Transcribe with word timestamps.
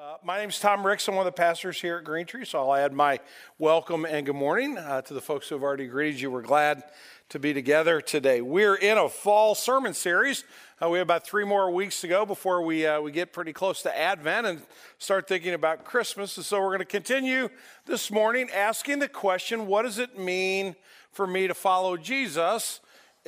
Uh, 0.00 0.16
my 0.22 0.38
is 0.42 0.60
Tom 0.60 0.86
Ricks. 0.86 1.08
I'm 1.08 1.16
one 1.16 1.26
of 1.26 1.34
the 1.34 1.36
pastors 1.36 1.80
here 1.80 1.96
at 1.96 2.04
Green 2.04 2.24
Tree, 2.24 2.44
so 2.44 2.60
I'll 2.60 2.74
add 2.76 2.92
my 2.92 3.18
welcome 3.58 4.04
and 4.04 4.24
good 4.24 4.36
morning 4.36 4.78
uh, 4.78 5.02
to 5.02 5.12
the 5.12 5.20
folks 5.20 5.48
who 5.48 5.56
have 5.56 5.64
already 5.64 5.88
greeted 5.88 6.20
you. 6.20 6.30
We're 6.30 6.42
glad 6.42 6.84
to 7.30 7.40
be 7.40 7.52
together 7.52 8.00
today. 8.00 8.40
We're 8.40 8.76
in 8.76 8.96
a 8.96 9.08
fall 9.08 9.56
sermon 9.56 9.94
series. 9.94 10.44
Uh, 10.80 10.88
we 10.88 10.98
have 10.98 11.06
about 11.06 11.26
three 11.26 11.44
more 11.44 11.72
weeks 11.72 12.00
to 12.02 12.06
go 12.06 12.24
before 12.24 12.62
we, 12.62 12.86
uh, 12.86 13.00
we 13.00 13.10
get 13.10 13.32
pretty 13.32 13.52
close 13.52 13.82
to 13.82 13.98
Advent 13.98 14.46
and 14.46 14.62
start 14.98 15.26
thinking 15.26 15.52
about 15.52 15.84
Christmas. 15.84 16.36
And 16.36 16.46
so 16.46 16.60
we're 16.60 16.66
going 16.66 16.78
to 16.78 16.84
continue 16.84 17.48
this 17.84 18.08
morning 18.08 18.50
asking 18.54 19.00
the 19.00 19.08
question 19.08 19.66
what 19.66 19.82
does 19.82 19.98
it 19.98 20.16
mean 20.16 20.76
for 21.10 21.26
me 21.26 21.48
to 21.48 21.54
follow 21.54 21.96
Jesus? 21.96 22.78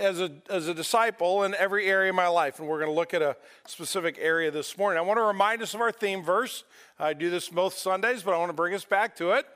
As 0.00 0.20
a, 0.20 0.32
as 0.48 0.66
a 0.66 0.74
disciple 0.74 1.44
in 1.44 1.54
every 1.54 1.86
area 1.86 2.10
of 2.10 2.16
my 2.16 2.26
life. 2.26 2.58
And 2.58 2.66
we're 2.66 2.78
going 2.78 2.90
to 2.90 2.94
look 2.94 3.14
at 3.14 3.22
a 3.22 3.36
specific 3.66 4.16
area 4.18 4.50
this 4.50 4.76
morning. 4.78 4.98
I 4.98 5.02
want 5.02 5.18
to 5.18 5.22
remind 5.22 5.62
us 5.62 5.74
of 5.74 5.80
our 5.80 5.92
theme 5.92 6.22
verse. 6.22 6.64
I 6.98 7.12
do 7.12 7.30
this 7.30 7.48
both 7.48 7.74
Sundays, 7.74 8.22
but 8.22 8.34
I 8.34 8.38
want 8.38 8.48
to 8.48 8.54
bring 8.54 8.74
us 8.74 8.84
back 8.84 9.14
to 9.16 9.32
it. 9.32 9.46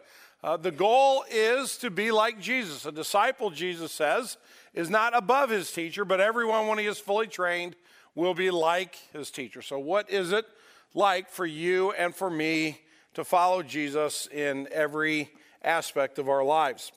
Uh, 0.42 0.58
the 0.58 0.70
goal 0.70 1.24
is 1.30 1.78
to 1.78 1.90
be 1.90 2.10
like 2.10 2.38
Jesus. 2.38 2.84
A 2.84 2.92
disciple, 2.92 3.50
Jesus 3.50 3.92
says, 3.92 4.36
is 4.74 4.90
not 4.90 5.16
above 5.16 5.48
his 5.48 5.72
teacher, 5.72 6.04
but 6.04 6.20
everyone, 6.20 6.66
when 6.66 6.78
he 6.78 6.84
is 6.84 6.98
fully 6.98 7.26
trained, 7.26 7.74
will 8.14 8.34
be 8.34 8.50
like 8.50 8.98
his 9.14 9.30
teacher. 9.30 9.62
So, 9.62 9.78
what 9.78 10.10
is 10.10 10.32
it 10.32 10.44
like 10.92 11.30
for 11.30 11.46
you 11.46 11.92
and 11.92 12.14
for 12.14 12.28
me 12.28 12.82
to 13.14 13.24
follow 13.24 13.62
Jesus 13.62 14.26
in 14.26 14.68
every 14.70 15.30
aspect 15.62 16.18
of 16.18 16.28
our 16.28 16.44
lives? 16.44 16.92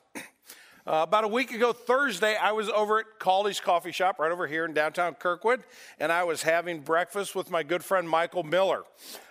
Uh, 0.88 1.02
about 1.02 1.22
a 1.22 1.28
week 1.28 1.52
ago, 1.52 1.70
Thursday, 1.70 2.34
I 2.34 2.52
was 2.52 2.70
over 2.70 3.00
at 3.00 3.18
Kaldi's 3.18 3.60
Coffee 3.60 3.92
Shop 3.92 4.18
right 4.18 4.32
over 4.32 4.46
here 4.46 4.64
in 4.64 4.72
downtown 4.72 5.16
Kirkwood, 5.16 5.62
and 6.00 6.10
I 6.10 6.24
was 6.24 6.42
having 6.42 6.80
breakfast 6.80 7.34
with 7.34 7.50
my 7.50 7.62
good 7.62 7.84
friend 7.84 8.08
Michael 8.08 8.42
Miller. 8.42 8.84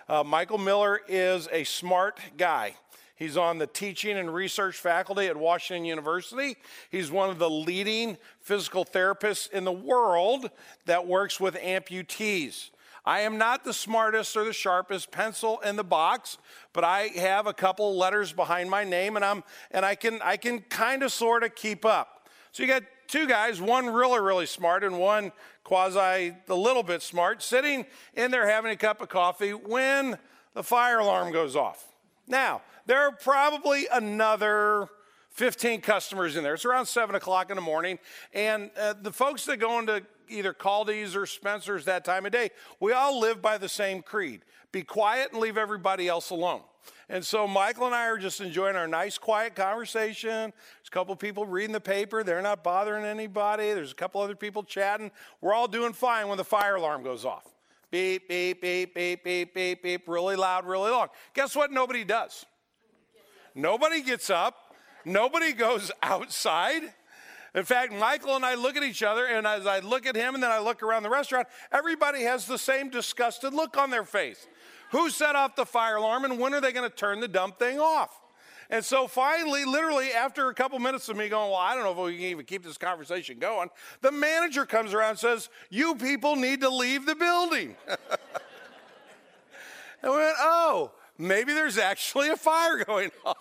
Uh, 0.08 0.22
Michael 0.22 0.58
Miller 0.58 1.00
is 1.08 1.48
a 1.50 1.64
smart 1.64 2.20
guy. 2.36 2.76
He's 3.16 3.36
on 3.36 3.58
the 3.58 3.66
teaching 3.66 4.16
and 4.16 4.32
research 4.32 4.76
faculty 4.76 5.26
at 5.26 5.36
Washington 5.36 5.84
University. 5.84 6.54
He's 6.92 7.10
one 7.10 7.28
of 7.28 7.40
the 7.40 7.50
leading 7.50 8.18
physical 8.40 8.84
therapists 8.84 9.50
in 9.50 9.64
the 9.64 9.72
world 9.72 10.52
that 10.86 11.08
works 11.08 11.40
with 11.40 11.56
amputees. 11.56 12.70
I 13.04 13.20
am 13.20 13.38
not 13.38 13.64
the 13.64 13.72
smartest 13.72 14.36
or 14.36 14.44
the 14.44 14.52
sharpest 14.52 15.10
pencil 15.10 15.60
in 15.60 15.76
the 15.76 15.84
box, 15.84 16.38
but 16.72 16.84
I 16.84 17.08
have 17.16 17.46
a 17.46 17.52
couple 17.52 17.96
letters 17.96 18.32
behind 18.32 18.70
my 18.70 18.84
name 18.84 19.16
and 19.16 19.24
I'm 19.24 19.44
and 19.70 19.84
I 19.84 19.94
can 19.94 20.20
I 20.22 20.36
can 20.36 20.60
kind 20.60 21.02
of 21.02 21.12
sort 21.12 21.42
of 21.42 21.54
keep 21.54 21.84
up. 21.84 22.28
So 22.52 22.62
you 22.62 22.68
got 22.68 22.82
two 23.06 23.26
guys, 23.26 23.60
one 23.60 23.86
really 23.86 24.20
really 24.20 24.46
smart 24.46 24.84
and 24.84 24.98
one 24.98 25.32
quasi 25.64 26.34
a 26.48 26.54
little 26.54 26.82
bit 26.82 27.02
smart, 27.02 27.42
sitting 27.42 27.86
in 28.14 28.30
there 28.30 28.48
having 28.48 28.72
a 28.72 28.76
cup 28.76 29.00
of 29.00 29.08
coffee 29.08 29.52
when 29.52 30.18
the 30.54 30.62
fire 30.62 30.98
alarm 30.98 31.32
goes 31.32 31.54
off. 31.54 31.84
Now, 32.26 32.62
there 32.86 33.00
are 33.00 33.12
probably 33.12 33.86
another 33.92 34.88
15 35.30 35.82
customers 35.82 36.36
in 36.36 36.42
there. 36.42 36.54
It's 36.54 36.64
around 36.64 36.86
7 36.86 37.14
o'clock 37.14 37.50
in 37.50 37.56
the 37.56 37.62
morning. 37.62 37.98
And 38.34 38.70
uh, 38.78 38.94
the 39.00 39.12
folks 39.12 39.44
that 39.44 39.58
go 39.58 39.78
into 39.78 40.02
either 40.30 40.52
Kaldi's 40.52 41.16
or 41.16 41.26
Spencer's 41.26 41.84
that 41.86 42.04
time 42.04 42.26
of 42.26 42.32
day, 42.32 42.50
we 42.80 42.92
all 42.92 43.18
live 43.18 43.40
by 43.42 43.58
the 43.58 43.68
same 43.68 44.02
creed 44.02 44.42
be 44.70 44.82
quiet 44.82 45.32
and 45.32 45.40
leave 45.40 45.56
everybody 45.56 46.08
else 46.08 46.30
alone. 46.30 46.60
And 47.08 47.24
so 47.24 47.48
Michael 47.48 47.86
and 47.86 47.94
I 47.94 48.06
are 48.06 48.18
just 48.18 48.40
enjoying 48.40 48.76
our 48.76 48.86
nice, 48.86 49.16
quiet 49.16 49.54
conversation. 49.54 50.30
There's 50.30 50.88
a 50.88 50.90
couple 50.90 51.16
people 51.16 51.46
reading 51.46 51.72
the 51.72 51.80
paper. 51.80 52.22
They're 52.22 52.42
not 52.42 52.62
bothering 52.62 53.04
anybody. 53.04 53.72
There's 53.72 53.92
a 53.92 53.94
couple 53.94 54.20
other 54.20 54.36
people 54.36 54.62
chatting. 54.62 55.10
We're 55.40 55.54
all 55.54 55.68
doing 55.68 55.94
fine 55.94 56.28
when 56.28 56.36
the 56.36 56.44
fire 56.44 56.76
alarm 56.76 57.02
goes 57.02 57.24
off. 57.24 57.46
Beep, 57.90 58.28
beep, 58.28 58.60
beep, 58.60 58.94
beep, 58.94 59.24
beep, 59.24 59.54
beep, 59.54 59.82
beep, 59.82 60.06
really 60.06 60.36
loud, 60.36 60.66
really 60.66 60.90
long. 60.90 61.08
Guess 61.32 61.56
what? 61.56 61.72
Nobody 61.72 62.04
does. 62.04 62.44
Nobody 63.54 64.02
gets 64.02 64.28
up. 64.28 64.74
Nobody 65.06 65.54
goes 65.54 65.90
outside. 66.02 66.82
In 67.54 67.64
fact, 67.64 67.92
Michael 67.92 68.36
and 68.36 68.44
I 68.44 68.54
look 68.54 68.76
at 68.76 68.82
each 68.82 69.02
other, 69.02 69.26
and 69.26 69.46
as 69.46 69.66
I 69.66 69.80
look 69.80 70.06
at 70.06 70.14
him 70.14 70.34
and 70.34 70.42
then 70.42 70.50
I 70.50 70.58
look 70.58 70.82
around 70.82 71.02
the 71.02 71.10
restaurant, 71.10 71.48
everybody 71.72 72.22
has 72.22 72.46
the 72.46 72.58
same 72.58 72.90
disgusted 72.90 73.54
look 73.54 73.76
on 73.78 73.90
their 73.90 74.04
face. 74.04 74.46
Who 74.92 75.10
set 75.10 75.36
off 75.36 75.56
the 75.56 75.66
fire 75.66 75.96
alarm, 75.96 76.24
and 76.24 76.38
when 76.38 76.54
are 76.54 76.60
they 76.60 76.72
going 76.72 76.88
to 76.88 76.94
turn 76.94 77.20
the 77.20 77.28
dumb 77.28 77.52
thing 77.52 77.78
off? 77.78 78.20
And 78.70 78.84
so 78.84 79.06
finally, 79.06 79.64
literally, 79.64 80.12
after 80.12 80.50
a 80.50 80.54
couple 80.54 80.78
minutes 80.78 81.08
of 81.08 81.16
me 81.16 81.30
going, 81.30 81.50
Well, 81.50 81.58
I 81.58 81.74
don't 81.74 81.84
know 81.84 81.92
if 81.92 82.10
we 82.12 82.16
can 82.16 82.26
even 82.26 82.44
keep 82.44 82.62
this 82.62 82.76
conversation 82.76 83.38
going, 83.38 83.70
the 84.02 84.12
manager 84.12 84.66
comes 84.66 84.92
around 84.92 85.10
and 85.10 85.18
says, 85.18 85.48
You 85.70 85.94
people 85.94 86.36
need 86.36 86.60
to 86.60 86.68
leave 86.68 87.06
the 87.06 87.14
building. 87.14 87.76
and 87.88 87.98
we 90.02 90.10
went, 90.10 90.36
Oh, 90.38 90.92
maybe 91.18 91.52
there's 91.52 91.76
actually 91.76 92.28
a 92.28 92.36
fire 92.36 92.84
going 92.86 93.10
on. 93.24 93.34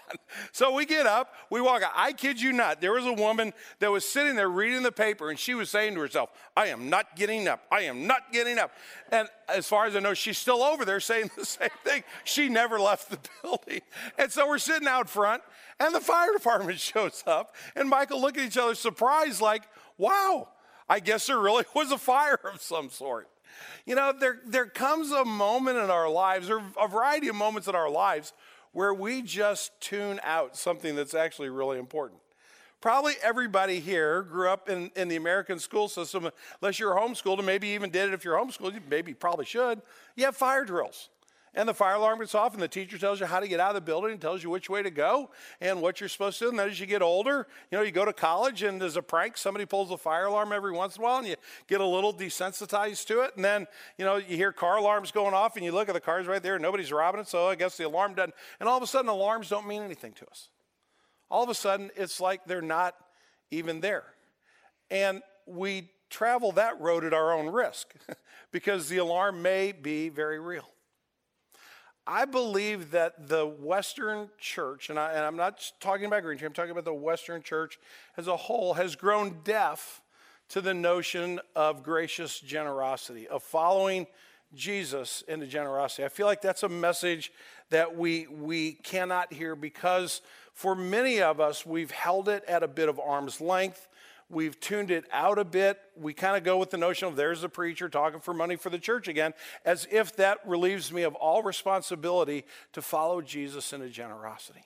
So 0.51 0.73
we 0.73 0.85
get 0.85 1.05
up, 1.05 1.33
we 1.49 1.61
walk 1.61 1.83
out. 1.83 1.91
I 1.95 2.11
kid 2.13 2.41
you 2.41 2.51
not, 2.51 2.81
there 2.81 2.93
was 2.93 3.05
a 3.05 3.13
woman 3.13 3.53
that 3.79 3.91
was 3.91 4.03
sitting 4.03 4.35
there 4.35 4.49
reading 4.49 4.83
the 4.83 4.91
paper 4.91 5.29
and 5.29 5.37
she 5.37 5.53
was 5.53 5.69
saying 5.69 5.93
to 5.93 5.99
herself, 6.01 6.29
I 6.55 6.67
am 6.67 6.89
not 6.89 7.15
getting 7.15 7.47
up. 7.47 7.61
I 7.71 7.81
am 7.81 8.07
not 8.07 8.33
getting 8.33 8.57
up. 8.57 8.71
And 9.11 9.29
as 9.47 9.67
far 9.67 9.85
as 9.85 9.95
I 9.95 9.99
know, 9.99 10.13
she's 10.13 10.37
still 10.37 10.63
over 10.63 10.83
there 10.83 10.99
saying 10.99 11.29
the 11.37 11.45
same 11.45 11.69
thing. 11.83 12.03
She 12.23 12.49
never 12.49 12.79
left 12.79 13.09
the 13.09 13.19
building. 13.43 13.81
And 14.17 14.31
so 14.31 14.47
we're 14.47 14.57
sitting 14.57 14.87
out 14.87 15.09
front 15.09 15.43
and 15.79 15.93
the 15.93 16.01
fire 16.01 16.33
department 16.33 16.79
shows 16.79 17.23
up 17.27 17.55
and 17.75 17.87
Michael 17.89 18.19
look 18.19 18.37
at 18.37 18.43
each 18.43 18.57
other 18.57 18.75
surprised, 18.75 19.41
like, 19.41 19.63
wow, 19.97 20.49
I 20.89 20.99
guess 20.99 21.27
there 21.27 21.39
really 21.39 21.65
was 21.75 21.91
a 21.91 21.97
fire 21.97 22.39
of 22.51 22.61
some 22.61 22.89
sort. 22.89 23.27
You 23.85 23.95
know, 23.95 24.13
there, 24.17 24.39
there 24.45 24.65
comes 24.65 25.11
a 25.11 25.25
moment 25.25 25.77
in 25.77 25.89
our 25.89 26.09
lives, 26.09 26.49
or 26.49 26.61
a 26.79 26.87
variety 26.87 27.27
of 27.27 27.35
moments 27.35 27.67
in 27.67 27.75
our 27.75 27.89
lives, 27.89 28.33
where 28.71 28.93
we 28.93 29.21
just 29.21 29.71
tune 29.81 30.19
out 30.23 30.55
something 30.55 30.95
that's 30.95 31.13
actually 31.13 31.49
really 31.49 31.79
important. 31.79 32.19
Probably 32.79 33.13
everybody 33.23 33.79
here 33.79 34.21
grew 34.21 34.49
up 34.49 34.69
in, 34.69 34.91
in 34.95 35.07
the 35.07 35.15
American 35.15 35.57
school 35.57 35.87
system, 35.87 36.29
unless 36.61 36.79
you're 36.79 36.95
homeschooled, 36.95 37.37
and 37.37 37.45
maybe 37.45 37.69
even 37.69 37.89
did 37.89 38.09
it 38.09 38.13
if 38.13 38.23
you're 38.23 38.37
homeschooled, 38.37 38.73
you 38.73 38.81
maybe 38.89 39.13
probably 39.13 39.45
should. 39.45 39.81
You 40.15 40.25
have 40.25 40.35
fire 40.35 40.63
drills 40.63 41.09
and 41.57 41.67
the 41.67 41.73
fire 41.73 41.95
alarm 41.95 42.19
gets 42.19 42.35
off, 42.35 42.53
and 42.53 42.61
the 42.61 42.67
teacher 42.67 42.99
tells 42.99 43.19
you 43.19 43.25
how 43.25 43.39
to 43.39 43.47
get 43.47 43.59
out 43.59 43.69
of 43.69 43.75
the 43.75 43.81
building 43.81 44.11
and 44.11 44.21
tells 44.21 44.43
you 44.43 44.49
which 44.51 44.69
way 44.69 44.83
to 44.83 44.91
go 44.91 45.31
and 45.59 45.81
what 45.81 45.99
you're 45.99 46.07
supposed 46.07 46.37
to 46.37 46.45
do. 46.45 46.49
And 46.51 46.59
then 46.59 46.69
as 46.69 46.79
you 46.79 46.85
get 46.85 47.01
older, 47.01 47.47
you 47.71 47.77
know, 47.79 47.83
you 47.83 47.89
go 47.91 48.05
to 48.05 48.13
college, 48.13 48.61
and 48.61 48.79
as 48.83 48.95
a 48.95 49.01
prank, 49.01 49.37
somebody 49.37 49.65
pulls 49.65 49.89
the 49.89 49.97
fire 49.97 50.25
alarm 50.25 50.53
every 50.53 50.71
once 50.71 50.97
in 50.97 51.01
a 51.01 51.03
while, 51.03 51.17
and 51.17 51.27
you 51.27 51.35
get 51.67 51.81
a 51.81 51.85
little 51.85 52.13
desensitized 52.13 53.07
to 53.07 53.21
it. 53.21 53.35
And 53.35 53.43
then, 53.43 53.65
you 53.97 54.05
know, 54.05 54.17
you 54.17 54.37
hear 54.37 54.51
car 54.51 54.77
alarms 54.77 55.11
going 55.11 55.33
off, 55.33 55.55
and 55.55 55.65
you 55.65 55.71
look 55.71 55.89
at 55.89 55.93
the 55.93 55.99
cars 55.99 56.27
right 56.27 56.43
there, 56.43 56.55
and 56.55 56.61
nobody's 56.61 56.91
robbing 56.91 57.21
it, 57.21 57.27
so 57.27 57.47
I 57.47 57.55
guess 57.55 57.75
the 57.75 57.87
alarm 57.87 58.13
doesn't. 58.13 58.35
And 58.59 58.69
all 58.69 58.77
of 58.77 58.83
a 58.83 58.87
sudden, 58.87 59.09
alarms 59.09 59.49
don't 59.49 59.67
mean 59.67 59.81
anything 59.81 60.13
to 60.13 60.27
us. 60.27 60.49
All 61.31 61.43
of 61.43 61.49
a 61.49 61.55
sudden, 61.55 61.89
it's 61.95 62.21
like 62.21 62.45
they're 62.45 62.61
not 62.61 62.93
even 63.49 63.81
there. 63.81 64.05
And 64.91 65.23
we 65.47 65.89
travel 66.11 66.51
that 66.51 66.79
road 66.79 67.03
at 67.03 67.15
our 67.15 67.33
own 67.33 67.47
risk 67.47 67.95
because 68.51 68.89
the 68.89 68.97
alarm 68.97 69.41
may 69.41 69.71
be 69.71 70.09
very 70.09 70.39
real. 70.39 70.69
I 72.09 72.23
believe 72.23 72.91
that 72.91 73.27
the 73.27 73.45
Western 73.45 74.29
church, 74.39 74.89
and, 74.89 74.97
I, 74.97 75.27
am 75.27 75.35
not 75.35 75.73
talking 75.81 76.05
about 76.05 76.23
Green 76.23 76.37
Tree, 76.37 76.47
I'm 76.47 76.53
talking 76.53 76.71
about 76.71 76.85
the 76.85 76.93
Western 76.93 77.43
church 77.43 77.77
as 78.15 78.27
a 78.27 78.37
whole, 78.37 78.75
has 78.75 78.95
grown 78.95 79.41
deaf 79.43 80.01
to 80.49 80.61
the 80.61 80.73
notion 80.73 81.41
of 81.53 81.83
gracious 81.83 82.39
generosity, 82.39 83.27
of 83.27 83.43
following 83.43 84.07
Jesus 84.55 85.21
into 85.27 85.45
generosity. 85.47 86.05
I 86.05 86.07
feel 86.07 86.27
like 86.27 86.41
that's 86.41 86.63
a 86.63 86.69
message 86.69 87.33
that 87.71 87.97
we, 87.97 88.27
we 88.27 88.73
cannot 88.73 89.33
hear 89.33 89.57
because 89.57 90.21
for 90.53 90.75
many 90.75 91.21
of 91.21 91.41
us, 91.41 91.65
we've 91.65 91.91
held 91.91 92.29
it 92.29 92.45
at 92.47 92.63
a 92.63 92.69
bit 92.69 92.87
of 92.87 92.99
arm's 93.01 93.41
length. 93.41 93.89
We've 94.29 94.59
tuned 94.59 94.91
it 94.91 95.05
out 95.11 95.39
a 95.39 95.45
bit. 95.45 95.79
We 95.95 96.13
kind 96.13 96.35
of 96.35 96.43
go 96.43 96.57
with 96.57 96.69
the 96.69 96.77
notion 96.77 97.07
of 97.07 97.15
there's 97.15 97.43
a 97.43 97.49
preacher 97.49 97.87
talking 97.87 98.19
for 98.19 98.33
money 98.33 98.57
for 98.57 98.69
the 98.69 98.79
church 98.79 99.07
again, 99.07 99.33
as 99.63 99.87
if 99.89 100.15
that 100.17 100.39
relieves 100.45 100.91
me 100.91 101.03
of 101.03 101.15
all 101.15 101.43
responsibility 101.43 102.43
to 102.73 102.81
follow 102.81 103.21
Jesus 103.21 103.71
into 103.71 103.87
generosity. 103.89 104.65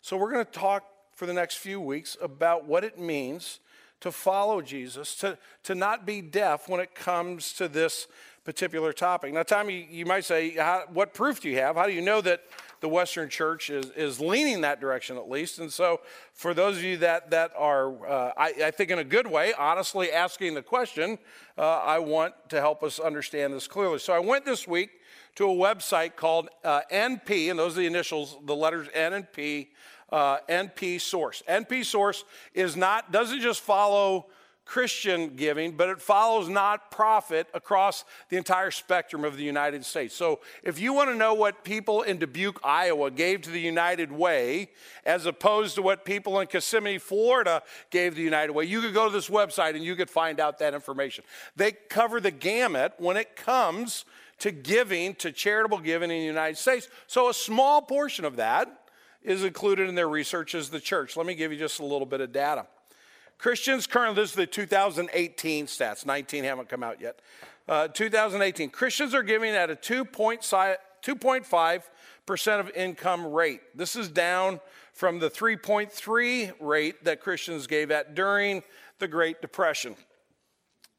So, 0.00 0.16
we're 0.16 0.32
going 0.32 0.44
to 0.44 0.50
talk 0.50 0.84
for 1.12 1.26
the 1.26 1.32
next 1.32 1.56
few 1.56 1.80
weeks 1.80 2.16
about 2.20 2.66
what 2.66 2.82
it 2.84 2.98
means 2.98 3.60
to 4.00 4.12
follow 4.12 4.60
Jesus, 4.62 5.16
to, 5.16 5.38
to 5.64 5.74
not 5.74 6.06
be 6.06 6.20
deaf 6.20 6.68
when 6.68 6.80
it 6.80 6.94
comes 6.94 7.52
to 7.54 7.68
this 7.68 8.06
particular 8.44 8.92
topic. 8.92 9.32
Now, 9.32 9.42
Tommy, 9.42 9.86
you 9.90 10.06
might 10.06 10.24
say, 10.24 10.56
what 10.92 11.12
proof 11.12 11.40
do 11.40 11.48
you 11.48 11.56
have? 11.56 11.76
How 11.76 11.86
do 11.86 11.92
you 11.92 12.00
know 12.00 12.20
that 12.20 12.42
the 12.80 12.88
Western 12.88 13.28
church 13.28 13.70
is, 13.70 13.90
is 13.90 14.20
leaning 14.20 14.60
that 14.62 14.80
direction 14.80 15.16
at 15.16 15.28
least. 15.28 15.58
And 15.58 15.72
so, 15.72 16.00
for 16.32 16.54
those 16.54 16.76
of 16.76 16.84
you 16.84 16.96
that, 16.98 17.30
that 17.30 17.52
are, 17.56 18.06
uh, 18.06 18.32
I, 18.36 18.54
I, 18.64 18.70
think 18.70 18.90
in 18.90 18.98
a 18.98 19.04
good 19.04 19.26
way, 19.26 19.52
honestly 19.52 20.12
asking 20.12 20.54
the 20.54 20.62
question, 20.62 21.18
uh, 21.56 21.78
I 21.78 21.98
want 21.98 22.34
to 22.50 22.60
help 22.60 22.82
us 22.82 22.98
understand 22.98 23.52
this 23.52 23.66
clearly. 23.66 23.98
So, 23.98 24.12
I 24.12 24.20
went 24.20 24.44
this 24.44 24.68
week 24.68 24.90
to 25.36 25.44
a 25.44 25.54
website 25.54 26.16
called 26.16 26.48
uh, 26.64 26.82
NP, 26.92 27.50
and 27.50 27.58
those 27.58 27.76
are 27.76 27.80
the 27.80 27.86
initials, 27.86 28.36
the 28.44 28.56
letters 28.56 28.88
N 28.94 29.12
and 29.12 29.32
P, 29.32 29.70
uh, 30.10 30.38
NP 30.48 31.00
Source. 31.00 31.42
NP 31.48 31.84
Source 31.84 32.24
is 32.54 32.76
not, 32.76 33.12
doesn't 33.12 33.40
just 33.40 33.60
follow 33.60 34.26
Christian 34.68 35.28
giving, 35.34 35.72
but 35.72 35.88
it 35.88 35.98
follows 35.98 36.46
not 36.46 36.90
profit 36.90 37.48
across 37.54 38.04
the 38.28 38.36
entire 38.36 38.70
spectrum 38.70 39.24
of 39.24 39.38
the 39.38 39.42
United 39.42 39.82
States. 39.82 40.14
So 40.14 40.40
if 40.62 40.78
you 40.78 40.92
want 40.92 41.08
to 41.08 41.16
know 41.16 41.32
what 41.32 41.64
people 41.64 42.02
in 42.02 42.18
Dubuque, 42.18 42.60
Iowa 42.62 43.10
gave 43.10 43.40
to 43.42 43.50
the 43.50 43.60
United 43.60 44.12
Way, 44.12 44.68
as 45.06 45.24
opposed 45.24 45.74
to 45.76 45.82
what 45.82 46.04
people 46.04 46.38
in 46.38 46.48
Kissimmee, 46.48 46.98
Florida 46.98 47.62
gave 47.88 48.14
the 48.14 48.20
United 48.20 48.52
Way, 48.52 48.66
you 48.66 48.82
could 48.82 48.92
go 48.92 49.06
to 49.06 49.12
this 49.12 49.30
website 49.30 49.74
and 49.74 49.82
you 49.82 49.96
could 49.96 50.10
find 50.10 50.38
out 50.38 50.58
that 50.58 50.74
information. 50.74 51.24
They 51.56 51.72
cover 51.72 52.20
the 52.20 52.30
gamut 52.30 52.92
when 52.98 53.16
it 53.16 53.36
comes 53.36 54.04
to 54.40 54.50
giving, 54.50 55.14
to 55.14 55.32
charitable 55.32 55.78
giving 55.78 56.10
in 56.10 56.18
the 56.18 56.26
United 56.26 56.58
States. 56.58 56.88
So 57.06 57.30
a 57.30 57.34
small 57.34 57.80
portion 57.80 58.26
of 58.26 58.36
that 58.36 58.68
is 59.22 59.44
included 59.44 59.88
in 59.88 59.94
their 59.94 60.10
research 60.10 60.54
as 60.54 60.68
the 60.68 60.78
church. 60.78 61.16
Let 61.16 61.24
me 61.24 61.34
give 61.34 61.52
you 61.52 61.58
just 61.58 61.80
a 61.80 61.86
little 61.86 62.06
bit 62.06 62.20
of 62.20 62.32
data. 62.32 62.66
Christians 63.38 63.86
currently, 63.86 64.22
this 64.22 64.30
is 64.30 64.36
the 64.36 64.46
2018 64.46 65.66
stats, 65.66 66.04
19 66.04 66.44
haven't 66.44 66.68
come 66.68 66.82
out 66.82 67.00
yet. 67.00 67.20
Uh, 67.68 67.86
2018, 67.86 68.70
Christians 68.70 69.14
are 69.14 69.22
giving 69.22 69.54
at 69.54 69.70
a 69.70 69.76
2.5% 69.76 72.60
of 72.60 72.70
income 72.70 73.26
rate. 73.26 73.60
This 73.74 73.94
is 73.94 74.08
down 74.08 74.58
from 74.92 75.20
the 75.20 75.30
3.3 75.30 76.52
rate 76.58 77.04
that 77.04 77.20
Christians 77.20 77.68
gave 77.68 77.92
at 77.92 78.16
during 78.16 78.64
the 78.98 79.06
Great 79.06 79.40
Depression. 79.40 79.94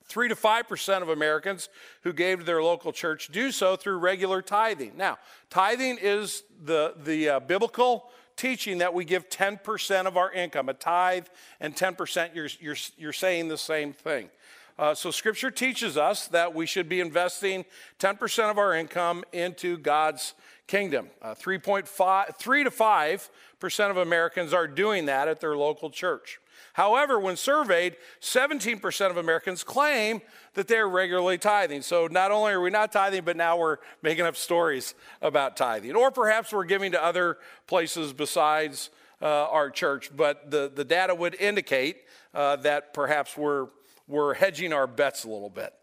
3 0.06 0.30
to 0.30 0.36
5% 0.36 1.02
of 1.02 1.10
Americans 1.10 1.68
who 2.04 2.14
gave 2.14 2.40
to 2.40 2.46
their 2.46 2.64
local 2.64 2.94
church 2.94 3.28
do 3.28 3.52
so 3.52 3.76
through 3.76 3.98
regular 3.98 4.42
tithing. 4.42 4.94
Now, 4.96 5.18
tithing 5.50 5.98
is 6.02 6.44
the, 6.64 6.94
the 7.04 7.30
uh, 7.30 7.42
biblical 7.42 8.10
teaching 8.40 8.78
that 8.78 8.94
we 8.94 9.04
give 9.04 9.30
10% 9.30 10.06
of 10.06 10.16
our 10.16 10.32
income, 10.32 10.70
a 10.70 10.74
tithe 10.74 11.28
and 11.60 11.76
10%, 11.76 12.34
you're, 12.34 12.48
you're, 12.62 12.78
you're 12.98 13.14
saying 13.14 13.50
the 13.50 13.58
same 13.58 13.92
thing. 13.92 14.30
Uh, 14.78 14.96
so, 14.96 15.12
Scripture 15.12 15.52
teaches 15.52 15.98
us 15.98 16.28
that 16.28 16.56
we 16.56 16.66
should 16.66 16.88
be 16.88 17.02
investing 17.02 17.66
10% 18.00 18.50
of 18.50 18.58
our 18.58 18.74
income 18.74 19.26
into 19.34 19.78
God's 19.78 20.36
kingdom. 20.68 21.10
Uh, 21.22 21.36
3.5, 21.36 22.38
3 22.38 22.64
to 22.64 22.70
5% 22.70 23.90
of 23.90 23.98
Americans 23.98 24.54
are 24.54 24.68
doing 24.68 25.08
that 25.08 25.28
at 25.28 25.42
their 25.42 25.58
local 25.58 25.90
church. 25.90 26.40
However, 26.80 27.20
when 27.20 27.36
surveyed, 27.36 27.98
17% 28.22 29.10
of 29.10 29.18
Americans 29.18 29.66
claim 29.66 30.22
that 30.54 30.70
they're 30.70 30.88
regularly 30.88 31.38
tithing. 31.38 31.81
So 31.81 32.08
not 32.08 32.31
only 32.31 32.54
are 32.54 32.62
we 32.62 32.70
not 32.70 32.94
tithing, 32.94 33.26
but 33.26 33.36
now 33.36 33.58
we're 33.58 33.80
making 34.02 34.26
up 34.26 34.38
stories 34.38 34.96
about 35.22 35.58
tithing. 35.58 35.94
Or 35.94 36.10
perhaps 36.10 36.54
we're 36.54 36.64
giving 36.64 36.94
to 36.94 37.04
other 37.04 37.38
places 37.68 38.14
besides 38.14 38.92
uh, 39.22 39.26
our 39.26 39.70
church, 39.70 40.16
but 40.16 40.52
the, 40.52 40.72
the 40.74 40.86
data 40.86 41.14
would 41.14 41.36
indicate 41.36 41.98
uh, 42.34 42.56
that 42.56 42.94
perhaps 42.94 43.36
we're, 43.36 43.68
we're 44.08 44.34
hedging 44.34 44.72
our 44.72 44.88
bets 44.88 45.26
a 45.26 45.28
little 45.28 45.50
bit. 45.50 45.74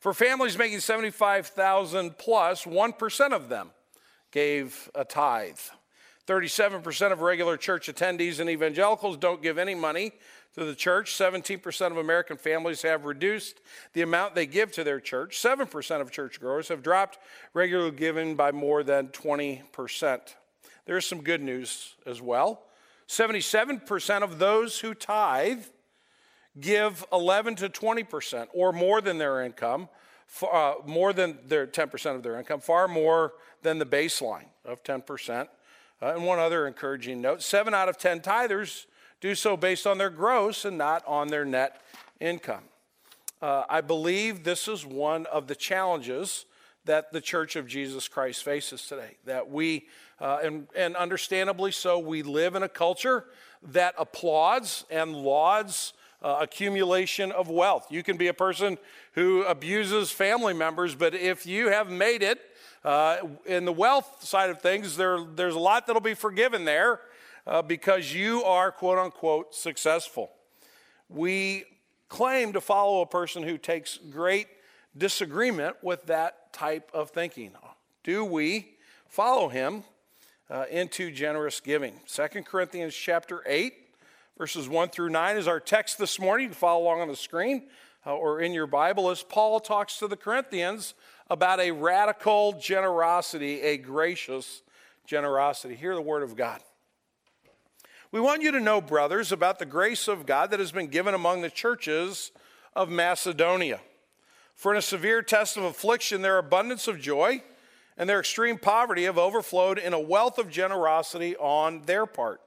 For 0.00 0.14
families 0.14 0.56
making 0.56 0.80
75,000 0.80 2.16
plus, 2.16 2.66
1 2.66 2.94
of 3.30 3.50
them 3.50 3.72
gave 4.30 4.90
a 4.94 5.04
tithe. 5.04 5.58
37% 6.26 7.12
of 7.12 7.20
regular 7.20 7.56
church 7.56 7.86
attendees 7.86 8.40
and 8.40 8.50
evangelicals 8.50 9.16
don't 9.16 9.42
give 9.42 9.58
any 9.58 9.74
money 9.74 10.12
to 10.56 10.64
the 10.64 10.74
church. 10.74 11.12
17% 11.12 11.90
of 11.90 11.98
American 11.98 12.36
families 12.36 12.82
have 12.82 13.04
reduced 13.04 13.60
the 13.92 14.02
amount 14.02 14.34
they 14.34 14.46
give 14.46 14.72
to 14.72 14.84
their 14.84 15.00
church. 15.00 15.36
7% 15.36 16.00
of 16.00 16.10
churchgoers 16.10 16.68
have 16.68 16.82
dropped 16.82 17.18
regular 17.52 17.90
giving 17.90 18.34
by 18.34 18.52
more 18.52 18.82
than 18.82 19.08
20%. 19.08 20.20
There's 20.86 21.06
some 21.06 21.22
good 21.22 21.42
news 21.42 21.94
as 22.06 22.22
well. 22.22 22.62
77% 23.06 24.22
of 24.22 24.38
those 24.38 24.80
who 24.80 24.94
tithe 24.94 25.64
give 26.58 27.04
11 27.12 27.56
to 27.56 27.68
20% 27.68 28.48
or 28.54 28.72
more 28.72 29.00
than 29.02 29.18
their 29.18 29.42
income, 29.42 29.88
uh, 30.50 30.74
more 30.86 31.12
than 31.12 31.38
their 31.46 31.66
10% 31.66 32.16
of 32.16 32.22
their 32.22 32.38
income, 32.38 32.60
far 32.60 32.88
more 32.88 33.34
than 33.62 33.78
the 33.78 33.86
baseline 33.86 34.46
of 34.64 34.82
10%. 34.82 35.48
Uh, 36.00 36.12
and 36.14 36.24
one 36.24 36.38
other 36.38 36.66
encouraging 36.66 37.20
note 37.20 37.42
seven 37.42 37.74
out 37.74 37.88
of 37.88 37.98
10 37.98 38.20
tithers 38.20 38.86
do 39.20 39.34
so 39.34 39.56
based 39.56 39.86
on 39.86 39.98
their 39.98 40.10
gross 40.10 40.64
and 40.64 40.76
not 40.76 41.02
on 41.06 41.28
their 41.28 41.44
net 41.44 41.80
income. 42.20 42.64
Uh, 43.40 43.64
I 43.68 43.80
believe 43.80 44.44
this 44.44 44.68
is 44.68 44.84
one 44.84 45.26
of 45.26 45.46
the 45.46 45.54
challenges 45.54 46.46
that 46.84 47.12
the 47.12 47.20
Church 47.20 47.56
of 47.56 47.66
Jesus 47.66 48.08
Christ 48.08 48.44
faces 48.44 48.86
today. 48.86 49.16
That 49.24 49.50
we, 49.50 49.86
uh, 50.20 50.38
and, 50.42 50.68
and 50.74 50.96
understandably 50.96 51.72
so, 51.72 51.98
we 51.98 52.22
live 52.22 52.54
in 52.54 52.62
a 52.62 52.68
culture 52.68 53.24
that 53.72 53.94
applauds 53.98 54.84
and 54.90 55.14
lauds 55.14 55.92
uh, 56.22 56.38
accumulation 56.40 57.30
of 57.32 57.48
wealth. 57.48 57.86
You 57.90 58.02
can 58.02 58.16
be 58.16 58.28
a 58.28 58.34
person 58.34 58.78
who 59.12 59.42
abuses 59.42 60.10
family 60.10 60.54
members, 60.54 60.94
but 60.94 61.14
if 61.14 61.46
you 61.46 61.68
have 61.68 61.90
made 61.90 62.22
it 62.22 62.40
uh, 62.84 63.18
in 63.44 63.64
the 63.64 63.72
wealth 63.72 64.24
side 64.24 64.48
of 64.48 64.60
things, 64.60 64.96
there, 64.96 65.18
there's 65.34 65.54
a 65.54 65.58
lot 65.58 65.86
that'll 65.86 66.00
be 66.00 66.14
forgiven 66.14 66.64
there 66.64 67.00
uh, 67.46 67.62
because 67.62 68.12
you 68.12 68.42
are 68.44 68.72
quote 68.72 68.98
unquote 68.98 69.54
successful. 69.54 70.30
We 71.08 71.64
claim 72.08 72.52
to 72.52 72.60
follow 72.60 73.00
a 73.02 73.06
person 73.06 73.42
who 73.42 73.58
takes 73.58 73.98
great 74.10 74.48
disagreement 74.96 75.76
with 75.82 76.06
that 76.06 76.52
type 76.52 76.90
of 76.94 77.10
thinking. 77.10 77.52
Do 78.02 78.24
we 78.24 78.74
follow 79.08 79.48
him 79.48 79.84
uh, 80.50 80.64
into 80.70 81.10
generous 81.10 81.60
giving? 81.60 82.00
Second 82.06 82.46
Corinthians 82.46 82.94
chapter 82.94 83.42
8, 83.46 83.74
verses 84.38 84.68
1 84.68 84.88
through 84.88 85.10
9 85.10 85.36
is 85.36 85.48
our 85.48 85.60
text 85.60 85.98
this 85.98 86.18
morning. 86.18 86.44
You 86.44 86.50
can 86.50 86.58
follow 86.58 86.84
along 86.84 87.00
on 87.00 87.08
the 87.08 87.16
screen 87.16 87.64
uh, 88.06 88.14
or 88.14 88.40
in 88.40 88.52
your 88.52 88.66
Bible 88.66 89.10
as 89.10 89.22
Paul 89.22 89.60
talks 89.60 89.98
to 89.98 90.08
the 90.08 90.16
Corinthians 90.16 90.94
about 91.28 91.60
a 91.60 91.72
radical 91.72 92.52
generosity, 92.52 93.60
a 93.62 93.76
gracious 93.76 94.62
generosity. 95.06 95.74
Hear 95.74 95.94
the 95.94 96.00
word 96.00 96.22
of 96.22 96.36
God. 96.36 96.60
We 98.16 98.22
want 98.22 98.40
you 98.40 98.50
to 98.52 98.60
know, 98.60 98.80
brothers, 98.80 99.30
about 99.30 99.58
the 99.58 99.66
grace 99.66 100.08
of 100.08 100.24
God 100.24 100.50
that 100.50 100.58
has 100.58 100.72
been 100.72 100.86
given 100.86 101.12
among 101.12 101.42
the 101.42 101.50
churches 101.50 102.32
of 102.74 102.88
Macedonia. 102.88 103.78
For 104.54 104.72
in 104.72 104.78
a 104.78 104.82
severe 104.82 105.20
test 105.20 105.58
of 105.58 105.64
affliction, 105.64 106.22
their 106.22 106.38
abundance 106.38 106.88
of 106.88 106.98
joy 106.98 107.42
and 107.94 108.08
their 108.08 108.20
extreme 108.20 108.56
poverty 108.56 109.04
have 109.04 109.18
overflowed 109.18 109.78
in 109.78 109.92
a 109.92 110.00
wealth 110.00 110.38
of 110.38 110.48
generosity 110.48 111.36
on 111.36 111.82
their 111.82 112.06
part. 112.06 112.40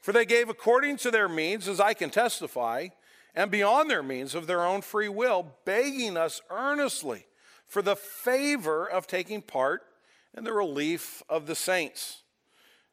For 0.00 0.12
they 0.12 0.24
gave 0.24 0.48
according 0.48 0.96
to 0.96 1.10
their 1.10 1.28
means, 1.28 1.68
as 1.68 1.78
I 1.78 1.92
can 1.92 2.08
testify, 2.08 2.88
and 3.34 3.50
beyond 3.50 3.90
their 3.90 4.02
means 4.02 4.34
of 4.34 4.46
their 4.46 4.64
own 4.64 4.80
free 4.80 5.10
will, 5.10 5.52
begging 5.66 6.16
us 6.16 6.40
earnestly 6.48 7.26
for 7.68 7.82
the 7.82 7.96
favor 7.96 8.88
of 8.88 9.06
taking 9.06 9.42
part 9.42 9.82
in 10.34 10.44
the 10.44 10.54
relief 10.54 11.22
of 11.28 11.46
the 11.46 11.54
saints. 11.54 12.22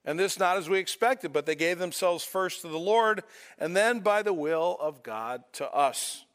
And 0.05 0.19
this 0.19 0.37
not 0.37 0.57
as 0.57 0.69
we 0.69 0.79
expected, 0.79 1.31
but 1.31 1.45
they 1.45 1.55
gave 1.55 1.79
themselves 1.79 2.23
first 2.23 2.61
to 2.61 2.67
the 2.67 2.79
Lord, 2.79 3.23
and 3.57 3.75
then 3.75 3.99
by 3.99 4.21
the 4.21 4.33
will 4.33 4.77
of 4.81 5.01
God 5.01 5.43
to 5.53 5.71
us. 5.73 6.25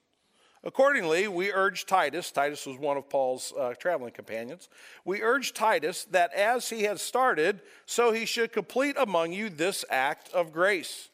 Accordingly, 0.64 1.28
we 1.28 1.52
urge 1.52 1.86
Titus, 1.86 2.32
Titus 2.32 2.66
was 2.66 2.78
one 2.78 2.96
of 2.96 3.08
Paul's 3.08 3.52
uh, 3.58 3.74
traveling 3.78 4.12
companions, 4.12 4.68
we 5.04 5.22
urge 5.22 5.54
Titus 5.54 6.04
that 6.10 6.32
as 6.34 6.68
he 6.68 6.82
has 6.82 7.00
started, 7.00 7.60
so 7.86 8.12
he 8.12 8.26
should 8.26 8.52
complete 8.52 8.96
among 8.98 9.32
you 9.32 9.50
this 9.50 9.84
act 9.88 10.32
of 10.32 10.52
grace. 10.52 11.10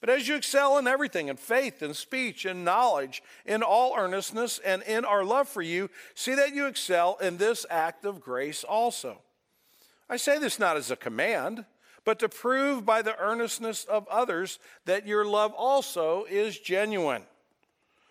But 0.00 0.10
as 0.10 0.26
you 0.26 0.34
excel 0.34 0.78
in 0.78 0.88
everything, 0.88 1.28
in 1.28 1.36
faith, 1.36 1.80
in 1.80 1.94
speech, 1.94 2.44
in 2.44 2.64
knowledge, 2.64 3.22
in 3.46 3.62
all 3.62 3.94
earnestness, 3.96 4.58
and 4.64 4.82
in 4.82 5.04
our 5.04 5.24
love 5.24 5.48
for 5.48 5.62
you, 5.62 5.88
see 6.16 6.34
that 6.34 6.52
you 6.52 6.66
excel 6.66 7.18
in 7.22 7.36
this 7.36 7.64
act 7.70 8.04
of 8.04 8.20
grace 8.20 8.64
also. 8.64 9.18
I 10.10 10.16
say 10.16 10.38
this 10.38 10.58
not 10.58 10.76
as 10.76 10.90
a 10.90 10.96
command 10.96 11.64
but 12.04 12.18
to 12.18 12.28
prove 12.28 12.84
by 12.84 13.02
the 13.02 13.18
earnestness 13.18 13.84
of 13.84 14.06
others 14.08 14.58
that 14.84 15.06
your 15.06 15.24
love 15.24 15.52
also 15.52 16.24
is 16.24 16.58
genuine. 16.58 17.22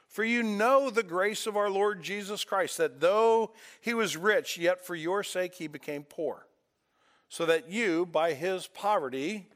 For 0.08 0.24
you 0.24 0.44
know 0.44 0.90
the 0.90 1.04
grace 1.04 1.48
of 1.48 1.56
our 1.56 1.70
Lord 1.70 2.04
Jesus 2.04 2.44
Christ, 2.44 2.78
that 2.78 3.00
though 3.00 3.52
he 3.80 3.94
was 3.94 4.18
rich, 4.18 4.58
yet 4.58 4.86
for 4.86 4.96
your 4.96 5.24
sake 5.24 5.56
he 5.56 5.68
became 5.68 6.04
poor, 6.04 6.46
so 7.30 7.46
that 7.46 7.70
you, 7.70 8.06
by 8.06 8.34
his 8.34 8.68
poverty, 8.68 9.48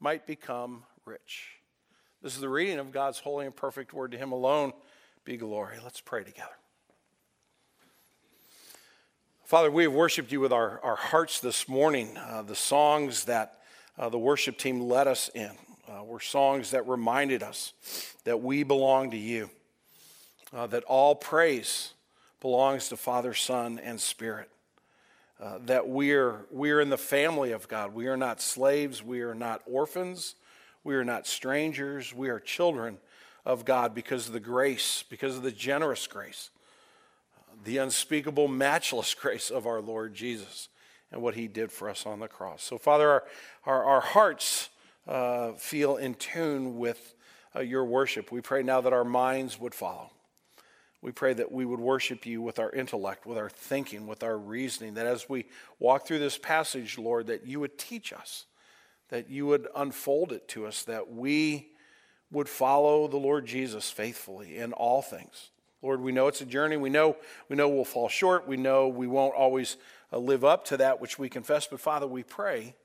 might 0.00 0.26
become 0.26 0.84
rich. 1.06 1.52
This 2.22 2.34
is 2.34 2.40
the 2.40 2.48
reading 2.48 2.78
of 2.78 2.92
God's 2.92 3.18
holy 3.18 3.46
and 3.46 3.56
perfect 3.56 3.92
word. 3.92 4.12
To 4.12 4.18
him 4.18 4.32
alone 4.32 4.72
be 5.24 5.38
glory. 5.38 5.76
Let's 5.82 6.00
pray 6.00 6.22
together. 6.22 6.56
Father, 9.44 9.70
we 9.70 9.84
have 9.84 9.92
worshiped 9.92 10.32
you 10.32 10.40
with 10.40 10.52
our, 10.52 10.80
our 10.82 10.96
hearts 10.96 11.40
this 11.40 11.68
morning. 11.68 12.16
Uh, 12.16 12.42
the 12.42 12.54
songs 12.54 13.24
that 13.24 13.60
uh, 13.98 14.08
the 14.08 14.18
worship 14.18 14.58
team 14.58 14.80
led 14.80 15.06
us 15.06 15.30
in 15.34 15.50
uh, 15.88 16.02
were 16.02 16.20
songs 16.20 16.70
that 16.70 16.88
reminded 16.88 17.42
us 17.42 17.72
that 18.24 18.40
we 18.40 18.62
belong 18.62 19.10
to 19.10 19.16
you, 19.16 19.50
uh, 20.52 20.66
that 20.66 20.84
all 20.84 21.14
praise 21.14 21.92
belongs 22.40 22.88
to 22.88 22.96
Father, 22.96 23.34
Son, 23.34 23.78
and 23.78 24.00
Spirit. 24.00 24.50
Uh, 25.40 25.58
that 25.66 25.88
we're, 25.88 26.46
we're 26.50 26.80
in 26.80 26.90
the 26.90 26.98
family 26.98 27.52
of 27.52 27.66
God. 27.68 27.92
We 27.92 28.06
are 28.06 28.16
not 28.16 28.40
slaves. 28.40 29.02
We 29.02 29.20
are 29.22 29.34
not 29.34 29.62
orphans. 29.66 30.36
We 30.84 30.94
are 30.94 31.04
not 31.04 31.26
strangers. 31.26 32.14
We 32.14 32.28
are 32.28 32.38
children 32.38 32.98
of 33.44 33.64
God 33.64 33.94
because 33.94 34.28
of 34.28 34.32
the 34.32 34.40
grace, 34.40 35.04
because 35.08 35.36
of 35.36 35.42
the 35.42 35.50
generous 35.50 36.06
grace, 36.06 36.50
the 37.64 37.78
unspeakable, 37.78 38.48
matchless 38.48 39.12
grace 39.20 39.50
of 39.50 39.66
our 39.66 39.80
Lord 39.80 40.14
Jesus 40.14 40.68
and 41.14 41.22
what 41.22 41.36
he 41.36 41.46
did 41.46 41.70
for 41.70 41.88
us 41.88 42.06
on 42.06 42.18
the 42.18 42.26
cross. 42.26 42.60
So, 42.62 42.76
Father, 42.76 43.08
our, 43.08 43.24
our, 43.66 43.84
our 43.84 44.00
hearts 44.00 44.68
uh, 45.06 45.52
feel 45.52 45.96
in 45.96 46.14
tune 46.14 46.76
with 46.76 47.14
uh, 47.54 47.60
your 47.60 47.84
worship. 47.84 48.32
We 48.32 48.40
pray 48.40 48.64
now 48.64 48.80
that 48.80 48.92
our 48.92 49.04
minds 49.04 49.60
would 49.60 49.76
follow. 49.76 50.10
We 51.00 51.12
pray 51.12 51.32
that 51.34 51.52
we 51.52 51.64
would 51.64 51.78
worship 51.78 52.26
you 52.26 52.42
with 52.42 52.58
our 52.58 52.70
intellect, 52.72 53.26
with 53.26 53.38
our 53.38 53.48
thinking, 53.48 54.08
with 54.08 54.24
our 54.24 54.36
reasoning, 54.36 54.94
that 54.94 55.06
as 55.06 55.28
we 55.28 55.46
walk 55.78 56.04
through 56.04 56.18
this 56.18 56.36
passage, 56.36 56.98
Lord, 56.98 57.28
that 57.28 57.46
you 57.46 57.60
would 57.60 57.78
teach 57.78 58.12
us, 58.12 58.46
that 59.10 59.30
you 59.30 59.46
would 59.46 59.68
unfold 59.76 60.32
it 60.32 60.48
to 60.48 60.66
us, 60.66 60.82
that 60.82 61.12
we 61.12 61.68
would 62.32 62.48
follow 62.48 63.06
the 63.06 63.18
Lord 63.18 63.46
Jesus 63.46 63.88
faithfully 63.88 64.56
in 64.58 64.72
all 64.72 65.00
things. 65.00 65.50
Lord, 65.80 66.00
we 66.00 66.12
know 66.12 66.26
it's 66.26 66.40
a 66.40 66.46
journey. 66.46 66.78
We 66.78 66.88
know 66.88 67.18
we 67.50 67.56
know 67.56 67.68
we'll 67.68 67.84
fall 67.84 68.08
short. 68.08 68.48
We 68.48 68.56
know 68.56 68.88
we 68.88 69.06
won't 69.06 69.34
always 69.34 69.76
Uh, 70.14 70.18
live 70.18 70.44
up 70.44 70.64
to 70.66 70.76
that 70.76 71.00
which 71.00 71.18
we 71.18 71.28
confess. 71.28 71.66
But 71.66 71.80
Father, 71.80 72.06
we 72.06 72.22
pray 72.22 72.76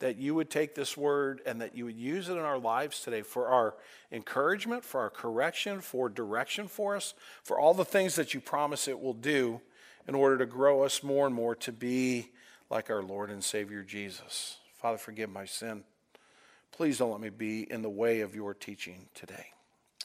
that 0.00 0.16
you 0.16 0.34
would 0.34 0.50
take 0.50 0.74
this 0.74 0.96
word 0.96 1.40
and 1.46 1.60
that 1.60 1.76
you 1.76 1.84
would 1.84 1.96
use 1.96 2.28
it 2.28 2.32
in 2.32 2.40
our 2.40 2.58
lives 2.58 3.00
today 3.00 3.22
for 3.22 3.46
our 3.46 3.76
encouragement, 4.10 4.84
for 4.84 5.00
our 5.00 5.10
correction, 5.10 5.80
for 5.80 6.08
direction 6.08 6.66
for 6.66 6.96
us, 6.96 7.14
for 7.44 7.60
all 7.60 7.74
the 7.74 7.84
things 7.84 8.16
that 8.16 8.34
you 8.34 8.40
promise 8.40 8.88
it 8.88 9.00
will 9.00 9.14
do 9.14 9.60
in 10.08 10.14
order 10.14 10.36
to 10.38 10.46
grow 10.46 10.82
us 10.82 11.02
more 11.02 11.26
and 11.26 11.34
more 11.34 11.54
to 11.54 11.70
be 11.70 12.30
like 12.70 12.90
our 12.90 13.02
Lord 13.02 13.30
and 13.30 13.42
Savior 13.42 13.82
Jesus. 13.82 14.58
Father, 14.74 14.98
forgive 14.98 15.30
my 15.30 15.44
sin. 15.44 15.84
Please 16.72 16.98
don't 16.98 17.12
let 17.12 17.20
me 17.20 17.30
be 17.30 17.70
in 17.70 17.82
the 17.82 17.88
way 17.88 18.20
of 18.20 18.34
your 18.34 18.52
teaching 18.52 19.06
today. 19.14 19.46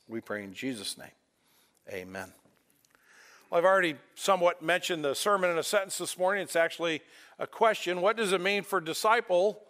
We 0.07 0.21
pray 0.21 0.43
in 0.43 0.53
Jesus' 0.53 0.97
name. 0.97 1.07
Amen. 1.91 2.31
Well, 3.49 3.59
I've 3.59 3.65
already 3.65 3.95
somewhat 4.15 4.61
mentioned 4.61 5.03
the 5.03 5.15
sermon 5.15 5.49
in 5.49 5.57
a 5.57 5.63
sentence 5.63 5.97
this 5.97 6.17
morning. 6.17 6.43
It's 6.43 6.55
actually 6.55 7.01
a 7.39 7.47
question. 7.47 8.01
What 8.01 8.17
does 8.17 8.31
it 8.31 8.41
mean 8.41 8.63
for 8.63 8.79
disciple 8.79 9.61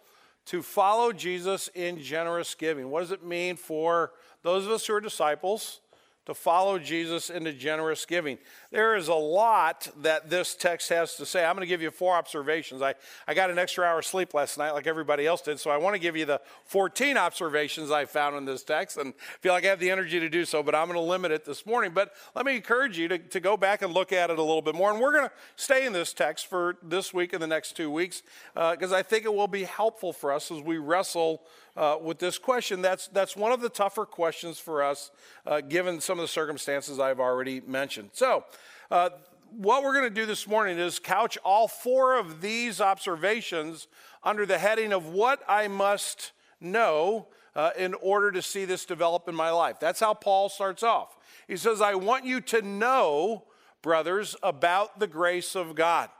to 0.46 0.62
follow 0.62 1.12
Jesus 1.12 1.68
in 1.74 2.00
generous 2.00 2.54
giving. 2.54 2.90
What 2.90 3.00
does 3.00 3.12
it 3.12 3.24
mean 3.24 3.56
for 3.56 4.12
those 4.42 4.66
of 4.66 4.72
us 4.72 4.86
who 4.86 4.94
are 4.94 5.00
disciples 5.00 5.80
to 6.26 6.34
follow 6.34 6.78
Jesus 6.78 7.30
into 7.30 7.52
generous 7.52 8.04
giving. 8.04 8.38
There 8.70 8.94
is 8.94 9.08
a 9.08 9.14
lot 9.14 9.88
that 10.02 10.28
this 10.28 10.54
text 10.54 10.90
has 10.90 11.16
to 11.16 11.26
say. 11.26 11.44
I'm 11.44 11.56
going 11.56 11.66
to 11.66 11.68
give 11.68 11.82
you 11.82 11.90
four 11.90 12.14
observations. 12.14 12.82
I, 12.82 12.94
I 13.26 13.34
got 13.34 13.50
an 13.50 13.58
extra 13.58 13.84
hour 13.84 14.00
of 14.00 14.04
sleep 14.04 14.34
last 14.34 14.58
night, 14.58 14.72
like 14.72 14.86
everybody 14.86 15.26
else 15.26 15.40
did, 15.40 15.58
so 15.58 15.70
I 15.70 15.78
want 15.78 15.94
to 15.94 15.98
give 15.98 16.16
you 16.16 16.26
the 16.26 16.40
14 16.66 17.16
observations 17.16 17.90
I 17.90 18.04
found 18.04 18.36
in 18.36 18.44
this 18.44 18.62
text 18.62 18.98
and 18.98 19.14
feel 19.40 19.52
like 19.52 19.64
I 19.64 19.68
have 19.68 19.80
the 19.80 19.90
energy 19.90 20.20
to 20.20 20.28
do 20.28 20.44
so, 20.44 20.62
but 20.62 20.74
I'm 20.74 20.86
going 20.86 20.98
to 20.98 21.04
limit 21.04 21.32
it 21.32 21.44
this 21.44 21.64
morning. 21.64 21.92
But 21.94 22.12
let 22.34 22.44
me 22.44 22.54
encourage 22.54 22.98
you 22.98 23.08
to, 23.08 23.18
to 23.18 23.40
go 23.40 23.56
back 23.56 23.82
and 23.82 23.94
look 23.94 24.12
at 24.12 24.30
it 24.30 24.38
a 24.38 24.42
little 24.42 24.62
bit 24.62 24.74
more. 24.74 24.90
And 24.90 25.00
we're 25.00 25.12
going 25.12 25.28
to 25.28 25.32
stay 25.56 25.86
in 25.86 25.92
this 25.92 26.12
text 26.12 26.48
for 26.48 26.76
this 26.82 27.14
week 27.14 27.32
and 27.32 27.42
the 27.42 27.46
next 27.46 27.76
two 27.76 27.90
weeks 27.90 28.22
because 28.54 28.92
uh, 28.92 28.96
I 28.96 29.02
think 29.02 29.24
it 29.24 29.34
will 29.34 29.48
be 29.48 29.64
helpful 29.64 30.12
for 30.12 30.32
us 30.32 30.50
as 30.50 30.60
we 30.60 30.78
wrestle 30.78 31.42
uh, 31.76 31.96
with 32.00 32.18
this 32.18 32.38
question. 32.38 32.82
That's, 32.82 33.08
that's 33.08 33.36
one 33.36 33.52
of 33.52 33.60
the 33.60 33.68
tougher 33.68 34.04
questions 34.04 34.58
for 34.58 34.82
us, 34.82 35.10
uh, 35.46 35.60
given 35.60 36.00
some 36.00 36.18
of 36.18 36.22
the 36.22 36.28
circumstances 36.28 36.98
I've 36.98 37.20
already 37.20 37.60
mentioned. 37.60 38.10
So, 38.12 38.44
uh, 38.90 39.10
what 39.56 39.82
we're 39.82 39.94
going 39.94 40.08
to 40.08 40.14
do 40.14 40.26
this 40.26 40.46
morning 40.46 40.78
is 40.78 40.98
couch 40.98 41.36
all 41.44 41.66
four 41.66 42.16
of 42.16 42.40
these 42.40 42.80
observations 42.80 43.88
under 44.22 44.46
the 44.46 44.58
heading 44.58 44.92
of 44.92 45.06
what 45.06 45.42
I 45.48 45.66
must 45.66 46.32
know 46.60 47.26
uh, 47.56 47.70
in 47.76 47.94
order 47.94 48.30
to 48.32 48.42
see 48.42 48.64
this 48.64 48.84
develop 48.84 49.28
in 49.28 49.34
my 49.34 49.50
life. 49.50 49.80
That's 49.80 50.00
how 50.00 50.14
Paul 50.14 50.48
starts 50.48 50.82
off. 50.82 51.16
He 51.48 51.56
says, 51.56 51.80
I 51.80 51.94
want 51.94 52.24
you 52.24 52.40
to 52.42 52.62
know, 52.62 53.44
brothers, 53.82 54.36
about 54.42 55.00
the 55.00 55.08
grace 55.08 55.56
of 55.56 55.74
God. 55.74 56.10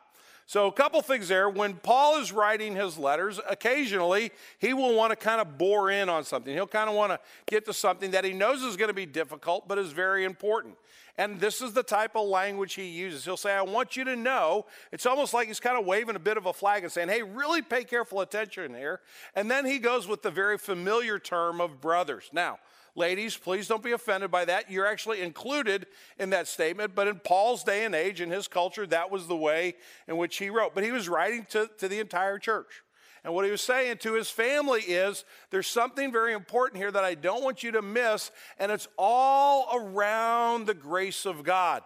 So, 0.51 0.67
a 0.67 0.73
couple 0.73 1.01
things 1.01 1.29
there. 1.29 1.49
When 1.49 1.75
Paul 1.75 2.19
is 2.19 2.33
writing 2.33 2.75
his 2.75 2.99
letters, 2.99 3.39
occasionally 3.49 4.33
he 4.59 4.75
will 4.75 4.97
want 4.97 5.13
to 5.13 5.17
kind 5.17 5.41
of 5.41 5.57
bore 5.57 5.93
in 5.93 6.09
on 6.09 6.25
something. 6.25 6.53
He'll 6.53 6.67
kind 6.67 6.91
of 6.91 6.97
want 6.97 7.13
to 7.13 7.21
get 7.47 7.67
to 7.67 7.73
something 7.73 8.11
that 8.11 8.25
he 8.25 8.33
knows 8.33 8.61
is 8.63 8.77
going 8.77 8.89
to 8.89 8.93
be 8.93 9.07
difficult, 9.07 9.69
but 9.69 9.79
is 9.79 9.93
very 9.93 10.25
important. 10.25 10.75
And 11.17 11.39
this 11.39 11.63
is 11.63 11.73
the 11.73 11.85
type 11.85 12.17
of 12.17 12.27
language 12.27 12.75
he 12.75 12.87
uses. 12.89 13.25
He'll 13.25 13.37
say, 13.37 13.53
I 13.53 13.63
want 13.63 13.97
you 13.97 14.03
to 14.03 14.17
know. 14.17 14.67
It's 14.91 15.07
almost 15.07 15.33
like 15.33 15.47
he's 15.47 15.61
kind 15.61 15.79
of 15.79 15.87
waving 15.87 16.17
a 16.17 16.19
bit 16.19 16.37
of 16.37 16.47
a 16.47 16.53
flag 16.53 16.83
and 16.83 16.91
saying, 16.91 17.11
hey, 17.11 17.23
really 17.23 17.63
pay 17.63 17.85
careful 17.85 18.21
attention 18.21 18.75
here. 18.75 18.99
And 19.37 19.49
then 19.49 19.65
he 19.65 19.79
goes 19.79 20.09
with 20.09 20.23
the 20.23 20.33
very 20.33 20.59
familiar 20.59 21.21
term 21.21 21.61
of 21.61 21.81
brothers. 21.81 22.29
Now, 22.33 22.59
Ladies, 22.97 23.37
please 23.37 23.69
don't 23.69 23.83
be 23.83 23.93
offended 23.93 24.31
by 24.31 24.45
that. 24.45 24.71
You're 24.71 24.87
actually 24.87 25.23
included 25.23 25.87
in 26.19 26.31
that 26.31 26.49
statement, 26.49 26.95
but 26.95 27.07
in 27.07 27.21
Paul's 27.21 27.63
day 27.63 27.85
and 27.85 27.95
age, 27.95 28.21
in 28.21 28.31
his 28.31 28.49
culture, 28.49 28.87
that 28.89 29.11
was 29.11 29.27
the 29.27 29.37
way 29.37 29.75
in 30.09 30.17
which 30.17 30.39
he 30.39 30.51
wrote. 30.51 30.75
But 30.75 30.85
he 30.85 30.93
was 30.93 31.09
writing 31.09 31.47
to, 31.51 31.71
to 31.79 31.89
the 31.89 32.01
entire 32.01 32.39
church. 32.39 32.83
And 33.23 33.35
what 33.35 33.45
he 33.45 33.51
was 33.51 33.61
saying 33.61 33.99
to 33.99 34.15
his 34.15 34.31
family 34.31 34.81
is 34.81 35.25
there's 35.51 35.67
something 35.67 36.11
very 36.11 36.33
important 36.33 36.79
here 36.79 36.91
that 36.91 37.05
I 37.05 37.15
don't 37.15 37.45
want 37.45 37.63
you 37.63 37.73
to 37.73 37.83
miss, 37.83 38.31
and 38.59 38.73
it's 38.73 38.89
all 38.97 39.69
around 39.75 40.67
the 40.67 40.75
grace 40.75 41.27
of 41.27 41.45
God. 41.45 41.83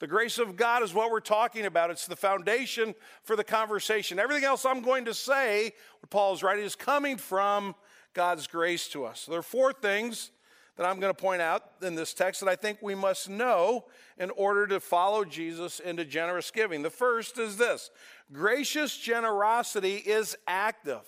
The 0.00 0.08
grace 0.08 0.38
of 0.38 0.56
God 0.56 0.82
is 0.82 0.92
what 0.92 1.10
we're 1.10 1.20
talking 1.20 1.64
about. 1.64 1.90
It's 1.90 2.06
the 2.06 2.16
foundation 2.16 2.94
for 3.22 3.36
the 3.36 3.44
conversation. 3.44 4.18
Everything 4.18 4.44
else 4.44 4.66
I'm 4.66 4.82
going 4.82 5.04
to 5.04 5.14
say, 5.14 5.72
what 6.00 6.10
Paul 6.10 6.34
is 6.34 6.42
writing, 6.42 6.64
is 6.64 6.74
coming 6.74 7.16
from 7.16 7.76
God's 8.12 8.48
grace 8.48 8.88
to 8.88 9.04
us. 9.04 9.26
There 9.26 9.38
are 9.38 9.42
four 9.42 9.72
things 9.72 10.30
that 10.76 10.86
I'm 10.86 10.98
going 10.98 11.14
to 11.14 11.20
point 11.20 11.40
out 11.40 11.62
in 11.82 11.94
this 11.94 12.14
text 12.14 12.40
that 12.40 12.48
I 12.48 12.56
think 12.56 12.78
we 12.82 12.94
must 12.94 13.28
know 13.28 13.84
in 14.18 14.30
order 14.30 14.66
to 14.66 14.80
follow 14.80 15.24
Jesus 15.24 15.80
into 15.80 16.04
generous 16.04 16.50
giving. 16.50 16.82
The 16.82 16.90
first 16.90 17.38
is 17.38 17.56
this 17.56 17.90
gracious 18.32 18.96
generosity 18.96 19.96
is 19.96 20.36
active, 20.46 21.02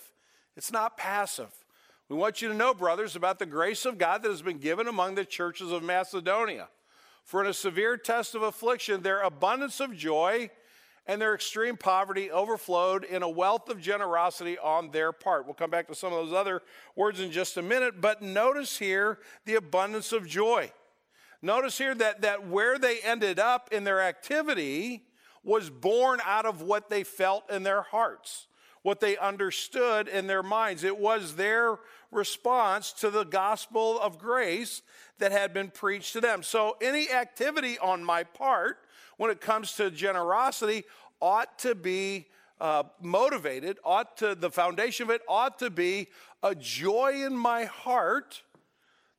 it's 0.55 0.71
not 0.71 0.97
passive. 0.97 1.51
We 2.09 2.15
want 2.15 2.41
you 2.41 2.47
to 2.47 2.53
know, 2.53 2.73
brothers, 2.73 3.17
about 3.17 3.37
the 3.37 3.45
grace 3.45 3.85
of 3.85 3.97
God 3.97 4.23
that 4.23 4.29
has 4.29 4.41
been 4.41 4.59
given 4.59 4.87
among 4.87 5.15
the 5.15 5.25
churches 5.25 5.73
of 5.73 5.83
Macedonia. 5.83 6.69
For 7.25 7.43
in 7.43 7.49
a 7.49 7.53
severe 7.53 7.97
test 7.97 8.33
of 8.33 8.43
affliction, 8.43 9.01
their 9.01 9.19
abundance 9.19 9.81
of 9.81 9.93
joy 9.93 10.49
and 11.07 11.21
their 11.21 11.33
extreme 11.33 11.77
poverty 11.77 12.29
overflowed 12.29 13.03
in 13.03 13.23
a 13.23 13.29
wealth 13.29 13.69
of 13.69 13.79
generosity 13.79 14.57
on 14.57 14.91
their 14.91 15.11
part. 15.11 15.45
We'll 15.45 15.53
come 15.53 15.69
back 15.69 15.87
to 15.87 15.95
some 15.95 16.11
of 16.11 16.25
those 16.25 16.37
other 16.37 16.61
words 16.95 17.19
in 17.21 17.31
just 17.31 17.57
a 17.57 17.61
minute, 17.61 18.01
but 18.01 18.21
notice 18.21 18.77
here 18.77 19.19
the 19.45 19.55
abundance 19.55 20.11
of 20.11 20.27
joy. 20.27 20.71
Notice 21.41 21.77
here 21.77 21.95
that, 21.95 22.21
that 22.21 22.47
where 22.47 22.77
they 22.77 22.99
ended 22.99 23.39
up 23.39 23.69
in 23.71 23.83
their 23.83 24.01
activity 24.01 25.03
was 25.43 25.69
born 25.69 26.19
out 26.25 26.45
of 26.45 26.61
what 26.61 26.89
they 26.89 27.03
felt 27.03 27.49
in 27.49 27.63
their 27.63 27.83
hearts, 27.83 28.47
what 28.81 28.99
they 28.99 29.17
understood 29.17 30.07
in 30.07 30.27
their 30.27 30.43
minds. 30.43 30.83
It 30.83 30.97
was 30.97 31.35
their 31.35 31.77
response 32.11 32.93
to 32.93 33.09
the 33.09 33.23
gospel 33.23 33.99
of 33.99 34.17
grace 34.17 34.81
that 35.19 35.31
had 35.31 35.53
been 35.53 35.69
preached 35.69 36.13
to 36.13 36.21
them. 36.21 36.43
So, 36.43 36.77
any 36.81 37.09
activity 37.11 37.77
on 37.79 38.03
my 38.03 38.23
part 38.23 38.77
when 39.17 39.31
it 39.31 39.41
comes 39.41 39.73
to 39.73 39.91
generosity 39.91 40.83
ought 41.21 41.59
to 41.59 41.75
be 41.75 42.27
uh, 42.59 42.83
motivated, 43.01 43.77
ought 43.83 44.17
to, 44.17 44.35
the 44.35 44.49
foundation 44.49 45.05
of 45.05 45.09
it 45.09 45.21
ought 45.27 45.59
to 45.59 45.69
be 45.69 46.07
a 46.43 46.55
joy 46.55 47.23
in 47.25 47.35
my 47.35 47.65
heart 47.65 48.41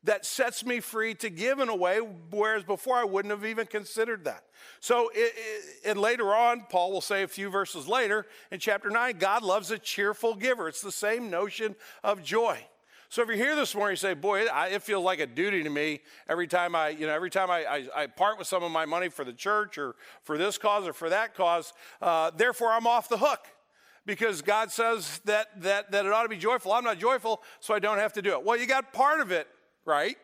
that 0.03 0.25
sets 0.25 0.65
me 0.65 0.79
free 0.79 1.13
to 1.13 1.29
give 1.29 1.59
in 1.59 1.67
a 1.67 1.75
way, 1.75 1.99
whereas 2.31 2.63
before 2.63 2.95
I 2.95 3.03
wouldn't 3.03 3.33
have 3.33 3.43
even 3.43 3.67
considered 3.67 4.23
that. 4.23 4.45
So, 4.79 5.09
it, 5.13 5.33
it, 5.35 5.75
and 5.85 5.99
later 5.99 6.33
on, 6.33 6.65
Paul 6.69 6.93
will 6.93 7.01
say 7.01 7.23
a 7.23 7.27
few 7.27 7.49
verses 7.49 7.87
later 7.87 8.25
in 8.51 8.59
chapter 8.59 8.89
9, 8.89 9.17
God 9.17 9.43
loves 9.43 9.71
a 9.71 9.77
cheerful 9.77 10.35
giver. 10.35 10.69
It's 10.69 10.81
the 10.81 10.91
same 10.91 11.29
notion 11.29 11.75
of 12.03 12.23
joy. 12.23 12.65
So 13.11 13.23
if 13.23 13.27
you're 13.27 13.37
here 13.37 13.55
this 13.55 13.73
morning, 13.73 13.93
you 13.93 13.97
say, 13.97 14.13
boy, 14.13 14.41
it, 14.41 14.49
it 14.71 14.83
feels 14.83 15.03
like 15.03 15.19
a 15.19 15.25
duty 15.25 15.63
to 15.63 15.69
me 15.69 16.01
every 16.27 16.45
time 16.45 16.75
I, 16.75 16.89
you 16.89 17.07
know, 17.07 17.13
every 17.13 17.31
time 17.31 17.49
I, 17.49 17.65
I, 17.65 17.87
I, 18.03 18.07
part 18.07 18.37
with 18.37 18.45
some 18.45 18.61
of 18.61 18.71
my 18.71 18.85
money 18.85 19.09
for 19.09 19.25
the 19.25 19.33
church 19.33 19.79
or 19.79 19.95
for 20.21 20.37
this 20.37 20.59
cause 20.59 20.87
or 20.87 20.93
for 20.93 21.09
that 21.09 21.33
cause, 21.33 21.73
uh, 22.03 22.29
therefore 22.29 22.71
I'm 22.71 22.85
off 22.85 23.09
the 23.09 23.17
hook 23.17 23.39
because 24.05 24.43
God 24.43 24.71
says 24.71 25.21
that, 25.25 25.59
that, 25.63 25.89
that 25.91 26.05
it 26.05 26.11
ought 26.11 26.21
to 26.21 26.29
be 26.29 26.37
joyful. 26.37 26.71
I'm 26.71 26.83
not 26.83 26.99
joyful, 26.99 27.41
so 27.59 27.73
I 27.73 27.79
don't 27.79 27.97
have 27.97 28.13
to 28.13 28.21
do 28.21 28.33
it. 28.33 28.43
Well, 28.43 28.59
you 28.59 28.67
got 28.67 28.93
part 28.93 29.21
of 29.21 29.31
it 29.31 29.47
right. 29.85 30.15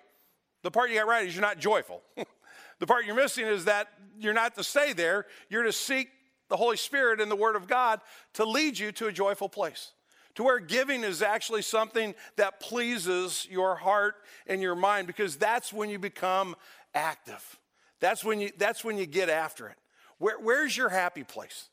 The 0.62 0.70
part 0.70 0.92
you 0.92 0.98
got 0.98 1.08
right 1.08 1.28
is 1.28 1.34
you're 1.34 1.42
not 1.42 1.58
joyful. 1.58 2.04
the 2.80 2.86
part 2.86 3.06
you're 3.06 3.16
missing 3.16 3.48
is 3.48 3.66
that 3.66 3.88
you're 4.20 4.36
not 4.36 4.54
to 4.58 4.64
stay 4.64 4.94
there, 4.94 5.26
you're 5.50 5.64
to 5.64 5.74
seek 5.74 6.10
the 6.50 6.58
Holy 6.58 6.78
Spirit 6.78 7.20
and 7.20 7.32
the 7.32 7.36
Word 7.36 7.56
of 7.56 7.68
God 7.68 8.00
to 8.34 8.46
lead 8.46 8.78
you 8.78 8.92
to 8.92 9.08
a 9.08 9.12
joyful 9.12 9.50
place 9.50 9.92
to 10.36 10.44
where 10.44 10.60
giving 10.60 11.04
is 11.04 11.22
actually 11.22 11.62
something 11.62 12.14
that 12.36 12.60
pleases 12.60 13.48
your 13.50 13.76
heart 13.76 14.16
and 14.48 14.62
your 14.62 14.76
mind 14.76 15.08
because 15.08 15.38
that's 15.38 15.74
when 15.74 15.90
you 15.90 15.98
become 15.98 16.56
active. 16.94 17.58
That's 18.00 18.24
when 18.24 18.40
you, 18.42 18.52
that's 18.58 18.84
when 18.84 18.98
you 18.98 19.06
get 19.06 19.30
after 19.30 19.68
it. 19.68 19.78
Where, 20.18 20.40
where's 20.40 20.76
your 20.76 20.90
happy 20.90 21.24
place? 21.24 21.70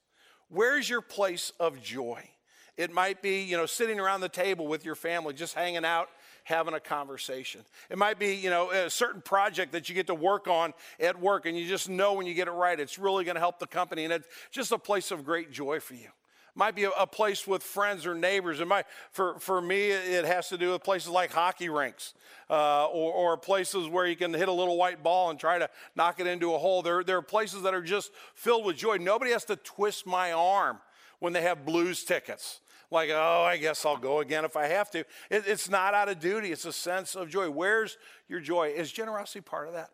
Where's 0.48 0.88
your 0.88 1.00
place 1.00 1.52
of 1.58 1.82
joy? 1.82 2.28
It 2.76 2.90
might 2.90 3.20
be, 3.20 3.42
you 3.42 3.56
know, 3.56 3.66
sitting 3.66 4.00
around 4.00 4.22
the 4.22 4.28
table 4.28 4.66
with 4.66 4.84
your 4.84 4.94
family, 4.94 5.34
just 5.34 5.54
hanging 5.54 5.84
out, 5.84 6.08
having 6.44 6.72
a 6.72 6.80
conversation. 6.80 7.60
It 7.90 7.98
might 7.98 8.18
be, 8.18 8.34
you 8.34 8.48
know, 8.48 8.70
a 8.70 8.88
certain 8.88 9.20
project 9.20 9.72
that 9.72 9.88
you 9.88 9.94
get 9.94 10.06
to 10.06 10.14
work 10.14 10.48
on 10.48 10.72
at 10.98 11.20
work 11.20 11.46
and 11.46 11.56
you 11.56 11.68
just 11.68 11.88
know 11.88 12.14
when 12.14 12.26
you 12.26 12.34
get 12.34 12.48
it 12.48 12.52
right, 12.52 12.78
it's 12.78 12.98
really 12.98 13.24
going 13.24 13.34
to 13.34 13.40
help 13.40 13.58
the 13.58 13.66
company 13.66 14.04
and 14.04 14.12
it's 14.12 14.26
just 14.50 14.72
a 14.72 14.78
place 14.78 15.10
of 15.10 15.24
great 15.24 15.50
joy 15.50 15.80
for 15.80 15.94
you 15.94 16.08
might 16.54 16.74
be 16.74 16.84
a, 16.84 16.90
a, 16.90 17.06
place 17.06 17.46
with 17.46 17.62
friends 17.62 18.06
or 18.06 18.14
neighbors. 18.14 18.60
It 18.60 18.68
might, 18.68 18.86
for, 19.10 19.38
for 19.38 19.60
me, 19.60 19.90
it 19.90 20.24
has 20.24 20.48
to 20.48 20.58
do 20.58 20.72
with 20.72 20.82
places 20.82 21.08
like 21.08 21.32
hockey 21.32 21.68
rinks 21.68 22.14
uh, 22.50 22.86
or, 22.86 23.12
or, 23.12 23.36
places 23.36 23.88
where 23.88 24.06
you 24.06 24.16
can 24.16 24.34
hit 24.34 24.48
a 24.48 24.52
little 24.52 24.76
white 24.76 25.02
ball 25.02 25.30
and 25.30 25.38
try 25.38 25.58
to 25.58 25.68
knock 25.96 26.20
it 26.20 26.26
into 26.26 26.54
a 26.54 26.58
hole. 26.58 26.82
There, 26.82 27.02
there 27.02 27.16
are 27.16 27.22
places 27.22 27.62
that 27.62 27.74
are 27.74 27.82
just 27.82 28.12
filled 28.34 28.64
with 28.64 28.76
joy. 28.76 28.96
Nobody 28.98 29.32
has 29.32 29.44
to 29.46 29.56
twist 29.56 30.06
my 30.06 30.32
arm 30.32 30.78
when 31.18 31.32
they 31.32 31.42
have 31.42 31.64
blues 31.64 32.04
tickets. 32.04 32.60
Like, 32.90 33.08
oh, 33.10 33.44
I 33.48 33.56
guess 33.56 33.86
I'll 33.86 33.96
go 33.96 34.20
again 34.20 34.44
if 34.44 34.54
I 34.54 34.66
have 34.66 34.90
to. 34.90 34.98
It, 35.30 35.44
it's 35.46 35.70
not 35.70 35.94
out 35.94 36.10
of 36.10 36.20
duty, 36.20 36.52
it's 36.52 36.66
a 36.66 36.72
sense 36.72 37.14
of 37.14 37.30
joy. 37.30 37.50
Where's 37.50 37.96
your 38.28 38.40
joy? 38.40 38.68
Is 38.68 38.92
generosity 38.92 39.40
part 39.40 39.68
of 39.68 39.74
that? 39.74 39.88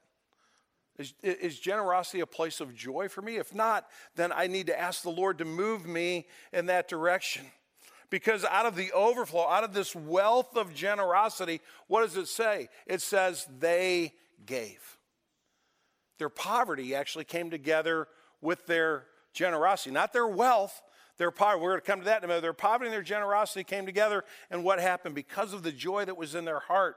Is, 0.99 1.15
is, 1.23 1.59
generosity 1.61 2.21
a 2.21 2.27
place 2.27 2.61
of 2.61 2.75
joy 2.75 3.09
for 3.09 3.23
me? 3.23 3.37
If 3.37 3.55
not, 3.55 3.87
then 4.17 4.33
I 4.33 4.49
need 4.49 4.67
to 4.67 4.79
ask 4.79 5.03
the 5.03 5.11
Lord 5.11 5.39
to 5.39 5.45
move 5.45 5.87
me 5.87 6.27
in 6.53 6.67
that 6.67 6.89
direction. 6.89 7.45
Because 8.11 8.45
out 8.45 8.67
of 8.67 8.75
the 8.75 8.91
overflow, 8.93 9.47
out 9.49 9.63
of 9.63 9.73
this 9.73 9.95
wealth 9.95 10.57
of 10.57 10.75
generosity, 10.75 11.61
what 11.87 12.03
does 12.03 12.17
it 12.17 12.27
say? 12.27 12.69
It 12.87 13.01
says 13.01 13.47
they 13.61 14.15
gave. 14.45 14.99
Their 16.19 16.31
poverty 16.31 16.97
actually 16.97 17.25
came 17.25 17.51
together 17.51 18.09
with 18.41 18.67
their 18.67 19.05
generosity, 19.33 19.93
not 19.93 20.13
their 20.13 20.27
wealth. 20.27 20.83
Their 21.17 21.31
poverty, 21.33 21.63
we're 21.63 21.71
going 21.71 21.81
to 21.81 21.87
come 21.87 21.99
to 22.01 22.05
that 22.07 22.19
in 22.19 22.25
a 22.25 22.29
minute. 22.29 22.43
Their 22.43 22.53
poverty 22.53 22.87
and 22.87 22.95
their 22.95 23.03
generosity 23.03 23.65
came 23.65 23.87
together, 23.87 24.25
and 24.51 24.63
what 24.63 24.81
happened? 24.81 25.17
Because 25.17 25.53
of 25.53 25.65
the 25.65 25.73
joy 25.73 26.05
that 26.05 26.17
was 26.17 26.37
in 26.37 26.45
their 26.45 26.61
heart, 26.61 26.97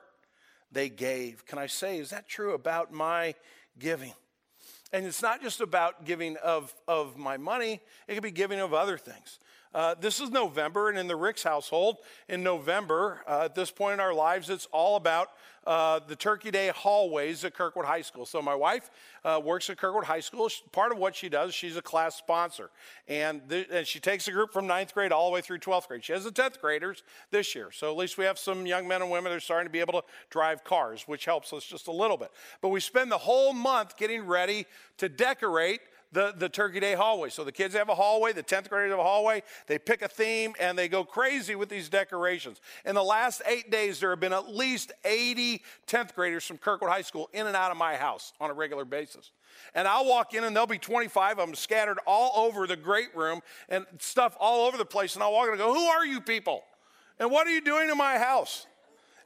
they 0.72 0.90
gave. 0.90 1.46
Can 1.46 1.58
I 1.58 1.66
say, 1.66 1.98
is 1.98 2.12
that 2.12 2.30
true 2.30 2.54
about 2.54 2.94
my 2.94 3.34
giving. 3.80 4.14
And 4.94 5.06
it's 5.06 5.22
not 5.22 5.42
just 5.42 5.62
about 5.62 6.06
giving 6.06 6.38
of, 6.38 6.74
of 6.88 7.18
my 7.18 7.38
money, 7.38 7.82
it 8.08 8.14
could 8.14 8.24
be 8.24 8.32
giving 8.32 8.60
of 8.60 8.74
other 8.74 8.98
things. 8.98 9.40
Uh, 9.74 9.96
this 10.02 10.20
is 10.20 10.30
November, 10.30 10.90
and 10.90 10.98
in 10.98 11.08
the 11.08 11.16
Ricks 11.16 11.44
household, 11.44 11.98
in 12.28 12.44
November, 12.44 13.22
uh, 13.26 13.44
at 13.46 13.56
this 13.56 13.72
point 13.72 13.94
in 13.94 14.00
our 14.02 14.14
lives, 14.14 14.50
it's 14.50 14.68
all 14.74 14.98
about 14.98 15.30
uh, 15.66 16.02
the 16.08 16.16
Turkey 16.16 16.52
Day 16.52 16.72
hallways 16.76 17.46
at 17.46 17.54
Kirkwood 17.54 17.86
High 17.86 18.02
School. 18.02 18.26
So, 18.26 18.42
my 18.42 18.56
wife 18.56 18.90
uh, 19.24 19.40
works 19.42 19.70
at 19.70 19.78
Kirkwood 19.78 20.04
High 20.04 20.20
School. 20.20 20.50
Part 20.74 20.92
of 20.92 20.98
what 20.98 21.16
she 21.16 21.30
does, 21.30 21.54
she's 21.54 21.78
a 21.78 21.82
class 21.82 22.16
sponsor. 22.16 22.70
And, 23.08 23.42
and 23.72 23.88
she 23.88 24.02
takes 24.02 24.28
a 24.28 24.32
group 24.32 24.52
from 24.52 24.68
ninth 24.68 24.94
grade 24.94 25.14
all 25.14 25.30
the 25.30 25.34
way 25.34 25.42
through 25.42 25.60
12th 25.60 25.88
grade. 25.88 26.04
She 26.04 26.12
has 26.12 26.26
the 26.26 26.32
10th 26.32 26.60
graders 26.60 27.04
this 27.30 27.56
year. 27.56 27.72
So, 27.72 27.90
at 27.90 27.96
least 27.96 28.18
we 28.18 28.26
have 28.26 28.40
some 28.40 28.66
young 28.66 28.90
men 28.90 29.02
and 29.02 29.10
women 29.10 29.32
that 29.32 29.38
are 29.38 29.40
starting 29.40 29.68
to 29.68 29.72
be 29.72 29.80
able 29.80 29.94
to 29.94 30.04
drive 30.30 30.66
cars, 30.66 31.04
which 31.08 31.24
helps 31.24 31.54
us 31.54 31.64
just 31.64 31.88
a 31.88 31.94
little 31.94 32.18
bit. 32.18 32.32
But 32.60 32.70
we 32.70 32.82
spend 32.82 33.10
the 33.10 33.20
whole 33.20 33.54
month 33.54 33.96
getting 33.96 34.26
ready 34.26 34.66
to 34.98 35.08
decorate 35.08 35.80
the, 36.12 36.34
the 36.38 36.50
Turkey 36.50 36.80
Day 36.80 36.94
hallway. 36.94 37.30
So 37.30 37.44
the 37.44 37.52
kids 37.52 37.74
have 37.76 37.90
a 37.90 37.96
hallway, 37.96 38.34
the 38.34 38.44
10th 38.44 38.70
graders 38.70 38.92
have 38.92 39.00
a 39.00 39.04
hallway. 39.04 39.44
They 39.68 39.80
pick 39.80 40.02
a 40.02 40.08
theme 40.08 40.54
and 40.60 40.78
they 40.78 40.88
go 40.88 41.04
crazy 41.04 41.56
with 41.56 41.70
these 41.70 41.90
decorations. 41.90 42.60
In 42.86 42.96
the 42.96 43.04
last 43.04 43.42
eight 43.46 43.72
days, 43.72 44.00
there 44.00 44.10
have 44.10 44.20
been 44.20 44.34
at 44.34 44.54
least 44.54 44.92
80 45.06 45.62
10th 45.88 46.14
graders 46.14 46.46
from 46.46 46.58
Kirkwood 46.58 46.90
High 46.90 47.02
School 47.02 47.30
in 47.34 47.48
and 47.48 47.56
out 47.56 47.72
of 47.72 47.78
my 47.78 47.96
house 47.96 48.34
on 48.40 48.50
a 48.50 48.54
regular 48.54 48.86
basis. 48.86 49.32
And 49.74 49.88
I'll 49.88 50.06
walk 50.06 50.34
in 50.34 50.44
and 50.44 50.56
there'll 50.56 50.68
be 50.68 50.78
25 50.78 51.40
of 51.40 51.48
them 51.48 51.56
scattered 51.56 52.00
all 52.06 52.46
over 52.46 52.68
the 52.68 52.76
great 52.76 53.16
room 53.16 53.42
and 53.70 53.86
stuff 54.00 54.36
all 54.40 54.68
over 54.68 54.78
the 54.78 54.86
place. 54.86 55.16
And 55.16 55.24
I'll 55.24 55.34
walk 55.34 55.48
in 55.48 55.54
and 55.54 55.60
go, 55.60 55.74
Who 55.74 55.86
are 55.86 56.06
you 56.06 56.20
people? 56.22 56.64
And 57.20 57.32
what 57.32 57.48
are 57.48 57.52
you 57.52 57.62
doing 57.62 57.90
in 57.90 57.98
my 57.98 58.18
house? 58.18 58.66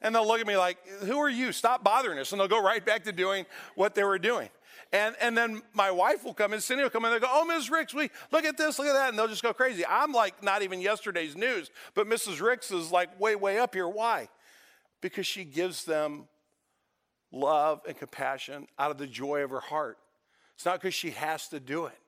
And 0.02 0.14
they'll 0.14 0.26
look 0.26 0.40
at 0.40 0.46
me 0.46 0.56
like, 0.56 0.78
Who 1.04 1.18
are 1.18 1.30
you? 1.30 1.52
Stop 1.52 1.82
bothering 1.82 2.18
us. 2.18 2.32
And 2.32 2.40
they'll 2.40 2.48
go 2.48 2.62
right 2.62 2.84
back 2.84 3.04
to 3.04 3.12
doing 3.12 3.46
what 3.74 3.94
they 3.94 4.04
were 4.04 4.18
doing. 4.18 4.48
And, 4.92 5.16
and 5.20 5.36
then 5.36 5.62
my 5.74 5.90
wife 5.90 6.24
will 6.24 6.34
come 6.34 6.52
in, 6.52 6.60
Cindy 6.60 6.82
will 6.82 6.90
come 6.90 7.04
in, 7.04 7.12
and 7.12 7.20
go, 7.20 7.28
oh, 7.30 7.44
Ms. 7.44 7.70
Ricks, 7.70 7.92
we 7.92 8.10
look 8.30 8.44
at 8.44 8.56
this, 8.56 8.78
look 8.78 8.88
at 8.88 8.94
that, 8.94 9.08
and 9.08 9.18
they'll 9.18 9.28
just 9.28 9.42
go 9.42 9.52
crazy. 9.52 9.84
I'm 9.86 10.12
like 10.12 10.42
not 10.42 10.62
even 10.62 10.80
yesterday's 10.80 11.36
news, 11.36 11.70
but 11.94 12.06
Mrs. 12.06 12.40
Ricks 12.40 12.70
is 12.70 12.92
like 12.92 13.18
way, 13.20 13.34
way 13.34 13.58
up 13.58 13.74
here. 13.74 13.88
Why? 13.88 14.28
Because 15.00 15.26
she 15.26 15.44
gives 15.44 15.84
them 15.84 16.28
love 17.32 17.80
and 17.86 17.98
compassion 17.98 18.66
out 18.78 18.90
of 18.90 18.98
the 18.98 19.06
joy 19.06 19.42
of 19.42 19.50
her 19.50 19.60
heart. 19.60 19.98
It's 20.54 20.64
not 20.64 20.80
because 20.80 20.94
she 20.94 21.10
has 21.10 21.48
to 21.48 21.60
do 21.60 21.86
it. 21.86 21.98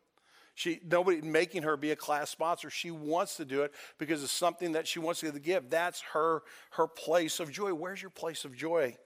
She, 0.55 0.81
nobody 0.85 1.21
making 1.21 1.63
her 1.63 1.77
be 1.77 1.93
a 1.93 1.97
class 1.97 2.31
sponsor. 2.31 2.69
She 2.69 2.91
wants 2.91 3.37
to 3.37 3.45
do 3.45 3.63
it 3.63 3.73
because 3.97 4.25
it's 4.25 4.33
something 4.33 4.73
that 4.73 4.89
she 4.89 4.99
wants 4.99 5.21
to 5.21 5.31
give. 5.31 5.71
That's 5.71 6.01
her, 6.13 6.43
her 6.71 6.89
place 6.89 7.39
of 7.39 7.53
joy. 7.53 7.73
Where's 7.75 8.03
your 8.03 8.11
place 8.11 8.45
of 8.45 8.57
joy? 8.57 8.97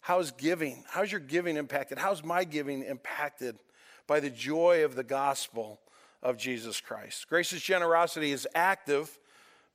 How's 0.00 0.30
giving? 0.30 0.84
How's 0.88 1.10
your 1.10 1.20
giving 1.20 1.56
impacted? 1.56 1.98
How's 1.98 2.22
my 2.24 2.44
giving 2.44 2.82
impacted 2.82 3.58
by 4.06 4.20
the 4.20 4.30
joy 4.30 4.84
of 4.84 4.94
the 4.94 5.04
gospel 5.04 5.80
of 6.22 6.36
Jesus 6.36 6.80
Christ? 6.80 7.28
Gracious 7.28 7.60
generosity 7.60 8.32
is 8.32 8.46
active 8.54 9.18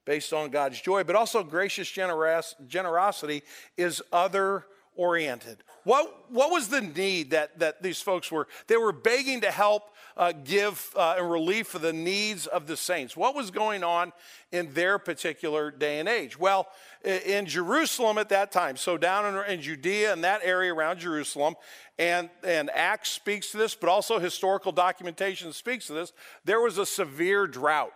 based 0.06 0.34
on 0.34 0.50
God's 0.50 0.82
joy, 0.82 1.04
but 1.04 1.16
also 1.16 1.44
gracious 1.44 1.88
generos- 1.88 2.56
generosity 2.68 3.44
is 3.78 4.02
other 4.12 4.66
oriented. 4.96 5.58
What, 5.84 6.32
what 6.32 6.52
was 6.52 6.68
the 6.68 6.82
need 6.82 7.32
that, 7.32 7.60
that 7.60 7.82
these 7.82 8.02
folks 8.02 8.32
were? 8.32 8.48
They 8.68 8.78
were 8.78 8.92
begging 8.92 9.42
to 9.42 9.52
help 9.52 9.93
uh, 10.18 10.32
give 10.44 10.92
uh, 10.96 11.16
and 11.18 11.30
relief 11.30 11.68
for 11.68 11.80
the 11.80 11.94
needs 11.94 12.48
of 12.48 12.68
the 12.68 12.78
saints. 12.78 13.18
What 13.18 13.36
was 13.36 13.52
going 13.52 13.84
on 13.84 14.14
in 14.52 14.74
their 14.74 15.00
particular 15.00 15.72
day 15.72 16.00
and 16.00 16.08
age? 16.08 16.38
Well, 16.38 16.68
in 17.04 17.46
Jerusalem 17.46 18.18
at 18.18 18.30
that 18.30 18.52
time, 18.52 18.78
so 18.78 18.98
down 18.98 19.36
in, 19.36 19.52
in 19.52 19.62
Judea 19.62 20.14
and 20.14 20.24
that 20.24 20.42
area 20.44 20.74
around 20.74 21.00
Jerusalem, 21.00 21.56
and, 22.00 22.30
and 22.44 22.70
Acts 22.72 23.10
speaks 23.10 23.52
to 23.52 23.58
this, 23.58 23.76
but 23.76 23.90
also 23.90 24.20
historical 24.20 24.72
documentation 24.72 25.54
speaks 25.54 25.88
to 25.88 25.94
this, 25.94 26.14
there 26.46 26.62
was 26.62 26.78
a 26.78 26.86
severe 26.86 27.48
drought 27.48 27.94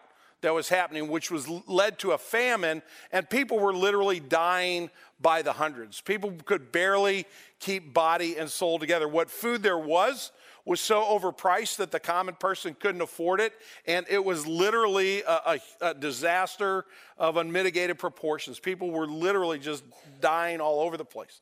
that 0.47 0.53
was 0.53 0.69
happening, 0.69 1.09
which 1.09 1.29
was 1.29 1.45
led 1.67 1.99
to 1.99 2.13
a 2.13 2.17
famine, 2.17 2.81
and 3.11 3.29
people 3.29 3.59
were 3.59 3.73
literally 3.73 4.21
dying 4.21 4.89
by 5.19 5.41
the 5.41 5.51
hundreds. 5.51 5.99
People 5.99 6.31
could 6.45 6.71
barely 6.71 7.25
keep 7.59 7.93
body 7.93 8.37
and 8.37 8.49
soul 8.49 8.79
together. 8.79 9.09
What 9.09 9.29
food 9.29 9.61
there 9.61 9.77
was 9.77 10.31
was 10.63 10.79
so 10.79 11.01
overpriced 11.01 11.75
that 11.75 11.91
the 11.91 11.99
common 11.99 12.33
person 12.33 12.77
couldn't 12.79 13.01
afford 13.01 13.41
it, 13.41 13.51
and 13.85 14.05
it 14.09 14.23
was 14.23 14.47
literally 14.47 15.21
a, 15.23 15.41
a, 15.45 15.59
a 15.81 15.93
disaster 15.93 16.85
of 17.17 17.35
unmitigated 17.35 17.99
proportions. 17.99 18.57
People 18.57 18.89
were 18.89 19.05
literally 19.05 19.59
just 19.59 19.83
dying 20.21 20.61
all 20.61 20.79
over 20.79 20.95
the 20.95 21.03
place. 21.03 21.41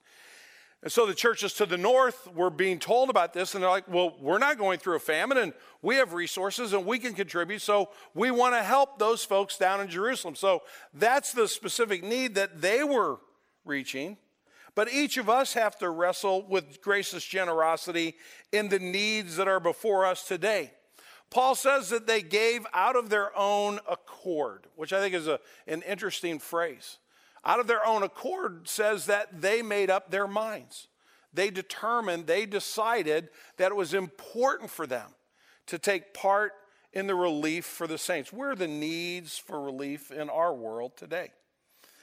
And 0.85 0.91
so 0.91 1.07
the 1.07 1.15
churches 1.15 1.53
to 1.53 1.65
the 1.65 1.79
north 1.79 2.27
were 2.35 2.51
being 2.51 2.77
told 2.77 3.09
about 3.09 3.33
this, 3.33 3.55
and 3.55 3.63
they're 3.63 3.71
like, 3.71 3.87
well, 3.87 4.15
we're 4.21 4.37
not 4.37 4.59
going 4.59 4.77
through 4.77 4.97
a 4.97 4.99
famine, 4.99 5.39
and 5.39 5.51
we 5.81 5.95
have 5.95 6.13
resources 6.13 6.73
and 6.73 6.85
we 6.85 6.99
can 6.99 7.15
contribute, 7.15 7.63
so 7.63 7.89
we 8.13 8.29
want 8.29 8.53
to 8.53 8.61
help 8.61 8.99
those 8.99 9.25
folks 9.25 9.57
down 9.57 9.81
in 9.81 9.87
Jerusalem. 9.87 10.35
So 10.35 10.61
that's 10.93 11.33
the 11.33 11.47
specific 11.47 12.03
need 12.03 12.35
that 12.35 12.61
they 12.61 12.83
were 12.83 13.17
reaching. 13.65 14.17
But 14.75 14.93
each 14.93 15.17
of 15.17 15.27
us 15.27 15.53
have 15.53 15.75
to 15.79 15.89
wrestle 15.89 16.45
with 16.47 16.79
gracious 16.83 17.25
generosity 17.25 18.13
in 18.51 18.69
the 18.69 18.77
needs 18.77 19.37
that 19.37 19.47
are 19.47 19.59
before 19.59 20.05
us 20.05 20.27
today. 20.27 20.71
Paul 21.31 21.55
says 21.55 21.89
that 21.89 22.05
they 22.05 22.21
gave 22.21 22.63
out 22.75 22.95
of 22.95 23.09
their 23.09 23.35
own 23.35 23.79
accord, 23.89 24.67
which 24.75 24.93
I 24.93 24.99
think 24.99 25.15
is 25.15 25.27
a, 25.27 25.39
an 25.65 25.81
interesting 25.81 26.37
phrase. 26.37 26.97
Out 27.45 27.59
of 27.59 27.67
their 27.67 27.85
own 27.85 28.01
accord 28.01 28.67
says 28.67 29.05
that 29.05 29.41
they 29.41 29.61
made 29.61 29.89
up 29.89 30.09
their 30.09 30.27
minds. 30.27 30.87
They 31.33 31.49
determined, 31.49 32.27
they 32.27 32.45
decided 32.45 33.29
that 33.57 33.71
it 33.71 33.75
was 33.75 33.93
important 33.93 34.71
for 34.71 34.87
them 34.87 35.09
to 35.67 35.77
take 35.77 36.13
part 36.13 36.53
in 36.93 37.07
the 37.07 37.15
relief 37.15 37.65
for 37.65 37.87
the 37.87 37.97
saints. 37.97 38.31
Where 38.31 38.51
are 38.51 38.55
the 38.55 38.67
needs 38.67 39.37
for 39.37 39.61
relief 39.61 40.11
in 40.11 40.29
our 40.29 40.53
world 40.53 40.95
today? 40.95 41.31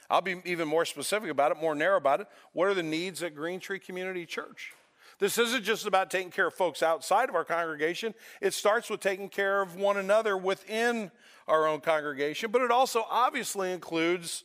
I'll 0.09 0.21
be 0.21 0.39
even 0.45 0.67
more 0.67 0.85
specific 0.85 1.29
about 1.29 1.51
it, 1.51 1.59
more 1.59 1.73
narrow 1.73 1.97
about 1.97 2.21
it. 2.21 2.27
What 2.53 2.67
are 2.67 2.73
the 2.75 2.83
needs 2.83 3.23
at 3.23 3.33
Green 3.33 3.59
Tree 3.59 3.79
Community 3.79 4.25
Church? 4.25 4.73
This 5.19 5.37
isn't 5.37 5.63
just 5.63 5.87
about 5.87 6.11
taking 6.11 6.31
care 6.31 6.47
of 6.47 6.53
folks 6.53 6.83
outside 6.83 7.29
of 7.29 7.35
our 7.35 7.45
congregation. 7.45 8.13
It 8.41 8.53
starts 8.53 8.89
with 8.89 8.99
taking 8.99 9.29
care 9.29 9.61
of 9.61 9.75
one 9.75 9.97
another 9.97 10.37
within 10.37 11.11
our 11.47 11.67
own 11.67 11.81
congregation, 11.81 12.51
but 12.51 12.61
it 12.61 12.71
also 12.71 13.05
obviously 13.09 13.71
includes 13.71 14.43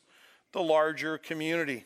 the 0.53 0.63
larger 0.63 1.19
community. 1.19 1.85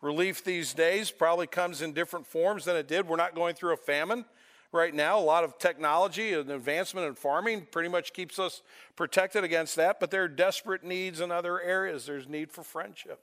Relief 0.00 0.42
these 0.42 0.74
days 0.74 1.10
probably 1.10 1.46
comes 1.46 1.80
in 1.80 1.92
different 1.92 2.26
forms 2.26 2.64
than 2.64 2.76
it 2.76 2.88
did. 2.88 3.06
We're 3.06 3.16
not 3.16 3.34
going 3.34 3.54
through 3.54 3.72
a 3.72 3.76
famine 3.76 4.24
right 4.72 4.94
now. 4.94 5.18
A 5.18 5.20
lot 5.20 5.44
of 5.44 5.58
technology 5.58 6.32
and 6.32 6.50
advancement 6.50 7.06
in 7.06 7.14
farming 7.14 7.68
pretty 7.70 7.88
much 7.88 8.12
keeps 8.12 8.38
us 8.38 8.62
protected 8.96 9.44
against 9.44 9.76
that, 9.76 10.00
but 10.00 10.10
there 10.10 10.24
are 10.24 10.28
desperate 10.28 10.82
needs 10.82 11.20
in 11.20 11.30
other 11.30 11.60
areas. 11.60 12.06
There's 12.06 12.28
need 12.28 12.50
for 12.50 12.64
friendship, 12.64 13.20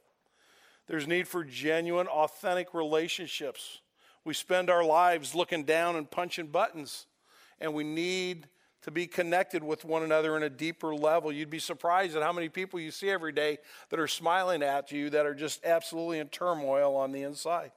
there's 0.88 1.08
need 1.08 1.28
for 1.28 1.44
genuine, 1.44 2.08
authentic 2.08 2.74
relationships. 2.74 3.80
We 4.26 4.34
spend 4.34 4.70
our 4.70 4.84
lives 4.84 5.34
looking 5.34 5.64
down 5.64 5.96
and 5.96 6.10
punching 6.10 6.48
buttons, 6.48 7.08
and 7.60 7.74
we 7.74 7.84
need 7.84 8.48
to 8.90 8.94
be 8.94 9.06
connected 9.06 9.64
with 9.64 9.86
one 9.86 10.02
another 10.02 10.36
in 10.36 10.42
a 10.42 10.50
deeper 10.50 10.96
level. 10.96 11.32
You'd 11.32 11.52
be 11.52 11.60
surprised 11.60 12.16
at 12.16 12.24
how 12.24 12.34
many 12.34 12.50
people 12.50 12.80
you 12.80 12.90
see 12.90 13.12
every 13.12 13.32
day 13.32 13.60
that 13.90 14.00
are 14.00 14.08
smiling 14.08 14.64
at 14.64 14.92
you 14.92 15.12
that 15.12 15.28
are 15.28 15.36
just 15.36 15.64
absolutely 15.64 16.18
in 16.18 16.28
turmoil 16.30 16.96
on 16.96 17.12
the 17.12 17.22
inside. 17.22 17.72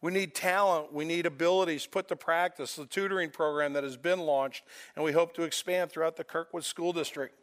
We 0.00 0.10
need 0.10 0.34
talent, 0.34 0.92
we 0.92 1.04
need 1.04 1.26
abilities 1.26 1.86
put 1.86 2.08
to 2.08 2.16
practice, 2.16 2.74
the 2.74 2.86
tutoring 2.86 3.30
program 3.30 3.72
that 3.74 3.84
has 3.84 3.96
been 3.96 4.18
launched, 4.18 4.64
and 4.96 5.04
we 5.04 5.12
hope 5.12 5.32
to 5.34 5.44
expand 5.44 5.92
throughout 5.92 6.16
the 6.16 6.24
Kirkwood 6.24 6.64
School 6.64 6.92
District. 6.92 7.36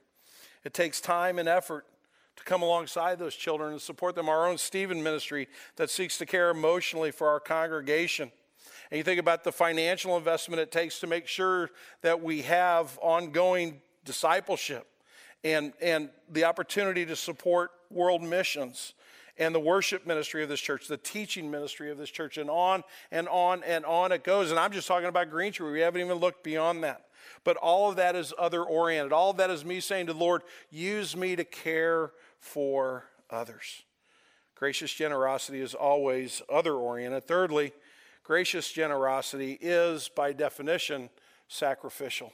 It 0.66 0.74
takes 0.74 1.00
time 1.00 1.40
and 1.40 1.48
effort 1.48 1.86
to 2.36 2.44
come 2.44 2.62
alongside 2.62 3.18
those 3.18 3.34
children 3.34 3.72
and 3.72 3.82
support 3.82 4.14
them. 4.16 4.28
Our 4.28 4.46
own 4.46 4.58
Stephen 4.58 5.02
ministry 5.02 5.48
that 5.78 5.90
seeks 5.90 6.18
to 6.18 6.26
care 6.26 6.50
emotionally 6.50 7.12
for 7.12 7.30
our 7.30 7.40
congregation. 7.40 8.34
And 8.92 8.98
you 8.98 9.04
think 9.04 9.20
about 9.20 9.44
the 9.44 9.52
financial 9.52 10.18
investment 10.18 10.62
it 10.62 10.72
takes 10.72 11.00
to 11.00 11.08
make 11.08 11.28
sure 11.28 11.70
that 12.02 12.22
we 12.22 12.42
have 12.44 12.98
ongoing 13.02 13.82
discipleship 14.04 14.88
and, 15.44 15.74
and 15.82 16.10
the 16.30 16.46
opportunity 16.46 17.06
to 17.06 17.16
support 17.16 17.72
world 17.92 18.24
missions 18.24 18.94
and 19.38 19.56
the 19.56 19.60
worship 19.60 20.06
ministry 20.06 20.44
of 20.44 20.50
this 20.50 20.60
church, 20.60 20.88
the 20.88 20.98
teaching 20.98 21.50
ministry 21.50 21.90
of 21.92 21.98
this 21.98 22.10
church, 22.10 22.38
and 22.38 22.50
on 22.50 22.84
and 23.12 23.28
on 23.30 23.64
and 23.64 23.86
on 23.86 24.12
it 24.12 24.24
goes. 24.24 24.52
And 24.52 24.60
I'm 24.60 24.72
just 24.72 24.88
talking 24.88 25.08
about 25.08 25.30
Green 25.30 25.54
Tree. 25.54 25.72
We 25.72 25.80
haven't 25.80 26.02
even 26.02 26.18
looked 26.18 26.44
beyond 26.44 26.84
that. 26.84 27.06
But 27.44 27.56
all 27.58 27.90
of 27.90 27.96
that 27.96 28.16
is 28.16 28.34
other 28.38 28.64
oriented. 28.64 29.14
All 29.14 29.32
of 29.32 29.38
that 29.38 29.50
is 29.50 29.64
me 29.64 29.80
saying 29.80 30.08
to 30.08 30.14
the 30.14 30.20
Lord, 30.20 30.42
use 30.70 31.16
me 31.16 31.36
to 31.36 31.46
care 31.46 32.12
for 32.40 33.06
others. 33.30 33.84
Gracious 34.56 34.94
generosity 34.94 35.62
is 35.62 35.74
always 35.74 36.42
other 36.52 36.74
oriented. 36.74 37.26
Thirdly, 37.26 37.72
gracious 38.30 38.72
generosity 38.72 39.58
is, 39.60 40.08
by 40.08 40.32
definition, 40.32 41.10
sacrificial. 41.48 42.32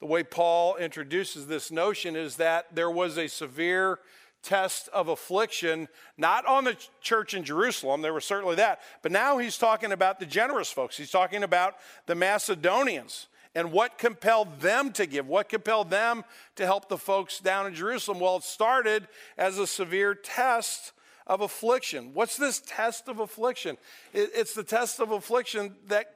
The 0.00 0.06
way 0.06 0.22
Paul 0.22 0.76
introduces 0.76 1.46
this 1.46 1.70
notion 1.70 2.16
is 2.16 2.36
that 2.36 2.74
there 2.74 2.90
was 2.90 3.18
a 3.18 3.28
severe 3.28 3.98
test 4.42 4.88
of 4.88 5.08
affliction, 5.08 5.88
not 6.16 6.46
on 6.46 6.64
the 6.64 6.78
church 7.02 7.34
in 7.34 7.44
Jerusalem, 7.44 8.00
there 8.00 8.14
was 8.14 8.24
certainly 8.24 8.56
that, 8.56 8.80
but 9.02 9.12
now 9.12 9.36
he's 9.36 9.58
talking 9.58 9.92
about 9.92 10.18
the 10.18 10.24
generous 10.24 10.72
folks. 10.72 10.96
He's 10.96 11.10
talking 11.10 11.42
about 11.42 11.74
the 12.06 12.14
Macedonians 12.14 13.26
and 13.54 13.70
what 13.70 13.98
compelled 13.98 14.60
them 14.60 14.92
to 14.92 15.04
give, 15.04 15.28
what 15.28 15.50
compelled 15.50 15.90
them 15.90 16.24
to 16.56 16.64
help 16.64 16.88
the 16.88 16.96
folks 16.96 17.38
down 17.38 17.66
in 17.66 17.74
Jerusalem. 17.74 18.18
Well, 18.18 18.36
it 18.36 18.44
started 18.44 19.08
as 19.36 19.58
a 19.58 19.66
severe 19.66 20.14
test 20.14 20.94
of 21.26 21.40
affliction. 21.40 22.10
What's 22.14 22.36
this 22.36 22.62
test 22.66 23.08
of 23.08 23.20
affliction? 23.20 23.76
It's 24.12 24.54
the 24.54 24.64
test 24.64 25.00
of 25.00 25.10
affliction 25.10 25.74
that 25.88 26.14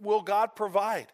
will 0.00 0.22
God 0.22 0.54
provide. 0.54 1.06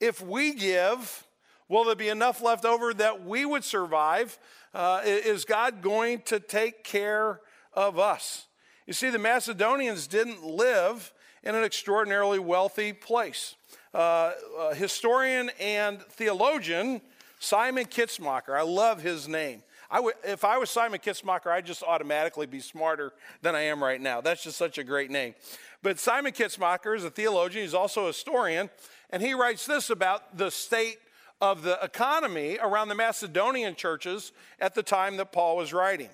If 0.00 0.20
we 0.20 0.54
give, 0.54 1.26
will 1.68 1.84
there 1.84 1.96
be 1.96 2.08
enough 2.08 2.40
left 2.40 2.64
over 2.64 2.94
that 2.94 3.24
we 3.24 3.44
would 3.44 3.64
survive? 3.64 4.38
Uh, 4.74 5.00
is 5.04 5.44
God 5.44 5.82
going 5.82 6.22
to 6.22 6.40
take 6.40 6.84
care 6.84 7.40
of 7.72 7.98
us? 7.98 8.46
You 8.86 8.92
see, 8.92 9.10
the 9.10 9.18
Macedonians 9.18 10.06
didn't 10.06 10.44
live 10.44 11.12
in 11.42 11.54
an 11.54 11.64
extraordinarily 11.64 12.38
wealthy 12.38 12.92
place. 12.92 13.54
Uh, 13.92 14.32
uh, 14.58 14.74
historian 14.74 15.50
and 15.60 16.00
theologian 16.02 17.00
Simon 17.40 17.86
Kistemaker, 17.86 18.56
I 18.56 18.62
love 18.62 19.02
his 19.02 19.28
name. 19.28 19.62
I 19.90 19.96
w- 19.96 20.14
if 20.24 20.44
I 20.44 20.58
was 20.58 20.68
Simon 20.70 21.00
Kistemaker, 21.00 21.46
I'd 21.46 21.66
just 21.66 21.82
automatically 21.82 22.46
be 22.46 22.60
smarter 22.60 23.12
than 23.40 23.54
I 23.54 23.62
am 23.62 23.82
right 23.82 24.00
now. 24.00 24.20
That's 24.20 24.42
just 24.42 24.58
such 24.58 24.78
a 24.78 24.84
great 24.84 25.10
name. 25.10 25.34
But 25.82 25.98
Simon 25.98 26.32
Kistemaker 26.32 26.94
is 26.96 27.04
a 27.04 27.10
theologian, 27.10 27.64
he's 27.64 27.74
also 27.74 28.04
a 28.04 28.08
historian, 28.08 28.68
and 29.10 29.22
he 29.22 29.32
writes 29.32 29.64
this 29.64 29.88
about 29.90 30.36
the 30.36 30.50
state 30.50 30.98
of 31.40 31.62
the 31.62 31.78
economy 31.82 32.58
around 32.60 32.88
the 32.88 32.94
Macedonian 32.94 33.74
churches 33.74 34.32
at 34.60 34.74
the 34.74 34.82
time 34.82 35.16
that 35.16 35.32
Paul 35.32 35.56
was 35.56 35.72
writing. 35.72 36.10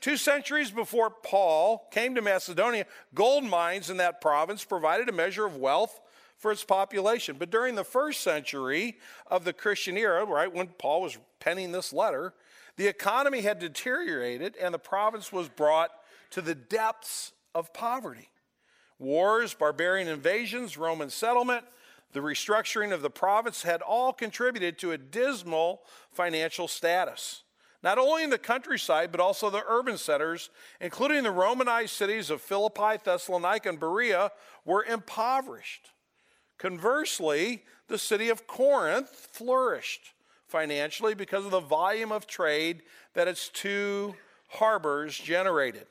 Two 0.00 0.16
centuries 0.16 0.70
before 0.70 1.10
Paul 1.10 1.86
came 1.90 2.14
to 2.14 2.22
Macedonia, 2.22 2.86
gold 3.14 3.44
mines 3.44 3.90
in 3.90 3.98
that 3.98 4.20
province 4.20 4.64
provided 4.64 5.10
a 5.10 5.12
measure 5.12 5.44
of 5.44 5.56
wealth 5.56 6.00
for 6.38 6.50
its 6.50 6.64
population. 6.64 7.36
But 7.38 7.50
during 7.50 7.74
the 7.74 7.84
first 7.84 8.22
century 8.22 8.96
of 9.26 9.44
the 9.44 9.52
Christian 9.52 9.98
era, 9.98 10.24
right 10.24 10.52
when 10.52 10.68
Paul 10.68 11.02
was 11.02 11.18
penning 11.38 11.70
this 11.70 11.92
letter, 11.92 12.32
the 12.80 12.88
economy 12.88 13.42
had 13.42 13.58
deteriorated 13.58 14.56
and 14.58 14.72
the 14.72 14.78
province 14.78 15.30
was 15.30 15.50
brought 15.50 15.90
to 16.30 16.40
the 16.40 16.54
depths 16.54 17.32
of 17.54 17.74
poverty. 17.74 18.30
Wars, 18.98 19.52
barbarian 19.52 20.08
invasions, 20.08 20.78
Roman 20.78 21.10
settlement, 21.10 21.66
the 22.14 22.20
restructuring 22.20 22.90
of 22.90 23.02
the 23.02 23.10
province 23.10 23.64
had 23.64 23.82
all 23.82 24.14
contributed 24.14 24.78
to 24.78 24.92
a 24.92 24.96
dismal 24.96 25.82
financial 26.10 26.66
status. 26.66 27.42
Not 27.82 27.98
only 27.98 28.22
in 28.22 28.30
the 28.30 28.38
countryside, 28.38 29.12
but 29.12 29.20
also 29.20 29.50
the 29.50 29.62
urban 29.68 29.98
centers, 29.98 30.48
including 30.80 31.22
the 31.22 31.30
Romanized 31.30 31.90
cities 31.90 32.30
of 32.30 32.40
Philippi, 32.40 32.96
Thessalonica, 33.04 33.68
and 33.68 33.78
Berea, 33.78 34.32
were 34.64 34.84
impoverished. 34.84 35.90
Conversely, 36.56 37.62
the 37.88 37.98
city 37.98 38.30
of 38.30 38.46
Corinth 38.46 39.10
flourished 39.10 40.14
financially 40.50 41.14
because 41.14 41.44
of 41.44 41.50
the 41.50 41.60
volume 41.60 42.12
of 42.12 42.26
trade 42.26 42.82
that 43.14 43.28
its 43.28 43.48
two 43.48 44.14
harbors 44.48 45.16
generated. 45.16 45.86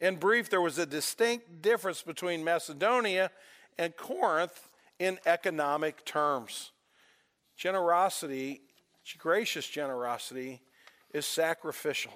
In 0.00 0.16
brief, 0.16 0.48
there 0.48 0.60
was 0.60 0.78
a 0.78 0.86
distinct 0.86 1.60
difference 1.60 2.02
between 2.02 2.44
Macedonia 2.44 3.30
and 3.76 3.96
Corinth 3.96 4.68
in 4.98 5.18
economic 5.26 6.04
terms. 6.04 6.70
Generosity, 7.56 8.60
gracious 9.18 9.66
generosity, 9.68 10.60
is 11.12 11.26
sacrificial. 11.26 12.12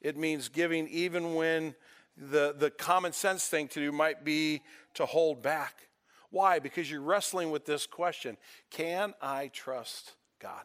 It 0.00 0.16
means 0.16 0.48
giving 0.48 0.88
even 0.88 1.34
when 1.34 1.74
the, 2.16 2.54
the 2.56 2.70
common 2.70 3.12
sense 3.12 3.46
thing 3.46 3.68
to 3.68 3.80
do 3.80 3.92
might 3.92 4.24
be 4.24 4.62
to 4.94 5.04
hold 5.04 5.42
back. 5.42 5.88
Why? 6.30 6.58
Because 6.58 6.90
you're 6.90 7.02
wrestling 7.02 7.50
with 7.50 7.66
this 7.66 7.86
question 7.86 8.36
Can 8.70 9.14
I 9.20 9.48
trust 9.48 10.12
God? 10.40 10.62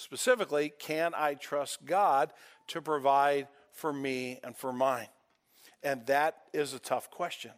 Specifically, 0.00 0.72
can 0.78 1.12
I 1.14 1.34
trust 1.34 1.84
God 1.84 2.32
to 2.68 2.80
provide 2.80 3.48
for 3.74 3.92
me 3.92 4.40
and 4.42 4.56
for 4.56 4.72
mine? 4.72 5.08
And 5.82 6.06
that 6.06 6.38
is 6.54 6.72
a 6.72 6.78
tough 6.78 7.10
question. 7.10 7.50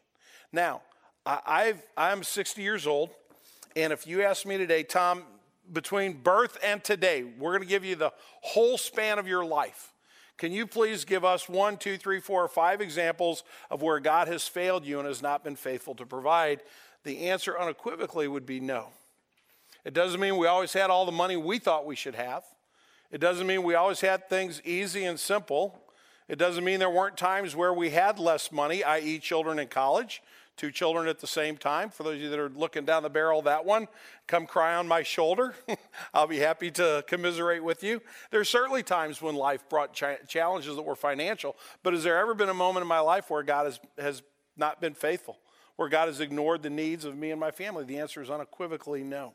Now, 0.53 0.83
I've, 1.25 1.81
I'm 1.97 2.25
60 2.25 2.61
years 2.61 2.85
old, 2.85 3.11
and 3.77 3.93
if 3.93 4.09
you 4.09 4.23
ask 4.23 4.45
me 4.45 4.59
today, 4.59 4.83
Tom, 4.83 5.23
between 5.73 6.15
birth 6.15 6.59
and 6.65 6.83
today, 6.83 7.23
we're 7.23 7.53
going 7.53 7.63
to 7.63 7.69
give 7.69 7.85
you 7.85 7.95
the 7.95 8.13
whole 8.41 8.77
span 8.77 9.21
of 9.21 9.29
your 9.29 9.45
life. 9.45 9.93
Can 10.37 10.51
you 10.51 10.67
please 10.67 11.05
give 11.05 11.25
us 11.25 11.49
one, 11.49 11.77
two, 11.77 11.97
three, 11.97 12.19
four, 12.19 12.43
or 12.43 12.49
five 12.49 12.81
examples 12.81 13.45
of 13.71 13.83
where 13.83 14.01
God 14.01 14.27
has 14.27 14.49
failed 14.49 14.85
you 14.85 14.99
and 14.99 15.07
has 15.07 15.23
not 15.23 15.45
been 15.45 15.55
faithful 15.55 15.95
to 15.95 16.05
provide? 16.05 16.61
The 17.05 17.29
answer 17.29 17.57
unequivocally 17.57 18.27
would 18.27 18.47
be 18.47 18.59
no. 18.59 18.89
It 19.85 19.95
doesn't 19.95 20.21
mean 20.21 20.37
we 20.37 20.47
always 20.47 20.73
had 20.73 20.91
all 20.91 21.07
the 21.07 21.13
money 21.13 21.37
we 21.37 21.59
thought 21.59 21.87
we 21.87 21.97
should 21.97 22.15
have. 22.15 22.45
It 23.11 23.21
doesn't 23.21 23.47
mean 23.47 23.63
we 23.63 23.75
always 23.75 24.01
had 24.01 24.29
things 24.29 24.63
easy 24.65 25.05
and 25.05 25.19
simple. 25.19 25.79
It 26.29 26.39
doesn't 26.39 26.65
mean 26.65 26.79
there 26.79 26.89
weren't 26.89 27.17
times 27.17 27.55
where 27.55 27.75
we 27.75 27.91
had 27.91 28.19
less 28.19 28.51
money, 28.51 28.83
i.e., 28.85 29.19
children 29.19 29.59
in 29.59 29.69
college 29.69 30.23
two 30.57 30.71
children 30.71 31.09
at 31.09 31.19
the 31.19 31.27
same 31.27 31.57
time. 31.57 31.91
For 31.91 32.03
those 32.03 32.17
of 32.17 32.21
you 32.21 32.31
that 32.31 32.39
are 32.39 32.51
looking 32.51 32.85
down 32.85 33.03
the 33.03 33.11
barrel 33.11 33.43
that 33.43 33.65
one, 33.65 33.89
come 34.27 34.47
cry 34.47 34.75
on 34.75 34.87
my 34.87 35.03
shoulder. 35.03 35.55
I'll 36.15 36.27
be 36.27 36.39
happy 36.39 36.71
to 36.73 37.05
commiserate 37.07 37.65
with 37.65 37.83
you. 37.83 38.03
There's 38.31 38.49
certainly 38.49 38.83
times 38.83 39.21
when 39.23 39.35
life 39.35 39.69
brought 39.69 39.93
challenges 39.93 40.77
that 40.77 40.83
were 40.83 40.95
financial, 40.95 41.57
but 41.83 41.95
has 41.95 42.05
there 42.05 42.19
ever 42.19 42.35
been 42.35 42.49
a 42.49 42.55
moment 42.55 42.83
in 42.83 42.89
my 42.89 43.01
life 43.01 43.31
where 43.31 43.43
God 43.43 43.65
has, 43.65 43.81
has 43.99 44.23
not 44.57 44.81
been 44.81 44.95
faithful, 44.95 45.39
where 45.77 45.89
God 45.89 46.09
has 46.09 46.21
ignored 46.21 46.63
the 46.63 46.71
needs 46.71 47.05
of 47.05 47.17
me 47.17 47.31
and 47.31 47.41
my 47.41 47.51
family? 47.51 47.85
The 47.85 47.99
answer 47.99 48.23
is 48.23 48.31
unequivocally 48.31 49.03
no. 49.03 49.35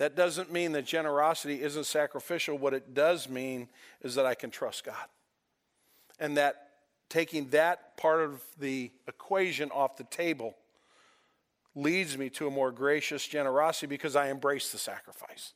That 0.00 0.16
doesn't 0.16 0.50
mean 0.50 0.72
that 0.72 0.86
generosity 0.86 1.60
isn't 1.60 1.84
sacrificial. 1.84 2.56
What 2.56 2.72
it 2.72 2.94
does 2.94 3.28
mean 3.28 3.68
is 4.00 4.14
that 4.14 4.24
I 4.24 4.34
can 4.34 4.50
trust 4.50 4.82
God. 4.82 4.94
And 6.18 6.38
that 6.38 6.70
taking 7.10 7.50
that 7.50 7.98
part 7.98 8.22
of 8.22 8.42
the 8.58 8.90
equation 9.06 9.70
off 9.70 9.98
the 9.98 10.04
table 10.04 10.56
leads 11.74 12.16
me 12.16 12.30
to 12.30 12.46
a 12.46 12.50
more 12.50 12.72
gracious 12.72 13.26
generosity 13.26 13.88
because 13.88 14.16
I 14.16 14.30
embrace 14.30 14.72
the 14.72 14.78
sacrifice. 14.78 15.52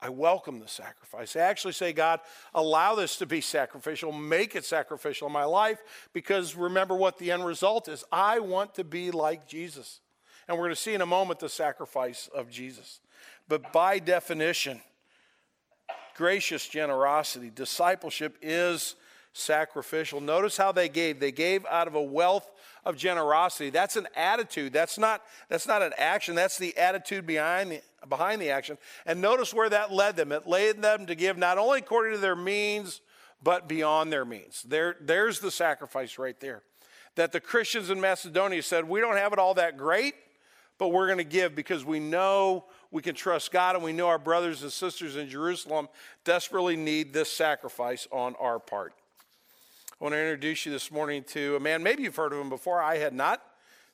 I 0.00 0.08
welcome 0.08 0.60
the 0.60 0.68
sacrifice. 0.68 1.36
I 1.36 1.40
actually 1.40 1.74
say, 1.74 1.92
God, 1.92 2.20
allow 2.54 2.94
this 2.94 3.18
to 3.18 3.26
be 3.26 3.42
sacrificial, 3.42 4.12
make 4.12 4.56
it 4.56 4.64
sacrificial 4.64 5.26
in 5.26 5.32
my 5.34 5.44
life, 5.44 5.82
because 6.14 6.54
remember 6.56 6.94
what 6.94 7.18
the 7.18 7.30
end 7.30 7.44
result 7.44 7.88
is. 7.88 8.02
I 8.10 8.38
want 8.38 8.76
to 8.76 8.84
be 8.84 9.10
like 9.10 9.46
Jesus. 9.46 10.00
And 10.48 10.56
we're 10.56 10.64
going 10.64 10.74
to 10.74 10.80
see 10.80 10.94
in 10.94 11.02
a 11.02 11.06
moment 11.06 11.38
the 11.38 11.50
sacrifice 11.50 12.30
of 12.34 12.50
Jesus. 12.50 13.00
But 13.48 13.72
by 13.72 13.98
definition, 13.98 14.80
gracious 16.16 16.66
generosity, 16.66 17.50
discipleship 17.54 18.36
is 18.40 18.94
sacrificial. 19.34 20.20
Notice 20.20 20.56
how 20.56 20.72
they 20.72 20.88
gave. 20.88 21.20
They 21.20 21.32
gave 21.32 21.66
out 21.66 21.88
of 21.88 21.94
a 21.94 22.02
wealth 22.02 22.50
of 22.84 22.96
generosity. 22.96 23.70
That's 23.70 23.96
an 23.96 24.06
attitude. 24.16 24.72
That's 24.72 24.96
not, 24.96 25.22
that's 25.48 25.66
not 25.66 25.82
an 25.82 25.92
action. 25.98 26.34
That's 26.34 26.56
the 26.56 26.76
attitude 26.78 27.26
behind 27.26 27.72
the, 27.72 27.82
behind 28.08 28.40
the 28.40 28.50
action. 28.50 28.78
And 29.04 29.20
notice 29.20 29.52
where 29.52 29.68
that 29.68 29.92
led 29.92 30.16
them. 30.16 30.32
It 30.32 30.46
led 30.46 30.80
them 30.80 31.06
to 31.06 31.14
give 31.14 31.36
not 31.36 31.58
only 31.58 31.80
according 31.80 32.14
to 32.14 32.20
their 32.20 32.36
means, 32.36 33.00
but 33.42 33.68
beyond 33.68 34.12
their 34.12 34.24
means. 34.24 34.64
There, 34.66 34.96
there's 35.00 35.40
the 35.40 35.50
sacrifice 35.50 36.18
right 36.18 36.38
there. 36.40 36.62
That 37.16 37.32
the 37.32 37.40
Christians 37.40 37.90
in 37.90 38.00
Macedonia 38.00 38.62
said, 38.62 38.88
We 38.88 39.00
don't 39.00 39.16
have 39.16 39.32
it 39.32 39.38
all 39.38 39.54
that 39.54 39.76
great, 39.76 40.14
but 40.78 40.88
we're 40.88 41.06
going 41.06 41.18
to 41.18 41.24
give 41.24 41.54
because 41.54 41.84
we 41.84 42.00
know 42.00 42.64
we 42.94 43.02
can 43.02 43.16
trust 43.16 43.50
God 43.50 43.74
and 43.74 43.84
we 43.84 43.92
know 43.92 44.06
our 44.06 44.20
brothers 44.20 44.62
and 44.62 44.70
sisters 44.70 45.16
in 45.16 45.28
Jerusalem 45.28 45.88
desperately 46.24 46.76
need 46.76 47.12
this 47.12 47.28
sacrifice 47.28 48.06
on 48.12 48.36
our 48.38 48.60
part. 48.60 48.92
I 50.00 50.04
want 50.04 50.12
to 50.12 50.20
introduce 50.20 50.64
you 50.64 50.70
this 50.70 50.92
morning 50.92 51.24
to 51.30 51.56
a 51.56 51.60
man, 51.60 51.82
maybe 51.82 52.04
you've 52.04 52.14
heard 52.14 52.32
of 52.32 52.38
him 52.38 52.48
before, 52.48 52.80
I 52.80 52.98
had 52.98 53.12
not. 53.12 53.42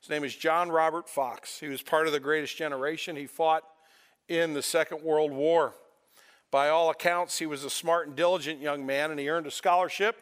His 0.02 0.10
name 0.10 0.22
is 0.22 0.36
John 0.36 0.68
Robert 0.68 1.08
Fox. 1.08 1.58
He 1.58 1.68
was 1.68 1.80
part 1.80 2.08
of 2.08 2.12
the 2.12 2.20
greatest 2.20 2.58
generation. 2.58 3.16
He 3.16 3.24
fought 3.24 3.64
in 4.28 4.52
the 4.52 4.62
Second 4.62 5.02
World 5.02 5.32
War. 5.32 5.72
By 6.50 6.68
all 6.68 6.90
accounts, 6.90 7.38
he 7.38 7.46
was 7.46 7.64
a 7.64 7.70
smart 7.70 8.06
and 8.06 8.14
diligent 8.14 8.60
young 8.60 8.84
man, 8.84 9.10
and 9.10 9.18
he 9.18 9.30
earned 9.30 9.46
a 9.46 9.50
scholarship 9.50 10.20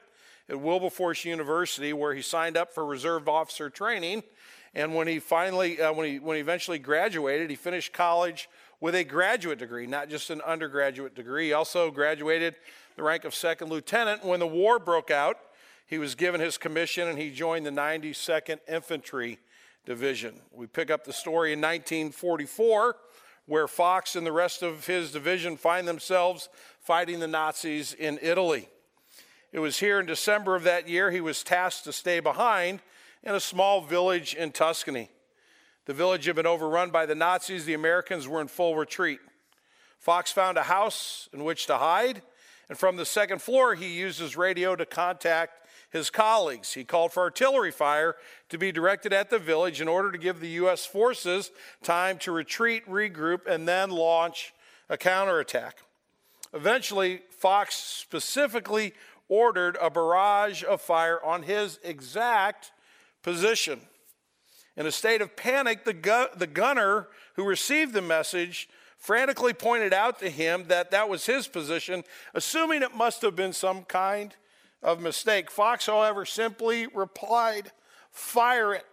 at 0.48 0.60
Wilberforce 0.60 1.24
University, 1.24 1.92
where 1.92 2.14
he 2.14 2.22
signed 2.22 2.56
up 2.56 2.72
for 2.72 2.86
reserve 2.86 3.28
officer 3.28 3.70
training. 3.70 4.22
And 4.74 4.94
when 4.94 5.08
he 5.08 5.18
finally, 5.18 5.80
uh, 5.80 5.92
when 5.92 6.08
he 6.08 6.18
when 6.18 6.36
he 6.36 6.40
eventually 6.40 6.78
graduated, 6.78 7.50
he 7.50 7.56
finished 7.56 7.92
college 7.92 8.48
with 8.80 8.94
a 8.94 9.04
graduate 9.04 9.58
degree, 9.58 9.86
not 9.86 10.08
just 10.08 10.30
an 10.30 10.40
undergraduate 10.42 11.14
degree. 11.14 11.46
He 11.46 11.52
also 11.52 11.90
graduated 11.90 12.56
the 12.96 13.02
rank 13.02 13.24
of 13.24 13.34
second 13.34 13.70
lieutenant. 13.70 14.24
When 14.24 14.40
the 14.40 14.46
war 14.46 14.78
broke 14.78 15.10
out, 15.10 15.38
he 15.86 15.98
was 15.98 16.14
given 16.14 16.40
his 16.40 16.58
commission 16.58 17.08
and 17.08 17.18
he 17.18 17.30
joined 17.30 17.66
the 17.66 17.70
92nd 17.70 18.58
Infantry 18.68 19.38
Division. 19.84 20.40
We 20.52 20.66
pick 20.66 20.90
up 20.90 21.04
the 21.04 21.12
story 21.12 21.52
in 21.52 21.60
1944 21.60 22.96
where 23.46 23.66
Fox 23.66 24.14
and 24.14 24.26
the 24.26 24.32
rest 24.32 24.62
of 24.62 24.86
his 24.86 25.10
division 25.10 25.56
find 25.56 25.88
themselves 25.88 26.50
fighting 26.80 27.18
the 27.18 27.26
Nazis 27.26 27.94
in 27.94 28.18
Italy. 28.20 28.68
It 29.50 29.60
was 29.60 29.78
here 29.78 29.98
in 29.98 30.04
December 30.04 30.54
of 30.54 30.64
that 30.64 30.86
year 30.86 31.10
he 31.10 31.22
was 31.22 31.42
tasked 31.42 31.84
to 31.84 31.92
stay 31.92 32.20
behind 32.20 32.80
in 33.22 33.34
a 33.34 33.40
small 33.40 33.80
village 33.80 34.34
in 34.34 34.52
Tuscany. 34.52 35.10
The 35.88 35.94
village 35.94 36.27
had 36.27 36.37
been 36.37 36.46
overrun 36.46 36.90
by 36.90 37.07
the 37.07 37.14
Nazis, 37.14 37.64
the 37.64 37.72
Americans 37.72 38.29
were 38.29 38.42
in 38.42 38.48
full 38.48 38.77
retreat. 38.77 39.20
Fox 39.98 40.31
found 40.31 40.59
a 40.59 40.64
house 40.64 41.31
in 41.33 41.44
which 41.44 41.64
to 41.64 41.79
hide, 41.79 42.20
and 42.68 42.77
from 42.77 42.96
the 42.96 43.07
second 43.07 43.40
floor, 43.40 43.74
he 43.74 43.96
used 43.98 44.20
his 44.20 44.37
radio 44.37 44.77
to 44.77 44.85
contact 44.85 45.66
his 45.88 46.11
colleagues. 46.11 46.74
He 46.74 46.85
called 46.85 47.14
for 47.14 47.22
artillery 47.22 47.70
fire 47.70 48.16
to 48.51 48.59
be 48.59 48.70
directed 48.70 49.14
at 49.14 49.31
the 49.31 49.38
village 49.38 49.81
in 49.81 49.88
order 49.88 50.12
to 50.12 50.18
give 50.18 50.40
the 50.40 50.51
U.S. 50.61 50.85
forces 50.85 51.51
time 51.83 52.18
to 52.18 52.33
retreat, 52.33 52.87
regroup, 52.87 53.46
and 53.46 53.66
then 53.66 53.88
launch 53.88 54.53
a 54.90 54.98
counterattack. 54.98 55.79
Eventually, 56.53 57.22
Fox 57.31 57.74
specifically 57.74 58.92
ordered 59.31 59.79
a 59.81 59.88
barrage 59.88 60.62
of 60.64 60.83
fire 60.83 61.18
on 61.24 61.44
his 61.44 61.81
exact 61.83 62.72
position. 63.22 63.88
In 64.78 64.86
a 64.86 64.92
state 64.92 65.20
of 65.20 65.34
panic, 65.34 65.84
the, 65.84 65.92
gu- 65.92 66.28
the 66.36 66.46
gunner 66.46 67.08
who 67.34 67.44
received 67.44 67.92
the 67.92 68.00
message 68.00 68.68
frantically 68.96 69.52
pointed 69.52 69.92
out 69.92 70.20
to 70.20 70.30
him 70.30 70.66
that 70.68 70.92
that 70.92 71.08
was 71.08 71.26
his 71.26 71.48
position, 71.48 72.04
assuming 72.32 72.82
it 72.82 72.94
must 72.94 73.20
have 73.22 73.34
been 73.34 73.52
some 73.52 73.82
kind 73.82 74.36
of 74.80 75.00
mistake. 75.00 75.50
Fox, 75.50 75.86
however, 75.86 76.24
simply 76.24 76.86
replied, 76.86 77.72
Fire 78.12 78.72
it. 78.72 78.86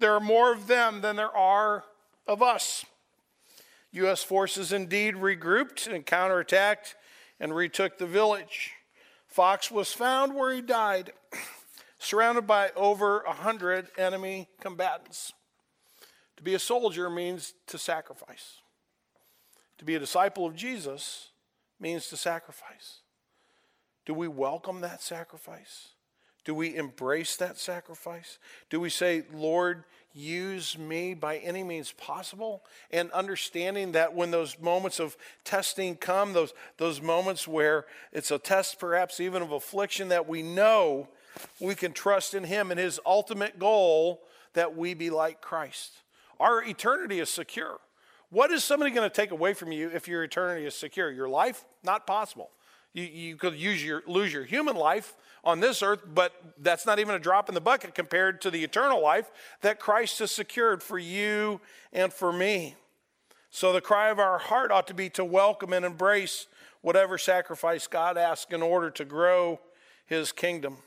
There 0.00 0.12
are 0.12 0.20
more 0.20 0.52
of 0.52 0.66
them 0.66 1.02
than 1.02 1.14
there 1.14 1.34
are 1.36 1.84
of 2.26 2.42
us. 2.42 2.84
U.S. 3.92 4.24
forces 4.24 4.72
indeed 4.72 5.14
regrouped 5.14 5.86
and 5.86 6.04
counterattacked 6.04 6.94
and 7.38 7.54
retook 7.54 7.98
the 7.98 8.06
village. 8.06 8.72
Fox 9.28 9.70
was 9.70 9.92
found 9.92 10.34
where 10.34 10.52
he 10.52 10.60
died, 10.60 11.12
surrounded 12.02 12.46
by 12.46 12.70
over 12.74 13.20
a 13.20 13.32
hundred 13.32 13.86
enemy 13.96 14.48
combatants. 14.60 15.32
To 16.36 16.42
be 16.42 16.54
a 16.54 16.58
soldier 16.58 17.08
means 17.08 17.54
to 17.68 17.78
sacrifice. 17.78 18.56
To 19.78 19.84
be 19.84 19.94
a 19.94 20.00
disciple 20.00 20.44
of 20.44 20.56
Jesus 20.56 21.28
means 21.78 22.08
to 22.08 22.16
sacrifice. 22.16 23.00
Do 24.04 24.14
we 24.14 24.26
welcome 24.26 24.80
that 24.80 25.00
sacrifice? 25.00 25.90
Do 26.44 26.56
we 26.56 26.74
embrace 26.74 27.36
that 27.36 27.56
sacrifice? 27.56 28.38
Do 28.68 28.80
we 28.80 28.90
say, 28.90 29.22
Lord, 29.32 29.84
use 30.12 30.76
me 30.76 31.14
by 31.14 31.36
any 31.38 31.62
means 31.62 31.92
possible? 31.92 32.64
And 32.90 33.12
understanding 33.12 33.92
that 33.92 34.12
when 34.12 34.32
those 34.32 34.58
moments 34.58 34.98
of 34.98 35.16
testing 35.44 35.94
come, 35.94 36.32
those, 36.32 36.52
those 36.78 37.00
moments 37.00 37.46
where 37.46 37.86
it's 38.12 38.32
a 38.32 38.38
test 38.40 38.80
perhaps 38.80 39.20
even 39.20 39.40
of 39.40 39.52
affliction, 39.52 40.08
that 40.08 40.28
we 40.28 40.42
know 40.42 41.08
we 41.60 41.74
can 41.74 41.92
trust 41.92 42.34
in 42.34 42.44
Him 42.44 42.70
and 42.70 42.78
His 42.78 43.00
ultimate 43.06 43.58
goal 43.58 44.22
that 44.54 44.76
we 44.76 44.94
be 44.94 45.10
like 45.10 45.40
Christ. 45.40 45.92
Our 46.40 46.62
eternity 46.62 47.20
is 47.20 47.30
secure. 47.30 47.78
What 48.30 48.50
is 48.50 48.64
somebody 48.64 48.90
going 48.90 49.08
to 49.08 49.14
take 49.14 49.30
away 49.30 49.52
from 49.54 49.72
you 49.72 49.90
if 49.90 50.08
your 50.08 50.24
eternity 50.24 50.66
is 50.66 50.74
secure? 50.74 51.10
Your 51.10 51.28
life? 51.28 51.64
Not 51.84 52.06
possible. 52.06 52.50
You, 52.94 53.04
you 53.04 53.36
could 53.36 53.54
use 53.54 53.84
your, 53.84 54.02
lose 54.06 54.32
your 54.32 54.44
human 54.44 54.76
life 54.76 55.14
on 55.44 55.60
this 55.60 55.82
earth, 55.82 56.02
but 56.14 56.32
that's 56.58 56.86
not 56.86 56.98
even 56.98 57.14
a 57.14 57.18
drop 57.18 57.48
in 57.48 57.54
the 57.54 57.60
bucket 57.60 57.94
compared 57.94 58.40
to 58.42 58.50
the 58.50 58.62
eternal 58.64 59.02
life 59.02 59.30
that 59.60 59.80
Christ 59.80 60.18
has 60.20 60.30
secured 60.30 60.82
for 60.82 60.98
you 60.98 61.60
and 61.92 62.12
for 62.12 62.32
me. 62.32 62.76
So 63.50 63.72
the 63.72 63.80
cry 63.80 64.08
of 64.08 64.18
our 64.18 64.38
heart 64.38 64.70
ought 64.70 64.86
to 64.86 64.94
be 64.94 65.10
to 65.10 65.24
welcome 65.24 65.72
and 65.72 65.84
embrace 65.84 66.46
whatever 66.80 67.18
sacrifice 67.18 67.86
God 67.86 68.16
asks 68.16 68.52
in 68.52 68.62
order 68.62 68.90
to 68.90 69.04
grow 69.04 69.60
his 70.06 70.32
kingdom. 70.32 70.78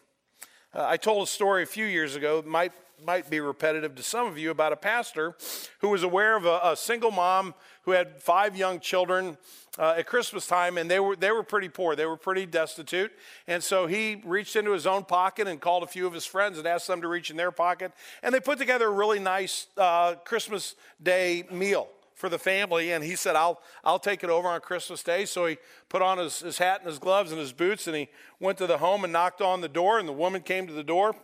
Uh, 0.75 0.85
I 0.89 0.97
told 0.97 1.25
a 1.25 1.31
story 1.31 1.63
a 1.63 1.65
few 1.65 1.85
years 1.85 2.17
ago, 2.17 2.43
might, 2.45 2.73
might 3.05 3.29
be 3.29 3.39
repetitive 3.39 3.95
to 3.95 4.03
some 4.03 4.27
of 4.27 4.37
you, 4.37 4.51
about 4.51 4.73
a 4.73 4.75
pastor 4.75 5.33
who 5.79 5.87
was 5.87 6.03
aware 6.03 6.35
of 6.35 6.43
a, 6.43 6.59
a 6.63 6.75
single 6.75 7.11
mom 7.11 7.53
who 7.83 7.91
had 7.91 8.21
five 8.21 8.57
young 8.57 8.81
children 8.81 9.37
uh, 9.79 9.95
at 9.97 10.05
Christmas 10.05 10.47
time, 10.47 10.77
and 10.77 10.91
they 10.91 10.99
were, 10.99 11.15
they 11.15 11.31
were 11.31 11.43
pretty 11.43 11.69
poor. 11.69 11.95
They 11.95 12.05
were 12.05 12.17
pretty 12.17 12.45
destitute. 12.45 13.13
And 13.47 13.63
so 13.63 13.87
he 13.87 14.21
reached 14.25 14.57
into 14.57 14.71
his 14.73 14.85
own 14.85 15.05
pocket 15.05 15.47
and 15.47 15.61
called 15.61 15.83
a 15.83 15.87
few 15.87 16.07
of 16.07 16.13
his 16.13 16.25
friends 16.25 16.57
and 16.57 16.67
asked 16.67 16.87
them 16.87 16.99
to 16.99 17.07
reach 17.07 17.31
in 17.31 17.37
their 17.37 17.51
pocket. 17.51 17.93
And 18.21 18.35
they 18.35 18.41
put 18.41 18.57
together 18.57 18.87
a 18.87 18.91
really 18.91 19.19
nice 19.19 19.67
uh, 19.77 20.15
Christmas 20.25 20.75
Day 21.01 21.45
meal 21.49 21.87
for 22.15 22.29
the 22.29 22.39
family. 22.39 22.91
And 22.91 23.03
he 23.03 23.15
said, 23.15 23.35
I'll, 23.35 23.61
I'll 23.83 23.99
take 23.99 24.23
it 24.23 24.29
over 24.29 24.47
on 24.47 24.59
Christmas 24.61 25.03
Day. 25.03 25.25
So 25.25 25.45
he 25.45 25.57
put 25.89 26.01
on 26.01 26.17
his, 26.17 26.39
his 26.39 26.57
hat 26.57 26.79
and 26.79 26.89
his 26.89 26.97
gloves 26.97 27.31
and 27.31 27.39
his 27.39 27.53
boots, 27.53 27.85
and 27.85 27.95
he 27.95 28.09
went 28.39 28.57
to 28.57 28.67
the 28.67 28.79
home 28.79 29.03
and 29.03 29.13
knocked 29.13 29.41
on 29.41 29.61
the 29.61 29.69
door. 29.69 29.99
And 29.99 30.07
the 30.07 30.13
woman 30.13 30.41
came 30.41 30.65
to 30.65 30.73
the 30.73 30.83
door 30.83 31.15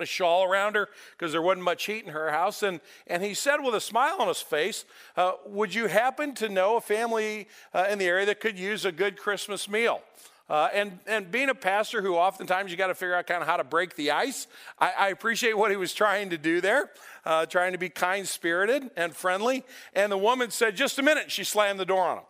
a 0.00 0.06
shawl 0.06 0.44
around 0.44 0.74
her 0.74 0.88
because 1.10 1.32
there 1.32 1.42
wasn't 1.42 1.64
much 1.64 1.84
heat 1.84 2.04
in 2.04 2.12
her 2.12 2.30
house. 2.30 2.62
And, 2.62 2.80
and 3.06 3.22
he 3.22 3.34
said 3.34 3.58
with 3.58 3.74
a 3.74 3.80
smile 3.80 4.16
on 4.20 4.28
his 4.28 4.40
face, 4.40 4.84
uh, 5.16 5.32
Would 5.46 5.74
you 5.74 5.86
happen 5.86 6.34
to 6.36 6.48
know 6.48 6.76
a 6.76 6.80
family 6.80 7.48
uh, 7.74 7.86
in 7.90 7.98
the 7.98 8.06
area 8.06 8.24
that 8.26 8.40
could 8.40 8.58
use 8.58 8.84
a 8.84 8.92
good 8.92 9.18
Christmas 9.18 9.68
meal? 9.68 10.00
Uh, 10.48 10.68
and, 10.74 10.98
and 11.06 11.30
being 11.30 11.48
a 11.48 11.54
pastor 11.54 12.02
who 12.02 12.16
oftentimes 12.16 12.70
you 12.70 12.76
got 12.76 12.88
to 12.88 12.94
figure 12.94 13.14
out 13.14 13.26
kind 13.26 13.42
of 13.42 13.48
how 13.48 13.56
to 13.56 13.64
break 13.64 13.96
the 13.96 14.10
ice, 14.10 14.46
I, 14.78 14.92
I 14.98 15.08
appreciate 15.08 15.56
what 15.56 15.70
he 15.70 15.76
was 15.76 15.94
trying 15.94 16.30
to 16.30 16.38
do 16.38 16.60
there, 16.60 16.90
uh, 17.24 17.46
trying 17.46 17.72
to 17.72 17.78
be 17.78 17.88
kind 17.88 18.26
spirited 18.26 18.90
and 18.96 19.14
friendly. 19.14 19.64
And 19.94 20.10
the 20.10 20.18
woman 20.18 20.50
said, 20.50 20.76
Just 20.76 20.98
a 20.98 21.02
minute. 21.02 21.30
She 21.30 21.44
slammed 21.44 21.80
the 21.80 21.86
door 21.86 22.02
on 22.02 22.18
him. 22.18 22.24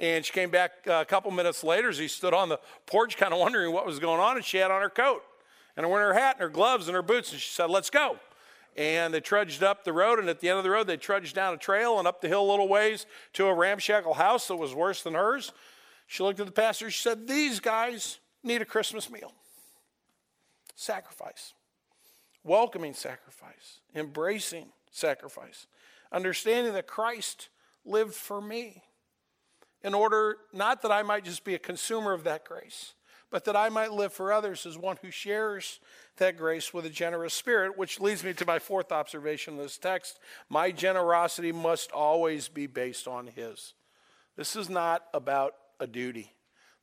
And 0.00 0.24
she 0.24 0.32
came 0.32 0.50
back 0.50 0.72
uh, 0.86 0.94
a 0.94 1.04
couple 1.04 1.30
minutes 1.30 1.62
later 1.62 1.88
as 1.88 1.96
he 1.96 2.08
stood 2.08 2.34
on 2.34 2.48
the 2.48 2.58
porch, 2.86 3.16
kind 3.16 3.32
of 3.32 3.38
wondering 3.38 3.72
what 3.72 3.86
was 3.86 3.98
going 3.98 4.20
on, 4.20 4.36
and 4.36 4.44
she 4.44 4.58
had 4.58 4.70
on 4.70 4.82
her 4.82 4.90
coat 4.90 5.22
and 5.76 5.88
wearing 5.88 6.08
her 6.08 6.20
hat 6.20 6.36
and 6.36 6.42
her 6.42 6.48
gloves 6.48 6.88
and 6.88 6.94
her 6.94 7.02
boots. 7.02 7.32
And 7.32 7.40
she 7.40 7.50
said, 7.50 7.70
Let's 7.70 7.90
go. 7.90 8.18
And 8.76 9.14
they 9.14 9.20
trudged 9.20 9.62
up 9.62 9.84
the 9.84 9.92
road, 9.92 10.18
and 10.18 10.28
at 10.28 10.40
the 10.40 10.48
end 10.48 10.58
of 10.58 10.64
the 10.64 10.70
road, 10.70 10.88
they 10.88 10.96
trudged 10.96 11.34
down 11.34 11.54
a 11.54 11.56
trail 11.56 11.98
and 12.00 12.08
up 12.08 12.20
the 12.20 12.26
hill 12.26 12.42
a 12.42 12.50
little 12.50 12.66
ways 12.66 13.06
to 13.34 13.46
a 13.46 13.54
ramshackle 13.54 14.14
house 14.14 14.48
that 14.48 14.56
was 14.56 14.74
worse 14.74 15.02
than 15.02 15.14
hers. 15.14 15.52
She 16.14 16.22
looked 16.22 16.38
at 16.38 16.46
the 16.46 16.52
pastor. 16.52 16.92
She 16.92 17.02
said, 17.02 17.26
These 17.26 17.58
guys 17.58 18.20
need 18.44 18.62
a 18.62 18.64
Christmas 18.64 19.10
meal. 19.10 19.32
Sacrifice. 20.76 21.54
Welcoming 22.44 22.94
sacrifice. 22.94 23.80
Embracing 23.96 24.66
sacrifice. 24.92 25.66
Understanding 26.12 26.72
that 26.74 26.86
Christ 26.86 27.48
lived 27.84 28.14
for 28.14 28.40
me 28.40 28.84
in 29.82 29.92
order 29.92 30.36
not 30.52 30.82
that 30.82 30.92
I 30.92 31.02
might 31.02 31.24
just 31.24 31.42
be 31.42 31.56
a 31.56 31.58
consumer 31.58 32.12
of 32.12 32.22
that 32.22 32.44
grace, 32.44 32.94
but 33.32 33.44
that 33.46 33.56
I 33.56 33.68
might 33.68 33.90
live 33.90 34.12
for 34.12 34.32
others 34.32 34.66
as 34.66 34.78
one 34.78 34.98
who 35.02 35.10
shares 35.10 35.80
that 36.18 36.36
grace 36.36 36.72
with 36.72 36.86
a 36.86 36.90
generous 36.90 37.34
spirit, 37.34 37.76
which 37.76 37.98
leads 37.98 38.22
me 38.22 38.34
to 38.34 38.46
my 38.46 38.60
fourth 38.60 38.92
observation 38.92 39.54
in 39.54 39.58
this 39.58 39.78
text. 39.78 40.20
My 40.48 40.70
generosity 40.70 41.50
must 41.50 41.90
always 41.90 42.46
be 42.46 42.68
based 42.68 43.08
on 43.08 43.26
His. 43.26 43.74
This 44.36 44.54
is 44.54 44.70
not 44.70 45.06
about 45.12 45.54
a 45.84 45.86
duty. 45.86 46.34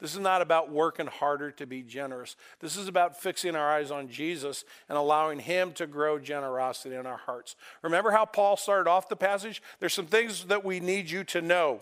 This 0.02 0.16
is 0.16 0.20
not 0.20 0.42
about 0.42 0.72
working 0.72 1.06
harder 1.06 1.52
to 1.52 1.68
be 1.68 1.84
generous. 1.84 2.36
This 2.60 2.76
is 2.76 2.88
about 2.88 3.22
fixing 3.22 3.56
our 3.56 3.70
eyes 3.70 3.92
on 3.92 4.10
Jesus 4.10 4.66
and 4.90 4.98
allowing 4.98 5.38
Him 5.38 5.74
to 5.74 5.86
grow 5.86 6.18
generosity 6.18 6.96
in 6.96 7.06
our 7.06 7.18
hearts. 7.18 7.56
Remember 7.84 8.10
how 8.10 8.26
Paul 8.26 8.58
started 8.58 8.90
off 8.90 9.10
the 9.10 9.16
passage? 9.16 9.62
There's 9.80 9.94
some 9.94 10.08
things 10.08 10.46
that 10.46 10.66
we 10.66 10.80
need 10.80 11.12
you 11.12 11.24
to 11.26 11.42
know, 11.42 11.82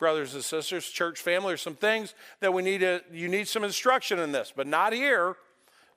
brothers 0.00 0.34
and 0.34 0.42
sisters, 0.42 0.90
church 0.90 1.20
family. 1.20 1.50
There's 1.50 1.62
some 1.62 1.76
things 1.76 2.14
that 2.40 2.52
we 2.52 2.62
need 2.62 2.78
to, 2.78 3.00
you 3.12 3.28
need 3.28 3.46
some 3.46 3.62
instruction 3.62 4.18
in 4.18 4.32
this, 4.32 4.52
but 4.54 4.66
not 4.66 4.92
here. 4.92 5.36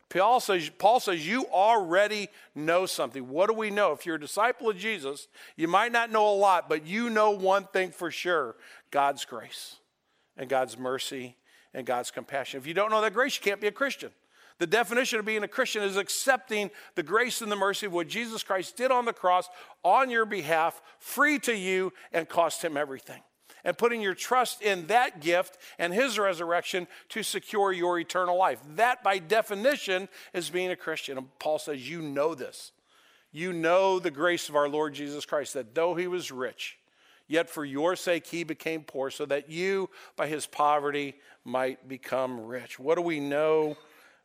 Paul 0.10 0.40
says, 0.40 0.70
Paul 0.78 1.00
says, 1.00 1.28
You 1.28 1.48
already 1.48 2.28
know 2.54 2.86
something. 2.86 3.28
What 3.28 3.50
do 3.50 3.56
we 3.56 3.72
know? 3.72 3.92
If 3.92 4.06
you're 4.06 4.18
a 4.18 4.20
disciple 4.20 4.70
of 4.70 4.78
Jesus, 4.78 5.28
you 5.56 5.68
might 5.68 5.92
not 5.92 6.12
know 6.12 6.30
a 6.30 6.38
lot, 6.38 6.70
but 6.70 6.86
you 6.86 7.10
know 7.10 7.32
one 7.32 7.66
thing 7.66 7.90
for 7.90 8.12
sure 8.12 8.56
God's 8.92 9.26
grace 9.26 9.78
and 10.38 10.50
God's 10.50 10.78
mercy 10.78 11.36
and 11.74 11.86
God's 11.86 12.12
compassion. 12.12 12.60
If 12.60 12.68
you 12.68 12.74
don't 12.74 12.92
know 12.92 13.02
that 13.02 13.14
grace, 13.14 13.36
you 13.38 13.44
can't 13.44 13.62
be 13.62 13.68
a 13.68 13.72
Christian. 13.72 14.12
The 14.58 14.68
definition 14.68 15.20
of 15.20 15.26
being 15.26 15.44
a 15.44 15.50
Christian 15.50 15.84
is 15.84 15.98
accepting 15.98 16.72
the 16.96 17.04
grace 17.04 17.42
and 17.42 17.52
the 17.52 17.58
mercy 17.58 17.86
of 17.86 17.94
what 17.94 18.08
Jesus 18.08 18.42
Christ 18.42 18.78
did 18.78 18.90
on 18.90 19.06
the 19.06 19.14
cross 19.14 19.50
on 19.84 20.10
your 20.10 20.26
behalf, 20.26 20.82
free 20.98 21.40
to 21.40 21.56
you, 21.56 21.92
and 22.14 22.30
cost 22.30 22.64
him 22.64 22.78
everything. 22.78 23.22
And 23.66 23.78
putting 23.78 24.02
your 24.02 24.14
trust 24.14 24.62
in 24.62 24.88
that 24.88 25.22
gift 25.22 25.58
and 25.78 25.94
his 25.94 26.18
resurrection 26.18 26.88
to 27.10 27.24
secure 27.24 27.74
your 27.74 28.00
eternal 28.00 28.38
life. 28.38 28.60
That, 28.76 29.04
by 29.04 29.18
definition, 29.18 30.08
is 30.34 30.50
being 30.50 30.72
a 30.72 30.76
Christian. 30.76 31.18
And 31.18 31.28
Paul 31.40 31.60
says, 31.60 31.90
You 31.90 32.02
know 32.02 32.36
this. 32.36 32.72
You 33.32 33.52
know 33.52 34.00
the 34.00 34.12
grace 34.12 34.48
of 34.48 34.56
our 34.56 34.70
Lord 34.70 34.94
Jesus 34.94 35.26
Christ, 35.26 35.56
that 35.56 35.76
though 35.76 35.96
he 35.96 36.08
was 36.08 36.32
rich, 36.32 36.78
Yet 37.28 37.50
for 37.50 37.66
your 37.66 37.96
sake 37.96 38.28
he 38.28 38.44
became 38.44 38.84
poor, 38.84 39.10
so 39.10 39.26
that 39.26 39.50
you, 39.50 39.90
by 40.16 40.28
his 40.28 40.46
poverty, 40.46 41.16
might 41.44 41.88
become 41.88 42.46
rich. 42.46 42.80
What 42.80 42.96
do 42.96 43.02
we 43.02 43.20
know? 43.20 43.78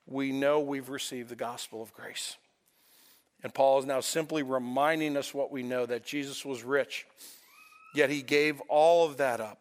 We 0.07 0.33
know 0.33 0.61
we've 0.61 0.89
received 0.89 1.29
the 1.29 1.37
gospel 1.37 1.83
of 1.83 1.95
grace. 1.95 2.37
And 3.43 3.55
Paul 3.55 3.79
is 3.79 3.87
now 3.87 4.01
simply 4.01 4.43
reminding 4.43 5.17
us 5.17 5.33
what 5.33 5.51
we 5.51 5.63
know 5.63 5.87
that 5.87 6.05
Jesus 6.05 6.45
was 6.45 6.63
rich, 6.63 7.07
yet 7.95 8.11
he 8.11 8.23
gave 8.23 8.61
all 8.69 9.07
of 9.07 9.17
that 9.17 9.41
up 9.41 9.59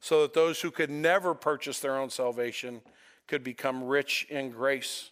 so 0.00 0.22
that 0.22 0.34
those 0.34 0.60
who 0.60 0.70
could 0.70 0.90
never 0.90 1.34
purchase 1.34 1.80
their 1.80 1.96
own 1.96 2.08
salvation 2.08 2.80
could 3.26 3.44
become 3.44 3.84
rich 3.84 4.26
in 4.30 4.50
grace. 4.50 5.10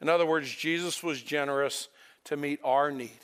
In 0.00 0.08
other 0.08 0.24
words, 0.24 0.54
Jesus 0.54 1.02
was 1.02 1.20
generous 1.20 1.88
to 2.24 2.36
meet 2.36 2.60
our 2.62 2.90
need. 2.90 3.18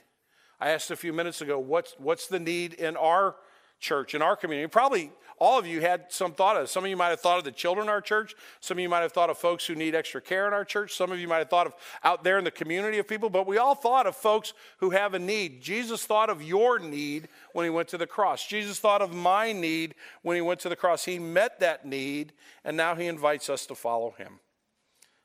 I 0.60 0.70
asked 0.70 0.90
a 0.90 0.96
few 0.96 1.12
minutes 1.12 1.40
ago, 1.40 1.58
what's, 1.58 1.94
what's 1.98 2.26
the 2.26 2.40
need 2.40 2.74
in 2.74 2.96
our 2.96 3.36
church 3.80 4.14
in 4.14 4.22
our 4.22 4.36
community. 4.36 4.68
Probably 4.68 5.10
all 5.38 5.58
of 5.58 5.66
you 5.66 5.80
had 5.80 6.06
some 6.10 6.32
thought 6.32 6.56
of. 6.56 6.70
Some 6.70 6.84
of 6.84 6.90
you 6.90 6.96
might 6.96 7.08
have 7.08 7.20
thought 7.20 7.38
of 7.38 7.44
the 7.44 7.52
children 7.52 7.86
in 7.86 7.90
our 7.90 8.00
church. 8.00 8.34
Some 8.60 8.78
of 8.78 8.82
you 8.82 8.88
might 8.88 9.00
have 9.00 9.12
thought 9.12 9.30
of 9.30 9.38
folks 9.38 9.66
who 9.66 9.74
need 9.74 9.94
extra 9.94 10.20
care 10.20 10.46
in 10.46 10.52
our 10.52 10.64
church. 10.64 10.94
Some 10.94 11.10
of 11.10 11.18
you 11.18 11.26
might 11.26 11.38
have 11.38 11.50
thought 11.50 11.66
of 11.66 11.74
out 12.04 12.22
there 12.22 12.38
in 12.38 12.44
the 12.44 12.50
community 12.50 12.98
of 12.98 13.08
people, 13.08 13.28
but 13.28 13.46
we 13.46 13.58
all 13.58 13.74
thought 13.74 14.06
of 14.06 14.16
folks 14.16 14.52
who 14.78 14.90
have 14.90 15.14
a 15.14 15.18
need. 15.18 15.60
Jesus 15.60 16.06
thought 16.06 16.30
of 16.30 16.42
your 16.42 16.78
need 16.78 17.28
when 17.52 17.64
he 17.64 17.70
went 17.70 17.88
to 17.88 17.98
the 17.98 18.06
cross. 18.06 18.46
Jesus 18.46 18.78
thought 18.78 19.02
of 19.02 19.12
my 19.12 19.52
need 19.52 19.94
when 20.22 20.36
he 20.36 20.40
went 20.40 20.60
to 20.60 20.68
the 20.68 20.76
cross. 20.76 21.04
He 21.04 21.18
met 21.18 21.60
that 21.60 21.84
need, 21.84 22.32
and 22.64 22.76
now 22.76 22.94
he 22.94 23.06
invites 23.06 23.50
us 23.50 23.66
to 23.66 23.74
follow 23.74 24.14
him. 24.16 24.40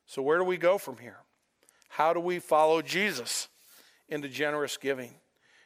So, 0.08 0.24
where 0.24 0.40
do 0.40 0.44
we 0.44 0.58
go 0.58 0.80
from 0.80 0.98
here? 0.98 1.18
How 1.90 2.14
do 2.14 2.20
we 2.20 2.40
follow 2.40 2.82
Jesus 2.82 3.48
into 4.10 4.28
generous 4.28 4.76
giving? 4.76 5.14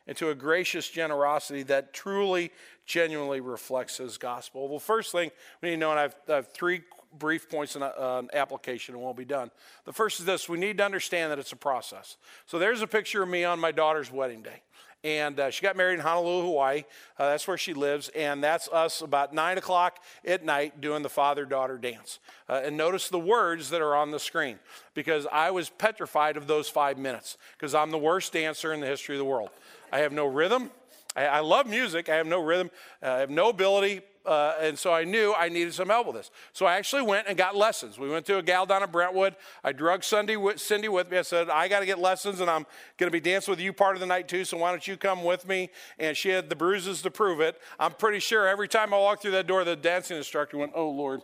into 0.06 0.30
a 0.30 0.36
gracious 0.36 0.90
generosity 0.90 1.64
that 1.64 1.94
truly, 1.94 2.52
genuinely 2.86 3.40
reflects 3.40 3.98
his 3.98 4.18
gospel. 4.18 4.68
Well, 4.68 4.80
first 4.80 5.12
thing 5.12 5.32
we 5.62 5.70
need 5.70 5.76
to 5.76 5.80
know, 5.80 5.92
and 5.92 6.00
I 6.00 6.04
have, 6.04 6.16
I 6.28 6.32
have 6.34 6.52
three 6.54 6.82
brief 7.18 7.50
points 7.50 7.76
in 7.76 7.84
uh, 7.84 8.24
application 8.34 8.96
and 8.96 9.04
we'll 9.04 9.14
be 9.14 9.26
done. 9.26 9.52
The 9.86 9.94
first 9.94 10.20
is 10.20 10.26
this 10.26 10.50
we 10.50 10.58
need 10.58 10.78
to 10.80 10.86
understand 10.86 11.32
that 11.32 11.40
it's 11.40 11.52
a 11.52 11.58
process. 11.58 12.18
So 12.46 12.60
there's 12.60 12.82
a 12.82 12.88
picture 12.88 13.24
of 13.24 13.30
me 13.30 13.44
on 13.44 13.60
my 13.60 13.72
daughter's 13.72 14.12
wedding 14.12 14.42
day. 14.42 14.62
And 15.06 15.38
uh, 15.38 15.50
she 15.50 15.62
got 15.62 15.76
married 15.76 15.96
in 15.96 16.00
Honolulu, 16.00 16.46
Hawaii. 16.46 16.86
Uh, 17.20 17.30
that's 17.30 17.46
where 17.46 17.58
she 17.58 17.74
lives. 17.74 18.10
And 18.16 18.42
that's 18.42 18.70
us 18.70 19.02
about 19.02 19.34
9 19.34 19.58
o'clock 19.58 20.00
at 20.26 20.46
night 20.46 20.80
doing 20.80 21.04
the 21.04 21.10
father 21.10 21.44
daughter 21.44 21.78
dance. 21.78 22.20
Uh, 22.48 22.62
and 22.64 22.78
notice 22.78 23.10
the 23.10 23.20
words 23.20 23.70
that 23.72 23.82
are 23.82 23.96
on 23.96 24.12
the 24.12 24.20
screen 24.20 24.60
because 24.94 25.28
I 25.30 25.52
was 25.52 25.70
petrified 25.70 26.38
of 26.38 26.48
those 26.48 26.70
five 26.70 26.98
minutes 26.98 27.38
because 27.58 27.76
I'm 27.76 27.92
the 27.92 27.98
worst 27.98 28.32
dancer 28.32 28.72
in 28.72 28.80
the 28.80 28.88
history 28.88 29.16
of 29.16 29.20
the 29.20 29.26
world. 29.26 29.50
I 29.92 30.00
have 30.00 30.14
no 30.14 30.26
rhythm. 30.26 30.72
I, 31.16 31.26
I 31.26 31.40
love 31.40 31.68
music. 31.68 32.10
I 32.10 32.16
have 32.16 32.28
no 32.28 32.42
rhythm. 32.42 32.72
Uh, 33.02 33.08
I 33.08 33.20
have 33.20 33.30
no 33.30 33.50
ability. 33.50 34.02
Uh, 34.26 34.54
and 34.62 34.80
so 34.80 34.94
I 34.94 35.04
knew 35.04 35.34
I 35.34 35.50
needed 35.50 35.74
some 35.74 35.90
help 35.90 36.08
with 36.08 36.16
this. 36.16 36.32
So 36.54 36.66
I 36.66 36.76
actually 36.76 37.02
went 37.02 37.28
and 37.28 37.38
got 37.38 37.58
lessons. 37.58 38.00
We 38.00 38.10
went 38.10 38.26
to 38.28 38.38
a 38.38 38.42
gal 38.42 38.66
down 38.66 38.82
in 38.82 38.90
Brentwood. 38.90 39.36
I 39.64 39.74
drug 39.74 40.04
Cindy 40.04 40.38
with, 40.38 40.62
Cindy 40.62 40.88
with 40.88 41.12
me. 41.12 41.18
I 41.18 41.24
said, 41.24 41.50
I 41.50 41.68
got 41.68 41.82
to 41.82 41.86
get 41.86 42.00
lessons 42.00 42.40
and 42.40 42.50
I'm 42.50 42.66
going 42.98 43.12
to 43.12 43.12
be 43.12 43.20
dancing 43.20 43.52
with 43.52 43.60
you 43.60 43.74
part 43.74 43.96
of 43.96 44.00
the 44.00 44.06
night 44.06 44.30
too. 44.30 44.46
So 44.46 44.58
why 44.58 44.72
don't 44.72 44.88
you 44.88 44.96
come 44.96 45.26
with 45.26 45.46
me? 45.46 45.70
And 46.00 46.16
she 46.16 46.30
had 46.30 46.50
the 46.50 46.56
bruises 46.56 47.02
to 47.02 47.12
prove 47.12 47.42
it. 47.42 47.60
I'm 47.78 47.92
pretty 47.92 48.20
sure 48.20 48.48
every 48.48 48.70
time 48.70 48.94
I 48.94 48.98
walked 48.98 49.24
through 49.24 49.32
that 49.32 49.48
door, 49.48 49.66
the 49.66 49.76
dancing 49.76 50.16
instructor 50.16 50.58
went, 50.58 50.72
Oh, 50.74 50.90
Lord 50.90 51.22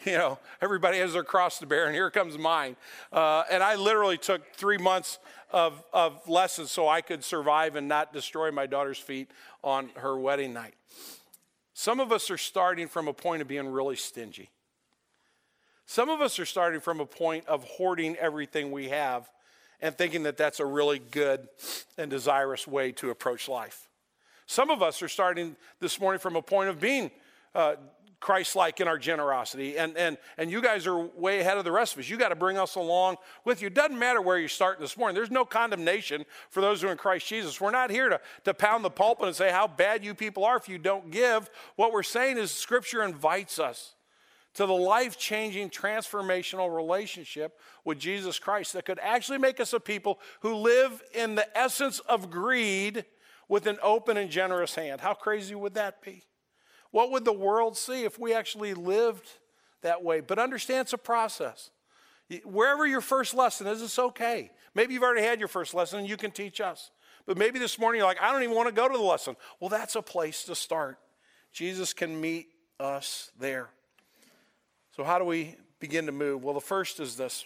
you 0.04 0.12
know, 0.12 0.38
everybody 0.60 0.98
has 0.98 1.12
their 1.12 1.24
cross 1.24 1.58
to 1.58 1.66
bear, 1.66 1.86
and 1.86 1.94
here 1.94 2.10
comes 2.10 2.38
mine. 2.38 2.76
Uh, 3.12 3.44
and 3.50 3.62
I 3.62 3.74
literally 3.74 4.18
took 4.18 4.54
three 4.54 4.78
months 4.78 5.18
of, 5.50 5.82
of 5.92 6.28
lessons 6.28 6.70
so 6.70 6.88
I 6.88 7.00
could 7.00 7.24
survive 7.24 7.76
and 7.76 7.88
not 7.88 8.12
destroy 8.12 8.50
my 8.50 8.66
daughter's 8.66 8.98
feet 8.98 9.30
on 9.64 9.90
her 9.96 10.18
wedding 10.18 10.52
night. 10.52 10.74
Some 11.74 12.00
of 12.00 12.12
us 12.12 12.30
are 12.30 12.38
starting 12.38 12.88
from 12.88 13.08
a 13.08 13.12
point 13.12 13.42
of 13.42 13.48
being 13.48 13.68
really 13.68 13.96
stingy. 13.96 14.50
Some 15.86 16.10
of 16.10 16.20
us 16.20 16.38
are 16.38 16.44
starting 16.44 16.80
from 16.80 17.00
a 17.00 17.06
point 17.06 17.46
of 17.46 17.64
hoarding 17.64 18.16
everything 18.16 18.72
we 18.72 18.88
have 18.88 19.30
and 19.80 19.96
thinking 19.96 20.24
that 20.24 20.36
that's 20.36 20.60
a 20.60 20.66
really 20.66 20.98
good 20.98 21.48
and 21.96 22.10
desirous 22.10 22.66
way 22.66 22.92
to 22.92 23.10
approach 23.10 23.48
life. 23.48 23.88
Some 24.46 24.70
of 24.70 24.82
us 24.82 25.02
are 25.02 25.08
starting 25.08 25.56
this 25.80 26.00
morning 26.00 26.18
from 26.18 26.36
a 26.36 26.42
point 26.42 26.68
of 26.68 26.80
being 26.80 27.10
uh, 27.54 27.76
Christ 28.20 28.56
like 28.56 28.80
in 28.80 28.88
our 28.88 28.98
generosity. 28.98 29.78
And, 29.78 29.96
and, 29.96 30.18
and 30.36 30.50
you 30.50 30.60
guys 30.60 30.86
are 30.86 30.98
way 30.98 31.40
ahead 31.40 31.56
of 31.56 31.64
the 31.64 31.72
rest 31.72 31.94
of 31.94 32.00
us. 32.00 32.08
You 32.08 32.16
got 32.16 32.30
to 32.30 32.36
bring 32.36 32.58
us 32.58 32.74
along 32.74 33.16
with 33.44 33.62
you. 33.62 33.70
Doesn't 33.70 33.98
matter 33.98 34.20
where 34.20 34.38
you're 34.38 34.48
starting 34.48 34.82
this 34.82 34.96
morning. 34.96 35.14
There's 35.14 35.30
no 35.30 35.44
condemnation 35.44 36.24
for 36.50 36.60
those 36.60 36.82
who 36.82 36.88
are 36.88 36.92
in 36.92 36.98
Christ 36.98 37.28
Jesus. 37.28 37.60
We're 37.60 37.70
not 37.70 37.90
here 37.90 38.08
to, 38.08 38.20
to 38.44 38.54
pound 38.54 38.84
the 38.84 38.90
pulpit 38.90 39.28
and 39.28 39.36
say 39.36 39.50
how 39.50 39.68
bad 39.68 40.04
you 40.04 40.14
people 40.14 40.44
are 40.44 40.56
if 40.56 40.68
you 40.68 40.78
don't 40.78 41.10
give. 41.10 41.48
What 41.76 41.92
we're 41.92 42.02
saying 42.02 42.38
is 42.38 42.50
Scripture 42.50 43.04
invites 43.04 43.58
us 43.58 43.94
to 44.54 44.66
the 44.66 44.74
life 44.74 45.16
changing, 45.16 45.70
transformational 45.70 46.74
relationship 46.74 47.60
with 47.84 48.00
Jesus 48.00 48.40
Christ 48.40 48.72
that 48.72 48.84
could 48.84 48.98
actually 49.00 49.38
make 49.38 49.60
us 49.60 49.72
a 49.72 49.78
people 49.78 50.18
who 50.40 50.56
live 50.56 51.00
in 51.14 51.36
the 51.36 51.56
essence 51.56 52.00
of 52.00 52.30
greed 52.30 53.04
with 53.48 53.66
an 53.68 53.78
open 53.80 54.16
and 54.16 54.28
generous 54.28 54.74
hand. 54.74 55.00
How 55.00 55.14
crazy 55.14 55.54
would 55.54 55.74
that 55.74 56.02
be? 56.02 56.24
What 56.90 57.10
would 57.10 57.24
the 57.24 57.32
world 57.32 57.76
see 57.76 58.04
if 58.04 58.18
we 58.18 58.32
actually 58.32 58.74
lived 58.74 59.28
that 59.82 60.02
way? 60.02 60.20
But 60.20 60.38
understand 60.38 60.82
it's 60.82 60.92
a 60.92 60.98
process. 60.98 61.70
Wherever 62.44 62.86
your 62.86 63.00
first 63.00 63.34
lesson 63.34 63.66
is, 63.66 63.82
it's 63.82 63.98
okay. 63.98 64.50
Maybe 64.74 64.94
you've 64.94 65.02
already 65.02 65.26
had 65.26 65.38
your 65.38 65.48
first 65.48 65.74
lesson 65.74 66.00
and 66.00 66.08
you 66.08 66.16
can 66.16 66.30
teach 66.30 66.60
us. 66.60 66.90
But 67.26 67.36
maybe 67.36 67.58
this 67.58 67.78
morning 67.78 67.98
you're 67.98 68.08
like, 68.08 68.22
I 68.22 68.32
don't 68.32 68.42
even 68.42 68.54
want 68.54 68.68
to 68.68 68.74
go 68.74 68.88
to 68.88 68.96
the 68.96 69.02
lesson. 69.02 69.36
Well, 69.60 69.68
that's 69.68 69.96
a 69.96 70.02
place 70.02 70.44
to 70.44 70.54
start. 70.54 70.98
Jesus 71.52 71.92
can 71.92 72.20
meet 72.20 72.48
us 72.78 73.30
there. 73.38 73.68
So, 74.94 75.04
how 75.04 75.18
do 75.18 75.24
we 75.24 75.56
begin 75.80 76.06
to 76.06 76.12
move? 76.12 76.44
Well, 76.44 76.54
the 76.54 76.60
first 76.60 77.00
is 77.00 77.16
this. 77.16 77.44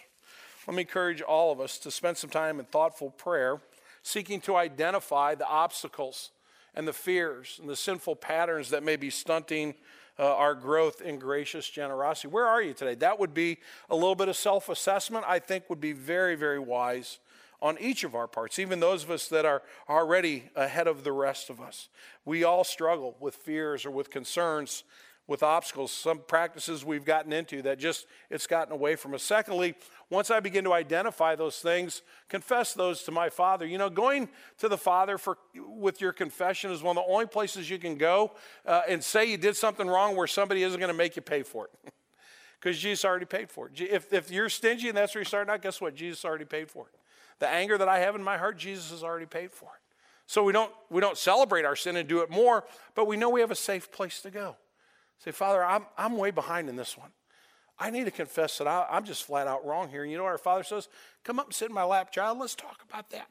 Let 0.67 0.75
me 0.75 0.81
encourage 0.81 1.21
all 1.21 1.51
of 1.51 1.59
us 1.59 1.77
to 1.79 1.91
spend 1.91 2.17
some 2.17 2.29
time 2.29 2.59
in 2.59 2.65
thoughtful 2.65 3.09
prayer, 3.11 3.61
seeking 4.01 4.39
to 4.41 4.55
identify 4.55 5.35
the 5.35 5.47
obstacles 5.47 6.31
and 6.75 6.87
the 6.87 6.93
fears 6.93 7.57
and 7.59 7.69
the 7.69 7.75
sinful 7.75 8.15
patterns 8.15 8.69
that 8.69 8.83
may 8.83 8.95
be 8.95 9.09
stunting 9.09 9.75
uh, 10.19 10.35
our 10.35 10.53
growth 10.53 11.01
in 11.01 11.17
gracious 11.17 11.69
generosity. 11.69 12.27
Where 12.27 12.45
are 12.45 12.61
you 12.61 12.73
today? 12.73 12.95
That 12.95 13.19
would 13.19 13.33
be 13.33 13.57
a 13.89 13.95
little 13.95 14.15
bit 14.15 14.29
of 14.29 14.35
self 14.35 14.69
assessment, 14.69 15.25
I 15.27 15.39
think, 15.39 15.69
would 15.69 15.81
be 15.81 15.93
very, 15.93 16.35
very 16.35 16.59
wise 16.59 17.19
on 17.61 17.77
each 17.79 18.03
of 18.03 18.13
our 18.13 18.27
parts, 18.27 18.59
even 18.59 18.79
those 18.79 19.03
of 19.03 19.11
us 19.11 19.29
that 19.29 19.45
are 19.45 19.63
already 19.87 20.43
ahead 20.55 20.85
of 20.85 21.03
the 21.03 21.13
rest 21.13 21.49
of 21.49 21.61
us. 21.61 21.87
We 22.25 22.43
all 22.43 22.65
struggle 22.65 23.15
with 23.19 23.35
fears 23.35 23.85
or 23.85 23.91
with 23.91 24.09
concerns 24.09 24.83
with 25.27 25.41
obstacles, 25.41 25.91
some 25.91 26.19
practices 26.27 26.83
we've 26.83 27.05
gotten 27.05 27.31
into 27.31 27.61
that 27.61 27.79
just 27.79 28.05
it's 28.29 28.47
gotten 28.47 28.73
away 28.73 28.97
from 28.97 29.13
us. 29.13 29.23
Secondly, 29.23 29.75
once 30.13 30.31
I 30.31 30.39
begin 30.39 30.63
to 30.65 30.73
identify 30.73 31.35
those 31.35 31.59
things, 31.59 32.03
confess 32.29 32.73
those 32.73 33.03
to 33.03 33.11
my 33.11 33.29
Father. 33.29 33.65
You 33.65 33.77
know, 33.77 33.89
going 33.89 34.29
to 34.59 34.69
the 34.69 34.77
Father 34.77 35.17
for 35.17 35.37
with 35.55 35.99
your 35.99 36.13
confession 36.13 36.71
is 36.71 36.83
one 36.83 36.97
of 36.97 37.03
the 37.03 37.11
only 37.11 37.25
places 37.25 37.69
you 37.69 37.79
can 37.79 37.97
go 37.97 38.31
uh, 38.65 38.81
and 38.87 39.03
say 39.03 39.25
you 39.25 39.37
did 39.37 39.57
something 39.57 39.87
wrong 39.87 40.15
where 40.15 40.27
somebody 40.27 40.63
isn't 40.63 40.79
going 40.79 40.91
to 40.91 40.97
make 40.97 41.15
you 41.15 41.21
pay 41.21 41.43
for 41.43 41.65
it. 41.65 41.93
Because 42.59 42.79
Jesus 42.79 43.03
already 43.03 43.25
paid 43.25 43.51
for 43.51 43.67
it. 43.67 43.81
If, 43.81 44.13
if 44.13 44.31
you're 44.31 44.47
stingy 44.47 44.87
and 44.87 44.95
that's 44.95 45.13
where 45.13 45.19
you're 45.19 45.25
starting 45.25 45.53
out, 45.53 45.61
guess 45.61 45.81
what? 45.81 45.95
Jesus 45.95 46.23
already 46.23 46.45
paid 46.45 46.71
for 46.71 46.85
it. 46.87 46.97
The 47.39 47.49
anger 47.49 47.77
that 47.77 47.89
I 47.89 47.99
have 47.99 48.15
in 48.15 48.23
my 48.23 48.37
heart, 48.37 48.57
Jesus 48.57 48.91
has 48.91 49.03
already 49.03 49.25
paid 49.25 49.51
for 49.51 49.65
it. 49.65 49.81
So 50.27 50.45
we 50.45 50.53
don't, 50.53 50.71
we 50.89 51.01
don't 51.01 51.17
celebrate 51.17 51.65
our 51.65 51.75
sin 51.75 51.97
and 51.97 52.07
do 52.07 52.19
it 52.19 52.29
more, 52.29 52.63
but 52.95 53.05
we 53.05 53.17
know 53.17 53.29
we 53.29 53.41
have 53.41 53.51
a 53.51 53.55
safe 53.55 53.91
place 53.91 54.21
to 54.21 54.31
go. 54.31 54.55
Say, 55.19 55.31
Father, 55.31 55.61
I'm, 55.61 55.85
I'm 55.97 56.15
way 56.15 56.31
behind 56.31 56.69
in 56.69 56.77
this 56.77 56.97
one. 56.97 57.09
I 57.79 57.89
need 57.89 58.05
to 58.05 58.11
confess 58.11 58.57
that 58.59 58.67
I, 58.67 58.87
I'm 58.89 59.03
just 59.03 59.23
flat 59.23 59.47
out 59.47 59.65
wrong 59.65 59.89
here. 59.89 60.03
And 60.03 60.11
you 60.11 60.17
know 60.17 60.25
our 60.25 60.37
Father 60.37 60.63
says? 60.63 60.87
Come 61.23 61.39
up 61.39 61.47
and 61.47 61.53
sit 61.53 61.69
in 61.69 61.75
my 61.75 61.83
lap, 61.83 62.11
child. 62.11 62.37
Let's 62.37 62.55
talk 62.55 62.81
about 62.87 63.09
that. 63.11 63.27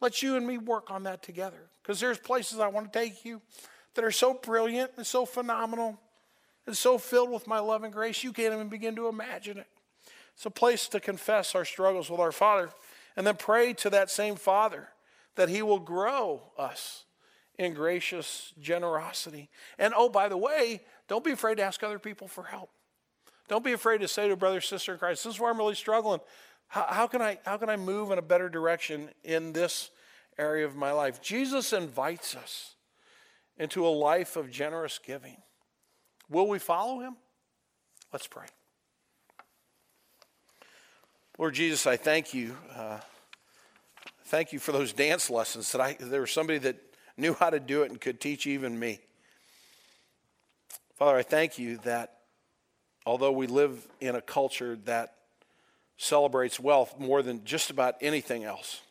Let 0.00 0.22
you 0.22 0.36
and 0.36 0.46
me 0.46 0.58
work 0.58 0.90
on 0.90 1.04
that 1.04 1.22
together. 1.22 1.70
Because 1.82 2.00
there's 2.00 2.18
places 2.18 2.58
I 2.58 2.68
want 2.68 2.92
to 2.92 2.98
take 2.98 3.24
you 3.24 3.40
that 3.94 4.04
are 4.04 4.10
so 4.10 4.34
brilliant 4.34 4.92
and 4.96 5.06
so 5.06 5.26
phenomenal 5.26 5.98
and 6.66 6.76
so 6.76 6.98
filled 6.98 7.30
with 7.30 7.46
my 7.46 7.58
love 7.58 7.82
and 7.82 7.92
grace, 7.92 8.22
you 8.22 8.32
can't 8.32 8.54
even 8.54 8.68
begin 8.68 8.94
to 8.96 9.08
imagine 9.08 9.58
it. 9.58 9.66
It's 10.34 10.46
a 10.46 10.50
place 10.50 10.86
to 10.88 11.00
confess 11.00 11.54
our 11.54 11.64
struggles 11.64 12.10
with 12.10 12.20
our 12.20 12.30
Father 12.30 12.70
and 13.16 13.26
then 13.26 13.36
pray 13.36 13.72
to 13.74 13.90
that 13.90 14.10
same 14.10 14.36
Father 14.36 14.88
that 15.34 15.48
He 15.48 15.62
will 15.62 15.80
grow 15.80 16.42
us 16.56 17.04
in 17.58 17.74
gracious 17.74 18.52
generosity. 18.60 19.48
And 19.78 19.92
oh, 19.96 20.08
by 20.08 20.28
the 20.28 20.36
way, 20.36 20.82
don't 21.08 21.24
be 21.24 21.32
afraid 21.32 21.56
to 21.56 21.64
ask 21.64 21.82
other 21.82 21.98
people 21.98 22.28
for 22.28 22.44
help. 22.44 22.70
Don't 23.48 23.64
be 23.64 23.72
afraid 23.72 24.02
to 24.02 24.08
say 24.08 24.28
to 24.28 24.34
a 24.34 24.36
brother, 24.36 24.60
sister 24.60 24.92
in 24.92 24.98
Christ, 24.98 25.24
this 25.24 25.34
is 25.34 25.40
where 25.40 25.50
I'm 25.50 25.58
really 25.58 25.74
struggling. 25.74 26.20
How, 26.68 26.86
how, 26.88 27.06
can 27.06 27.22
I, 27.22 27.38
how 27.44 27.56
can 27.56 27.70
I 27.70 27.76
move 27.76 28.10
in 28.10 28.18
a 28.18 28.22
better 28.22 28.48
direction 28.48 29.08
in 29.24 29.52
this 29.52 29.90
area 30.36 30.66
of 30.66 30.76
my 30.76 30.92
life? 30.92 31.22
Jesus 31.22 31.72
invites 31.72 32.36
us 32.36 32.74
into 33.56 33.86
a 33.86 33.88
life 33.88 34.36
of 34.36 34.50
generous 34.50 35.00
giving. 35.04 35.38
Will 36.28 36.46
we 36.46 36.58
follow 36.58 37.00
him? 37.00 37.16
Let's 38.12 38.26
pray. 38.26 38.46
Lord 41.38 41.54
Jesus, 41.54 41.86
I 41.86 41.96
thank 41.96 42.34
you. 42.34 42.56
Uh, 42.74 42.98
thank 44.26 44.52
you 44.52 44.58
for 44.58 44.72
those 44.72 44.92
dance 44.92 45.30
lessons 45.30 45.72
that 45.72 45.80
I 45.80 45.96
there 45.98 46.20
was 46.20 46.32
somebody 46.32 46.58
that 46.58 46.76
knew 47.16 47.32
how 47.32 47.48
to 47.48 47.60
do 47.60 47.82
it 47.82 47.90
and 47.90 48.00
could 48.00 48.20
teach 48.20 48.46
even 48.46 48.78
me. 48.78 49.00
Father, 50.96 51.18
I 51.18 51.22
thank 51.22 51.58
you 51.58 51.78
that 51.78 52.17
although 53.08 53.32
we 53.32 53.46
live 53.46 53.88
in 54.00 54.14
a 54.14 54.20
culture 54.20 54.76
that 54.84 55.14
celebrates 55.96 56.60
wealth 56.60 56.94
more 56.98 57.22
than 57.22 57.42
just 57.42 57.70
about 57.70 57.94
anything 58.02 58.44
else 58.44 58.82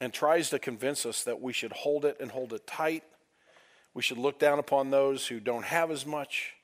and 0.00 0.12
tries 0.12 0.48
to 0.50 0.58
convince 0.58 1.04
us 1.04 1.22
that 1.22 1.40
we 1.40 1.52
should 1.52 1.72
hold 1.72 2.06
it 2.06 2.16
and 2.18 2.30
hold 2.30 2.52
it 2.54 2.66
tight, 2.66 3.04
we 3.92 4.00
should 4.00 4.16
look 4.16 4.38
down 4.38 4.58
upon 4.58 4.90
those 4.90 5.26
who 5.26 5.38
don't 5.38 5.66
have 5.66 5.90
as 5.90 6.06
much. 6.06 6.54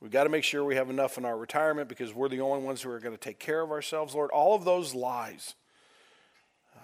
We've 0.00 0.10
got 0.10 0.24
to 0.24 0.30
make 0.30 0.44
sure 0.44 0.64
we 0.64 0.76
have 0.76 0.88
enough 0.88 1.18
in 1.18 1.26
our 1.26 1.36
retirement 1.36 1.90
because 1.90 2.14
we're 2.14 2.30
the 2.30 2.40
only 2.40 2.64
ones 2.64 2.80
who 2.80 2.90
are 2.90 2.98
going 2.98 3.14
to 3.14 3.20
take 3.20 3.38
care 3.38 3.60
of 3.60 3.70
ourselves, 3.70 4.14
Lord. 4.14 4.30
All 4.30 4.54
of 4.54 4.64
those 4.64 4.94
lies 4.94 5.54
uh, 6.74 6.80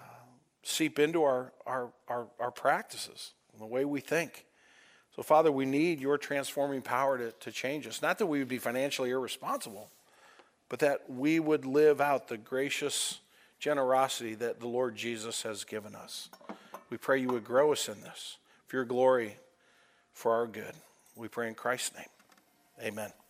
seep 0.61 0.99
into 0.99 1.23
our, 1.23 1.51
our, 1.65 1.89
our, 2.07 2.27
our 2.39 2.51
practices, 2.51 3.31
the 3.59 3.65
way 3.65 3.85
we 3.85 4.01
think. 4.01 4.45
So, 5.21 5.23
Father, 5.23 5.51
we 5.51 5.67
need 5.67 5.99
your 5.99 6.17
transforming 6.17 6.81
power 6.81 7.15
to, 7.19 7.31
to 7.31 7.51
change 7.51 7.85
us. 7.85 8.01
Not 8.01 8.17
that 8.17 8.25
we 8.25 8.39
would 8.39 8.47
be 8.47 8.57
financially 8.57 9.11
irresponsible, 9.11 9.87
but 10.67 10.79
that 10.79 11.11
we 11.11 11.39
would 11.39 11.63
live 11.63 12.01
out 12.01 12.27
the 12.27 12.39
gracious 12.39 13.19
generosity 13.59 14.33
that 14.33 14.59
the 14.59 14.67
Lord 14.67 14.95
Jesus 14.95 15.43
has 15.43 15.63
given 15.63 15.93
us. 15.93 16.29
We 16.89 16.97
pray 16.97 17.19
you 17.19 17.27
would 17.27 17.43
grow 17.43 17.71
us 17.71 17.87
in 17.87 18.01
this 18.01 18.37
for 18.65 18.77
your 18.77 18.85
glory, 18.85 19.37
for 20.11 20.33
our 20.33 20.47
good. 20.47 20.73
We 21.15 21.27
pray 21.27 21.49
in 21.49 21.53
Christ's 21.53 21.95
name. 21.95 22.09
Amen. 22.81 23.20